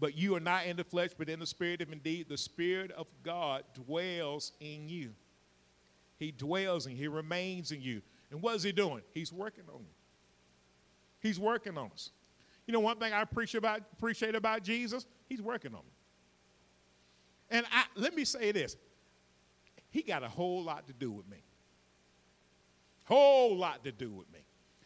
but 0.00 0.16
you 0.16 0.34
are 0.34 0.40
not 0.40 0.66
in 0.66 0.76
the 0.76 0.84
flesh, 0.84 1.10
but 1.16 1.28
in 1.28 1.40
the 1.40 1.46
spirit, 1.46 1.80
if 1.80 1.92
indeed 1.92 2.28
the 2.28 2.36
spirit 2.36 2.90
of 2.92 3.06
God 3.22 3.64
dwells 3.74 4.52
in 4.60 4.88
you. 4.88 5.10
He 6.18 6.30
dwells 6.30 6.86
in 6.86 6.92
you, 6.92 6.98
he 6.98 7.08
remains 7.08 7.70
in 7.70 7.80
you. 7.80 8.02
And 8.30 8.42
what 8.42 8.56
is 8.56 8.62
he 8.62 8.72
doing? 8.72 9.02
He's 9.12 9.32
working 9.32 9.64
on 9.72 9.80
you. 9.80 9.94
He's 11.20 11.38
working 11.38 11.78
on 11.78 11.90
us. 11.92 12.10
You 12.66 12.72
know, 12.72 12.80
one 12.80 12.98
thing 12.98 13.12
I 13.12 13.20
appreciate 13.22 13.58
about, 13.58 13.82
appreciate 13.92 14.34
about 14.34 14.62
Jesus, 14.62 15.06
he's 15.28 15.42
working 15.42 15.74
on 15.74 15.80
me. 15.80 15.92
And 17.50 17.66
I, 17.70 17.84
let 17.94 18.14
me 18.14 18.24
say 18.24 18.52
this 18.52 18.76
he 19.90 20.02
got 20.02 20.24
a 20.24 20.28
whole 20.28 20.62
lot 20.62 20.86
to 20.88 20.92
do 20.92 21.12
with 21.12 21.28
me. 21.28 21.36
Whole 23.04 23.56
lot 23.56 23.84
to 23.84 23.92
do 23.92 24.10
with 24.10 24.30
me. 24.32 24.40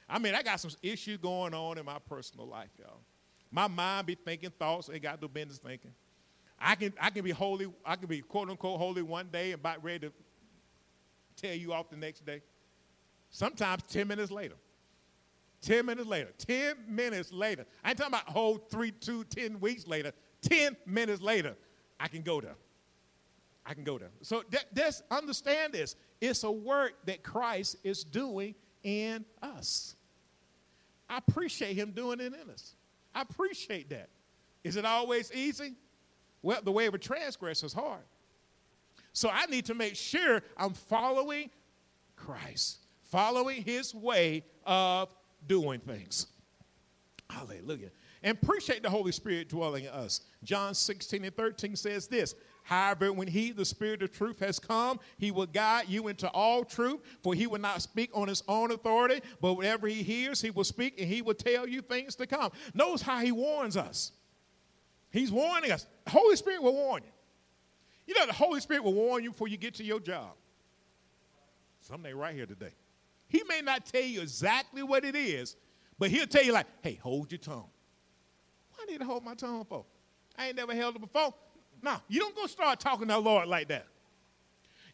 I 0.08 0.18
mean, 0.18 0.34
I 0.34 0.42
got 0.42 0.60
some 0.60 0.70
issues 0.82 1.18
going 1.18 1.54
on 1.54 1.78
in 1.78 1.84
my 1.84 1.98
personal 2.08 2.46
life, 2.46 2.70
y'all. 2.78 3.00
My 3.50 3.66
mind 3.66 4.06
be 4.06 4.14
thinking 4.14 4.50
thoughts 4.58 4.90
ain't 4.92 5.02
got 5.02 5.20
no 5.20 5.28
business 5.28 5.58
thinking. 5.58 5.92
I 6.58 6.74
can 6.74 6.92
I 7.00 7.10
can 7.10 7.24
be 7.24 7.30
holy, 7.30 7.72
I 7.84 7.96
can 7.96 8.08
be 8.08 8.20
quote 8.20 8.50
unquote 8.50 8.78
holy 8.78 9.02
one 9.02 9.28
day 9.30 9.52
and 9.52 9.60
about 9.60 9.82
ready 9.82 10.08
to 10.08 10.12
tell 11.36 11.54
you 11.54 11.72
off 11.72 11.90
the 11.90 11.96
next 11.96 12.26
day. 12.26 12.42
Sometimes 13.30 13.82
10 13.88 14.08
minutes 14.08 14.30
later. 14.30 14.54
10 15.62 15.86
minutes 15.86 16.08
later. 16.08 16.30
10 16.38 16.76
minutes 16.88 17.32
later. 17.32 17.66
I 17.84 17.90
ain't 17.90 17.98
talking 17.98 18.14
about 18.14 18.28
whole 18.28 18.56
three, 18.56 18.90
two, 18.90 19.24
10 19.24 19.60
weeks 19.60 19.86
later. 19.86 20.12
10 20.42 20.76
minutes 20.86 21.20
later, 21.20 21.56
I 21.98 22.08
can 22.08 22.22
go 22.22 22.40
there. 22.40 22.56
I 23.66 23.74
can 23.74 23.84
go 23.84 23.98
there. 23.98 24.10
So 24.22 24.42
that's 24.72 25.02
understand 25.10 25.74
this. 25.74 25.96
It's 26.20 26.42
a 26.44 26.50
work 26.50 26.94
that 27.04 27.22
Christ 27.22 27.76
is 27.84 28.02
doing 28.02 28.54
in 28.82 29.24
us. 29.42 29.96
I 31.08 31.18
appreciate 31.18 31.76
him 31.76 31.92
doing 31.92 32.20
it 32.20 32.32
in 32.32 32.50
us. 32.50 32.74
I 33.14 33.22
appreciate 33.22 33.90
that. 33.90 34.08
Is 34.64 34.76
it 34.76 34.84
always 34.84 35.32
easy? 35.32 35.74
Well, 36.42 36.60
the 36.62 36.72
way 36.72 36.86
of 36.86 36.94
a 36.94 36.98
transgressor 36.98 37.66
is 37.66 37.72
hard. 37.72 38.02
So 39.12 39.28
I 39.28 39.46
need 39.46 39.64
to 39.66 39.74
make 39.74 39.96
sure 39.96 40.42
I'm 40.56 40.74
following 40.74 41.50
Christ, 42.14 42.78
following 43.02 43.62
his 43.62 43.94
way 43.94 44.44
of 44.64 45.14
doing 45.46 45.80
things. 45.80 46.26
Hallelujah. 47.30 47.90
And 48.22 48.38
appreciate 48.42 48.82
the 48.82 48.90
Holy 48.90 49.12
Spirit 49.12 49.48
dwelling 49.48 49.84
in 49.84 49.90
us. 49.90 50.22
John 50.42 50.74
16 50.74 51.24
and 51.24 51.36
13 51.36 51.76
says 51.76 52.06
this 52.06 52.34
However, 52.68 53.14
when 53.14 53.28
he, 53.28 53.50
the 53.50 53.64
Spirit 53.64 54.02
of 54.02 54.12
truth, 54.12 54.40
has 54.40 54.58
come, 54.58 55.00
he 55.16 55.30
will 55.30 55.46
guide 55.46 55.88
you 55.88 56.08
into 56.08 56.28
all 56.32 56.64
truth, 56.64 57.00
for 57.22 57.32
he 57.32 57.46
will 57.46 57.60
not 57.60 57.80
speak 57.80 58.10
on 58.12 58.28
his 58.28 58.42
own 58.46 58.72
authority, 58.72 59.22
but 59.40 59.54
whatever 59.54 59.88
he 59.88 60.02
hears, 60.02 60.42
he 60.42 60.50
will 60.50 60.64
speak, 60.64 61.00
and 61.00 61.08
he 61.08 61.22
will 61.22 61.32
tell 61.32 61.66
you 61.66 61.80
things 61.80 62.14
to 62.16 62.26
come. 62.26 62.52
Notice 62.74 63.00
how 63.00 63.20
he 63.20 63.32
warns 63.32 63.78
us. 63.78 64.12
He's 65.10 65.32
warning 65.32 65.72
us. 65.72 65.86
The 66.04 66.10
Holy 66.10 66.36
Spirit 66.36 66.62
will 66.62 66.74
warn 66.74 67.04
you. 67.04 67.10
You 68.06 68.20
know, 68.20 68.26
the 68.26 68.34
Holy 68.34 68.60
Spirit 68.60 68.84
will 68.84 68.92
warn 68.92 69.24
you 69.24 69.30
before 69.30 69.48
you 69.48 69.56
get 69.56 69.76
to 69.76 69.82
your 69.82 70.00
job. 70.00 70.32
Something 71.80 72.14
right 72.14 72.34
here 72.34 72.44
today. 72.44 72.74
He 73.28 73.44
may 73.48 73.62
not 73.62 73.86
tell 73.86 74.02
you 74.02 74.20
exactly 74.20 74.82
what 74.82 75.06
it 75.06 75.16
is, 75.16 75.56
but 75.98 76.10
he'll 76.10 76.26
tell 76.26 76.44
you, 76.44 76.52
like, 76.52 76.66
hey, 76.82 76.98
hold 77.02 77.32
your 77.32 77.38
tongue. 77.38 77.70
Why 78.74 78.84
need 78.90 78.98
to 78.98 79.06
hold 79.06 79.24
my 79.24 79.32
tongue 79.32 79.64
for? 79.64 79.86
I 80.36 80.48
ain't 80.48 80.56
never 80.56 80.74
held 80.74 80.96
it 80.96 81.00
before. 81.00 81.32
No, 81.82 81.96
you 82.08 82.20
don't 82.20 82.34
go 82.34 82.46
start 82.46 82.80
talking 82.80 83.08
to 83.08 83.14
the 83.14 83.20
Lord 83.20 83.48
like 83.48 83.68
that. 83.68 83.86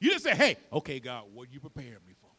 You 0.01 0.11
just 0.11 0.25
say, 0.25 0.35
hey, 0.35 0.57
okay, 0.73 1.01
God, 1.01 1.25
what 1.33 1.49
are 1.49 1.53
you 1.53 1.61
preparing 1.61 1.93
me 2.07 2.15
for? 2.21 2.31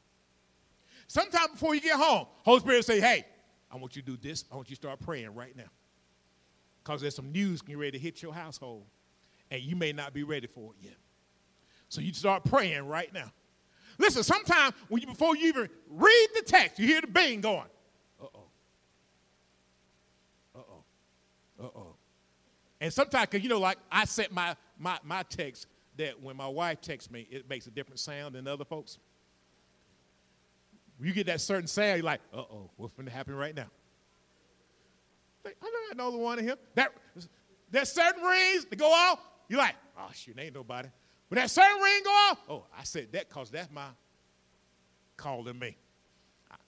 Sometime 1.07 1.47
before 1.51 1.73
you 1.75 1.81
get 1.81 1.95
home, 1.95 2.27
Holy 2.43 2.59
Spirit 2.59 2.85
say, 2.85 2.99
hey, 2.99 3.25
I 3.71 3.77
want 3.77 3.95
you 3.95 4.01
to 4.01 4.11
do 4.11 4.17
this. 4.17 4.45
I 4.51 4.55
want 4.55 4.69
you 4.69 4.75
to 4.75 4.81
start 4.81 4.99
praying 4.99 5.33
right 5.33 5.55
now. 5.55 5.69
Because 6.83 7.01
there's 7.01 7.15
some 7.15 7.31
news 7.31 7.61
getting 7.61 7.79
ready 7.79 7.91
to 7.91 7.99
hit 7.99 8.21
your 8.21 8.33
household, 8.33 8.85
and 9.49 9.61
you 9.61 9.75
may 9.75 9.91
not 9.91 10.13
be 10.13 10.23
ready 10.23 10.47
for 10.47 10.71
it 10.73 10.85
yet. 10.85 10.97
So 11.89 12.01
you 12.01 12.13
start 12.13 12.43
praying 12.43 12.87
right 12.87 13.11
now. 13.13 13.31
Listen, 13.97 14.23
sometimes 14.23 14.75
when 14.89 15.01
you 15.01 15.07
before 15.07 15.35
you 15.35 15.47
even 15.47 15.69
read 15.89 16.27
the 16.35 16.41
text, 16.41 16.77
you 16.79 16.87
hear 16.87 17.01
the 17.01 17.07
bing 17.07 17.41
going. 17.41 17.63
Uh-oh. 18.21 18.43
Uh-oh. 20.55 21.63
Uh-oh. 21.63 21.84
And 22.81 22.91
sometimes, 22.91 23.27
cause 23.29 23.41
you 23.41 23.49
know, 23.49 23.59
like 23.59 23.77
I 23.91 24.05
set 24.05 24.31
my, 24.31 24.55
my, 24.77 24.99
my 25.03 25.23
text 25.23 25.67
that 25.97 26.21
when 26.21 26.35
my 26.35 26.47
wife 26.47 26.81
texts 26.81 27.09
me, 27.09 27.27
it 27.31 27.49
makes 27.49 27.67
a 27.67 27.71
different 27.71 27.99
sound 27.99 28.35
than 28.35 28.47
other 28.47 28.65
folks. 28.65 28.99
You 31.01 31.13
get 31.13 31.27
that 31.27 31.41
certain 31.41 31.67
sound, 31.67 31.97
you're 31.97 32.05
like, 32.05 32.21
uh 32.33 32.39
oh, 32.39 32.69
what's 32.77 32.93
going 32.93 33.07
to 33.07 33.11
happen 33.11 33.35
right 33.35 33.55
now? 33.55 33.67
I 35.45 35.49
know 35.61 35.69
I 35.91 35.95
know 35.95 36.11
the 36.11 36.17
one 36.17 36.39
in 36.39 36.45
here. 36.45 36.55
That, 36.75 36.91
that 37.71 37.87
certain 37.87 38.23
rings 38.23 38.65
that 38.65 38.77
go 38.77 38.91
off, 38.91 39.19
you're 39.47 39.59
like, 39.59 39.75
oh, 39.97 40.09
shit, 40.13 40.35
ain't 40.39 40.55
nobody. 40.55 40.89
But 41.29 41.37
that 41.37 41.49
certain 41.49 41.81
ring 41.81 42.01
go 42.03 42.09
off, 42.09 42.37
oh, 42.49 42.65
I 42.77 42.83
said 42.83 43.11
that 43.11 43.29
because 43.29 43.49
that's 43.49 43.71
my 43.71 43.87
calling 45.17 45.57
me. 45.57 45.77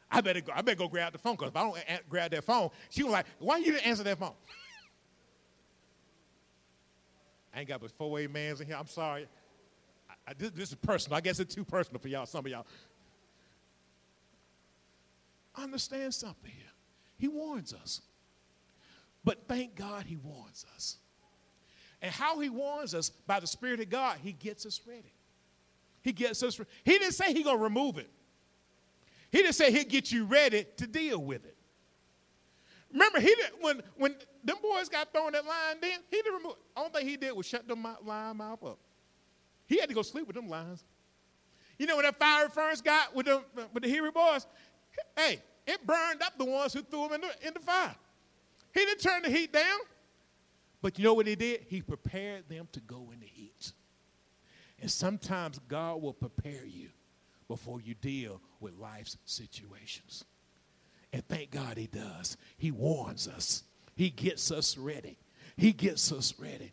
I 0.09 0.21
better 0.21 0.41
go, 0.41 0.53
I 0.55 0.61
better 0.61 0.77
go 0.77 0.87
grab 0.87 1.11
the 1.11 1.19
phone 1.19 1.35
because 1.35 1.49
if 1.49 1.55
I 1.55 1.63
don't 1.63 1.77
grab 2.09 2.31
that 2.31 2.43
phone, 2.43 2.69
she 2.89 3.03
was 3.03 3.11
like, 3.11 3.25
why 3.39 3.57
you 3.57 3.73
didn't 3.73 3.85
answer 3.85 4.03
that 4.03 4.17
phone? 4.17 4.33
I 7.57 7.61
ain't 7.61 7.69
got 7.69 7.81
but 7.81 7.89
four 7.89 8.19
amens 8.19 8.61
in 8.61 8.67
here. 8.67 8.75
I'm 8.79 8.85
sorry. 8.85 9.27
I, 10.07 10.13
I, 10.27 10.33
this, 10.37 10.51
this, 10.51 10.69
is 10.69 10.75
personal. 10.75 11.17
I 11.17 11.21
guess 11.21 11.39
it's 11.39 11.55
too 11.55 11.63
personal 11.63 11.99
for 11.99 12.07
y'all, 12.07 12.27
some 12.27 12.45
of 12.45 12.51
y'all. 12.51 12.67
Understand 15.55 16.13
something 16.13 16.51
here. 16.51 16.69
He 17.17 17.27
warns 17.27 17.73
us. 17.73 18.01
But 19.23 19.47
thank 19.47 19.73
God 19.73 20.05
he 20.05 20.17
warns 20.17 20.67
us. 20.75 20.97
And 21.99 22.11
how 22.11 22.39
he 22.41 22.49
warns 22.49 22.93
us 22.93 23.09
by 23.09 23.39
the 23.39 23.47
Spirit 23.47 23.79
of 23.79 23.89
God, 23.89 24.19
he 24.21 24.33
gets 24.33 24.67
us 24.67 24.79
ready. 24.87 25.11
He 26.03 26.11
gets 26.11 26.43
us. 26.43 26.61
He 26.83 26.99
didn't 26.99 27.13
say 27.13 27.33
he 27.33 27.41
gonna 27.41 27.57
remove 27.57 27.97
it. 27.97 28.11
He 29.31 29.39
didn't 29.39 29.55
say 29.55 29.71
he'll 29.71 29.83
get 29.83 30.11
you 30.11 30.25
ready 30.25 30.67
to 30.77 30.85
deal 30.85 31.17
with 31.17 31.43
it. 31.43 31.56
Remember, 32.91 33.19
he 33.19 33.27
did 33.27 33.51
when 33.61 33.81
when 33.97 34.15
them 34.43 34.57
boys 34.61 34.89
got 34.89 35.11
thrown 35.11 35.33
that 35.33 35.45
line. 35.45 35.77
Then 35.81 35.99
he 36.09 36.17
didn't 36.17 36.35
remove. 36.35 36.55
Only 36.75 36.91
thing 36.91 37.07
he 37.07 37.17
did 37.17 37.33
was 37.33 37.45
shut 37.45 37.67
them 37.67 37.85
line 38.05 38.37
mouth 38.37 38.63
up. 38.63 38.79
He 39.65 39.79
had 39.79 39.89
to 39.89 39.95
go 39.95 40.01
sleep 40.01 40.27
with 40.27 40.35
them 40.35 40.47
lions. 40.47 40.83
You 41.77 41.85
know 41.85 41.97
when 41.97 42.05
that 42.05 42.17
fire 42.17 42.49
first 42.49 42.83
got 42.83 43.13
with 43.13 43.25
the 43.25 43.43
with 43.73 43.83
the 43.83 43.89
Hebrew 43.89 44.11
boys, 44.11 44.47
hey, 45.15 45.41
it 45.65 45.85
burned 45.85 46.23
up 46.23 46.37
the 46.37 46.45
ones 46.45 46.73
who 46.73 46.81
threw 46.81 47.09
them 47.09 47.15
in 47.15 47.21
the, 47.21 47.47
in 47.47 47.53
the 47.53 47.59
fire. 47.59 47.95
He 48.73 48.85
didn't 48.85 49.01
turn 49.01 49.21
the 49.23 49.29
heat 49.29 49.51
down. 49.51 49.79
But 50.81 50.97
you 50.97 51.03
know 51.03 51.13
what 51.13 51.27
he 51.27 51.35
did? 51.35 51.65
He 51.67 51.81
prepared 51.81 52.47
them 52.47 52.67
to 52.71 52.79
go 52.81 53.09
in 53.11 53.19
the 53.19 53.25
heat. 53.25 53.73
And 54.79 54.89
sometimes 54.89 55.59
God 55.67 56.01
will 56.01 56.13
prepare 56.13 56.65
you 56.65 56.89
before 57.47 57.81
you 57.81 57.95
deal 57.95 58.39
with 58.59 58.73
life's 58.77 59.17
situations. 59.25 60.23
And 61.13 61.27
thank 61.27 61.51
God 61.51 61.77
he 61.77 61.87
does. 61.87 62.37
He 62.57 62.71
warns 62.71 63.27
us, 63.27 63.63
he 63.95 64.09
gets 64.09 64.51
us 64.51 64.77
ready. 64.77 65.17
He 65.55 65.73
gets 65.73 66.11
us 66.11 66.35
ready. 66.39 66.71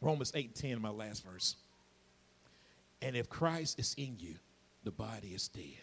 Romans 0.00 0.32
8 0.34 0.46
and 0.46 0.54
10, 0.54 0.80
my 0.80 0.88
last 0.88 1.24
verse. 1.24 1.56
And 3.02 3.14
if 3.14 3.28
Christ 3.28 3.78
is 3.78 3.94
in 3.98 4.16
you, 4.18 4.36
the 4.84 4.90
body 4.90 5.28
is 5.28 5.48
dead 5.48 5.82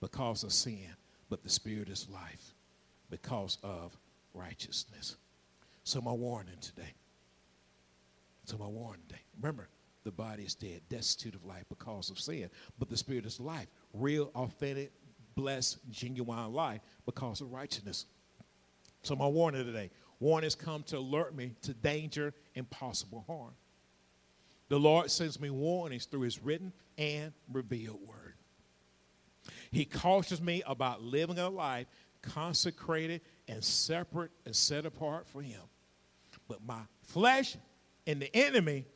because 0.00 0.44
of 0.44 0.52
sin, 0.52 0.88
but 1.30 1.42
the 1.42 1.48
spirit 1.48 1.88
is 1.88 2.06
life 2.10 2.54
because 3.10 3.58
of 3.62 3.96
righteousness. 4.34 5.16
So, 5.84 6.00
my 6.00 6.12
warning 6.12 6.58
today. 6.60 6.94
So, 8.44 8.58
my 8.58 8.66
warning 8.66 9.02
today. 9.08 9.22
Remember, 9.40 9.68
the 10.04 10.12
body 10.12 10.42
is 10.42 10.54
dead, 10.54 10.82
destitute 10.90 11.34
of 11.34 11.44
life 11.44 11.64
because 11.70 12.10
of 12.10 12.18
sin, 12.18 12.50
but 12.78 12.90
the 12.90 12.96
spirit 12.96 13.24
is 13.24 13.40
life, 13.40 13.68
real, 13.94 14.30
authentic, 14.34 14.92
blessed, 15.34 15.78
genuine 15.90 16.52
life 16.52 16.80
because 17.06 17.40
of 17.40 17.52
righteousness. 17.52 18.06
So, 19.02 19.14
my 19.14 19.26
warning 19.26 19.64
today 19.64 19.90
warnings 20.20 20.54
come 20.54 20.82
to 20.84 20.98
alert 20.98 21.34
me 21.34 21.54
to 21.62 21.74
danger 21.74 22.32
and 22.54 22.68
possible 22.70 23.24
harm. 23.26 23.52
The 24.68 24.78
Lord 24.78 25.10
sends 25.10 25.38
me 25.38 25.50
warnings 25.50 26.06
through 26.06 26.22
his 26.22 26.42
written 26.42 26.72
and 26.96 27.32
revealed 27.52 28.00
word. 28.06 28.34
He 29.70 29.84
cautions 29.84 30.40
me 30.40 30.62
about 30.66 31.02
living 31.02 31.38
a 31.38 31.48
life 31.48 31.86
consecrated 32.22 33.20
and 33.48 33.62
separate 33.62 34.30
and 34.46 34.56
set 34.56 34.86
apart 34.86 35.26
for 35.28 35.42
him. 35.42 35.60
But 36.48 36.64
my 36.64 36.80
flesh 37.02 37.56
and 38.06 38.20
the 38.20 38.34
enemy, 38.34 38.86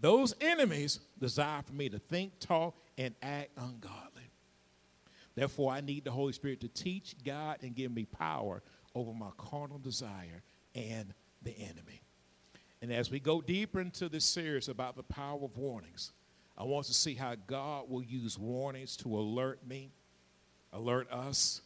those 0.00 0.34
enemies, 0.40 1.00
desire 1.18 1.62
for 1.62 1.72
me 1.72 1.88
to 1.88 1.98
think, 1.98 2.38
talk, 2.38 2.76
and 2.96 3.14
act 3.22 3.50
ungodly. 3.56 4.07
Therefore, 5.38 5.70
I 5.70 5.80
need 5.80 6.02
the 6.02 6.10
Holy 6.10 6.32
Spirit 6.32 6.60
to 6.62 6.68
teach, 6.68 7.14
God, 7.24 7.58
and 7.62 7.72
give 7.72 7.92
me 7.92 8.04
power 8.04 8.60
over 8.92 9.14
my 9.14 9.30
carnal 9.36 9.78
desire 9.78 10.42
and 10.74 11.14
the 11.42 11.56
enemy. 11.56 12.02
And 12.82 12.92
as 12.92 13.08
we 13.08 13.20
go 13.20 13.40
deeper 13.40 13.80
into 13.80 14.08
this 14.08 14.24
series 14.24 14.68
about 14.68 14.96
the 14.96 15.04
power 15.04 15.38
of 15.44 15.56
warnings, 15.56 16.10
I 16.56 16.64
want 16.64 16.86
to 16.86 16.92
see 16.94 17.14
how 17.14 17.36
God 17.46 17.88
will 17.88 18.02
use 18.02 18.36
warnings 18.36 18.96
to 18.96 19.16
alert 19.16 19.64
me, 19.64 19.92
alert 20.72 21.08
us. 21.12 21.60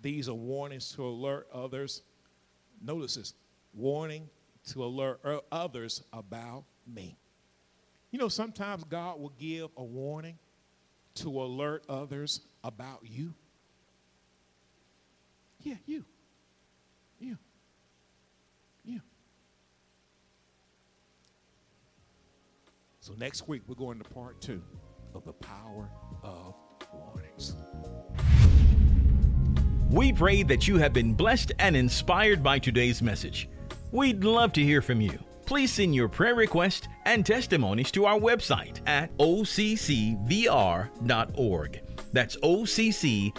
These 0.00 0.28
are 0.28 0.34
warnings 0.34 0.92
to 0.92 1.04
alert 1.04 1.48
others. 1.52 2.02
Notice 2.80 3.16
this 3.16 3.34
warning 3.74 4.28
to 4.68 4.84
alert 4.84 5.20
others 5.50 6.04
about 6.12 6.62
me. 6.86 7.16
You 8.12 8.20
know, 8.20 8.28
sometimes 8.28 8.84
God 8.84 9.18
will 9.18 9.32
give 9.40 9.70
a 9.76 9.82
warning 9.82 10.38
to 11.16 11.42
alert 11.42 11.84
others 11.88 12.40
about 12.64 13.00
you. 13.02 13.34
Yeah, 15.60 15.76
you. 15.86 16.04
You. 17.18 17.38
You. 18.84 19.00
So 23.00 23.14
next 23.16 23.48
week, 23.48 23.62
we're 23.66 23.74
going 23.74 23.98
to 23.98 24.08
part 24.10 24.40
two 24.40 24.62
of 25.14 25.24
the 25.24 25.32
power 25.32 25.90
of 26.22 26.54
warnings. 26.92 27.54
We 29.90 30.12
pray 30.12 30.42
that 30.44 30.66
you 30.66 30.78
have 30.78 30.92
been 30.92 31.12
blessed 31.12 31.52
and 31.58 31.76
inspired 31.76 32.42
by 32.42 32.58
today's 32.58 33.02
message. 33.02 33.48
We'd 33.90 34.24
love 34.24 34.52
to 34.54 34.62
hear 34.62 34.80
from 34.80 35.00
you. 35.00 35.18
Please 35.46 35.72
send 35.72 35.94
your 35.94 36.08
prayer 36.08 36.34
request 36.34 36.88
and 37.04 37.26
testimonies 37.26 37.90
to 37.92 38.06
our 38.06 38.18
website 38.18 38.80
at 38.86 39.16
occvr.org. 39.18 40.20
That's 42.12 42.36
occvr.org. 42.36 43.32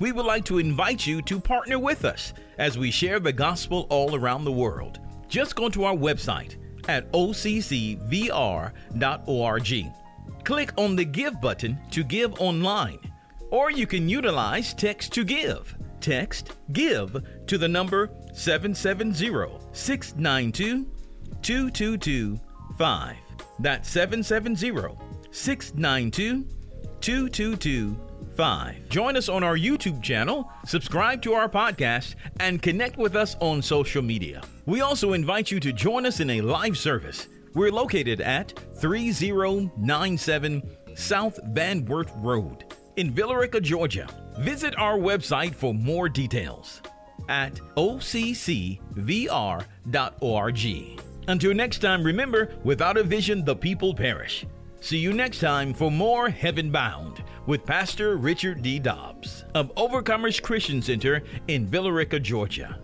We 0.00 0.10
would 0.10 0.26
like 0.26 0.44
to 0.46 0.58
invite 0.58 1.06
you 1.06 1.22
to 1.22 1.38
partner 1.40 1.78
with 1.78 2.04
us 2.04 2.32
as 2.58 2.76
we 2.76 2.90
share 2.90 3.20
the 3.20 3.32
gospel 3.32 3.86
all 3.90 4.16
around 4.16 4.44
the 4.44 4.52
world. 4.52 4.98
Just 5.28 5.54
go 5.54 5.68
to 5.68 5.84
our 5.84 5.94
website 5.94 6.56
at 6.88 7.10
occvr.org. 7.12 8.72
Click 10.44 10.72
on 10.76 10.96
the 10.96 11.04
Give 11.04 11.40
button 11.40 11.78
to 11.90 12.04
give 12.04 12.34
online, 12.40 12.98
or 13.50 13.70
you 13.70 13.86
can 13.86 14.08
utilize 14.08 14.74
Text 14.74 15.12
to 15.14 15.24
Give. 15.24 15.74
Text 16.00 16.52
GIVE 16.72 17.24
to 17.46 17.56
the 17.56 17.68
number 17.68 18.10
770 18.34 19.58
692 19.72 20.86
2225. 21.42 23.16
That's 23.60 23.88
770 23.88 24.96
692 25.30 26.44
2225. 27.00 28.88
Join 28.88 29.16
us 29.16 29.28
on 29.28 29.44
our 29.44 29.56
YouTube 29.56 30.02
channel, 30.02 30.50
subscribe 30.66 31.22
to 31.22 31.34
our 31.34 31.48
podcast, 31.48 32.16
and 32.40 32.60
connect 32.60 32.96
with 32.96 33.14
us 33.14 33.36
on 33.40 33.62
social 33.62 34.02
media. 34.02 34.42
We 34.66 34.80
also 34.80 35.12
invite 35.12 35.52
you 35.52 35.60
to 35.60 35.72
join 35.72 36.04
us 36.04 36.18
in 36.20 36.30
a 36.30 36.40
live 36.40 36.76
service. 36.76 37.28
We're 37.54 37.70
located 37.70 38.20
at 38.20 38.58
3097 38.76 40.62
South 40.96 41.38
Van 41.48 41.84
Wert 41.84 42.10
Road 42.16 42.64
in 42.96 43.12
Villa 43.12 43.38
Rica, 43.38 43.60
Georgia. 43.60 44.08
Visit 44.38 44.76
our 44.76 44.98
website 44.98 45.54
for 45.54 45.72
more 45.72 46.08
details 46.08 46.82
at 47.28 47.60
occvr.org. 47.76 48.80
Until 51.26 51.54
next 51.54 51.78
time, 51.78 52.04
remember 52.04 52.54
without 52.64 52.96
a 52.96 53.02
vision, 53.02 53.44
the 53.44 53.56
people 53.56 53.94
perish. 53.94 54.44
See 54.80 54.98
you 54.98 55.14
next 55.14 55.40
time 55.40 55.72
for 55.72 55.90
more 55.90 56.28
Heaven 56.28 56.70
Bound 56.70 57.24
with 57.46 57.64
Pastor 57.64 58.16
Richard 58.16 58.60
D. 58.60 58.78
Dobbs 58.78 59.44
of 59.54 59.74
Overcomers 59.76 60.42
Christian 60.42 60.82
Center 60.82 61.22
in 61.48 61.66
Villa 61.66 61.90
Rica, 61.90 62.20
Georgia. 62.20 62.78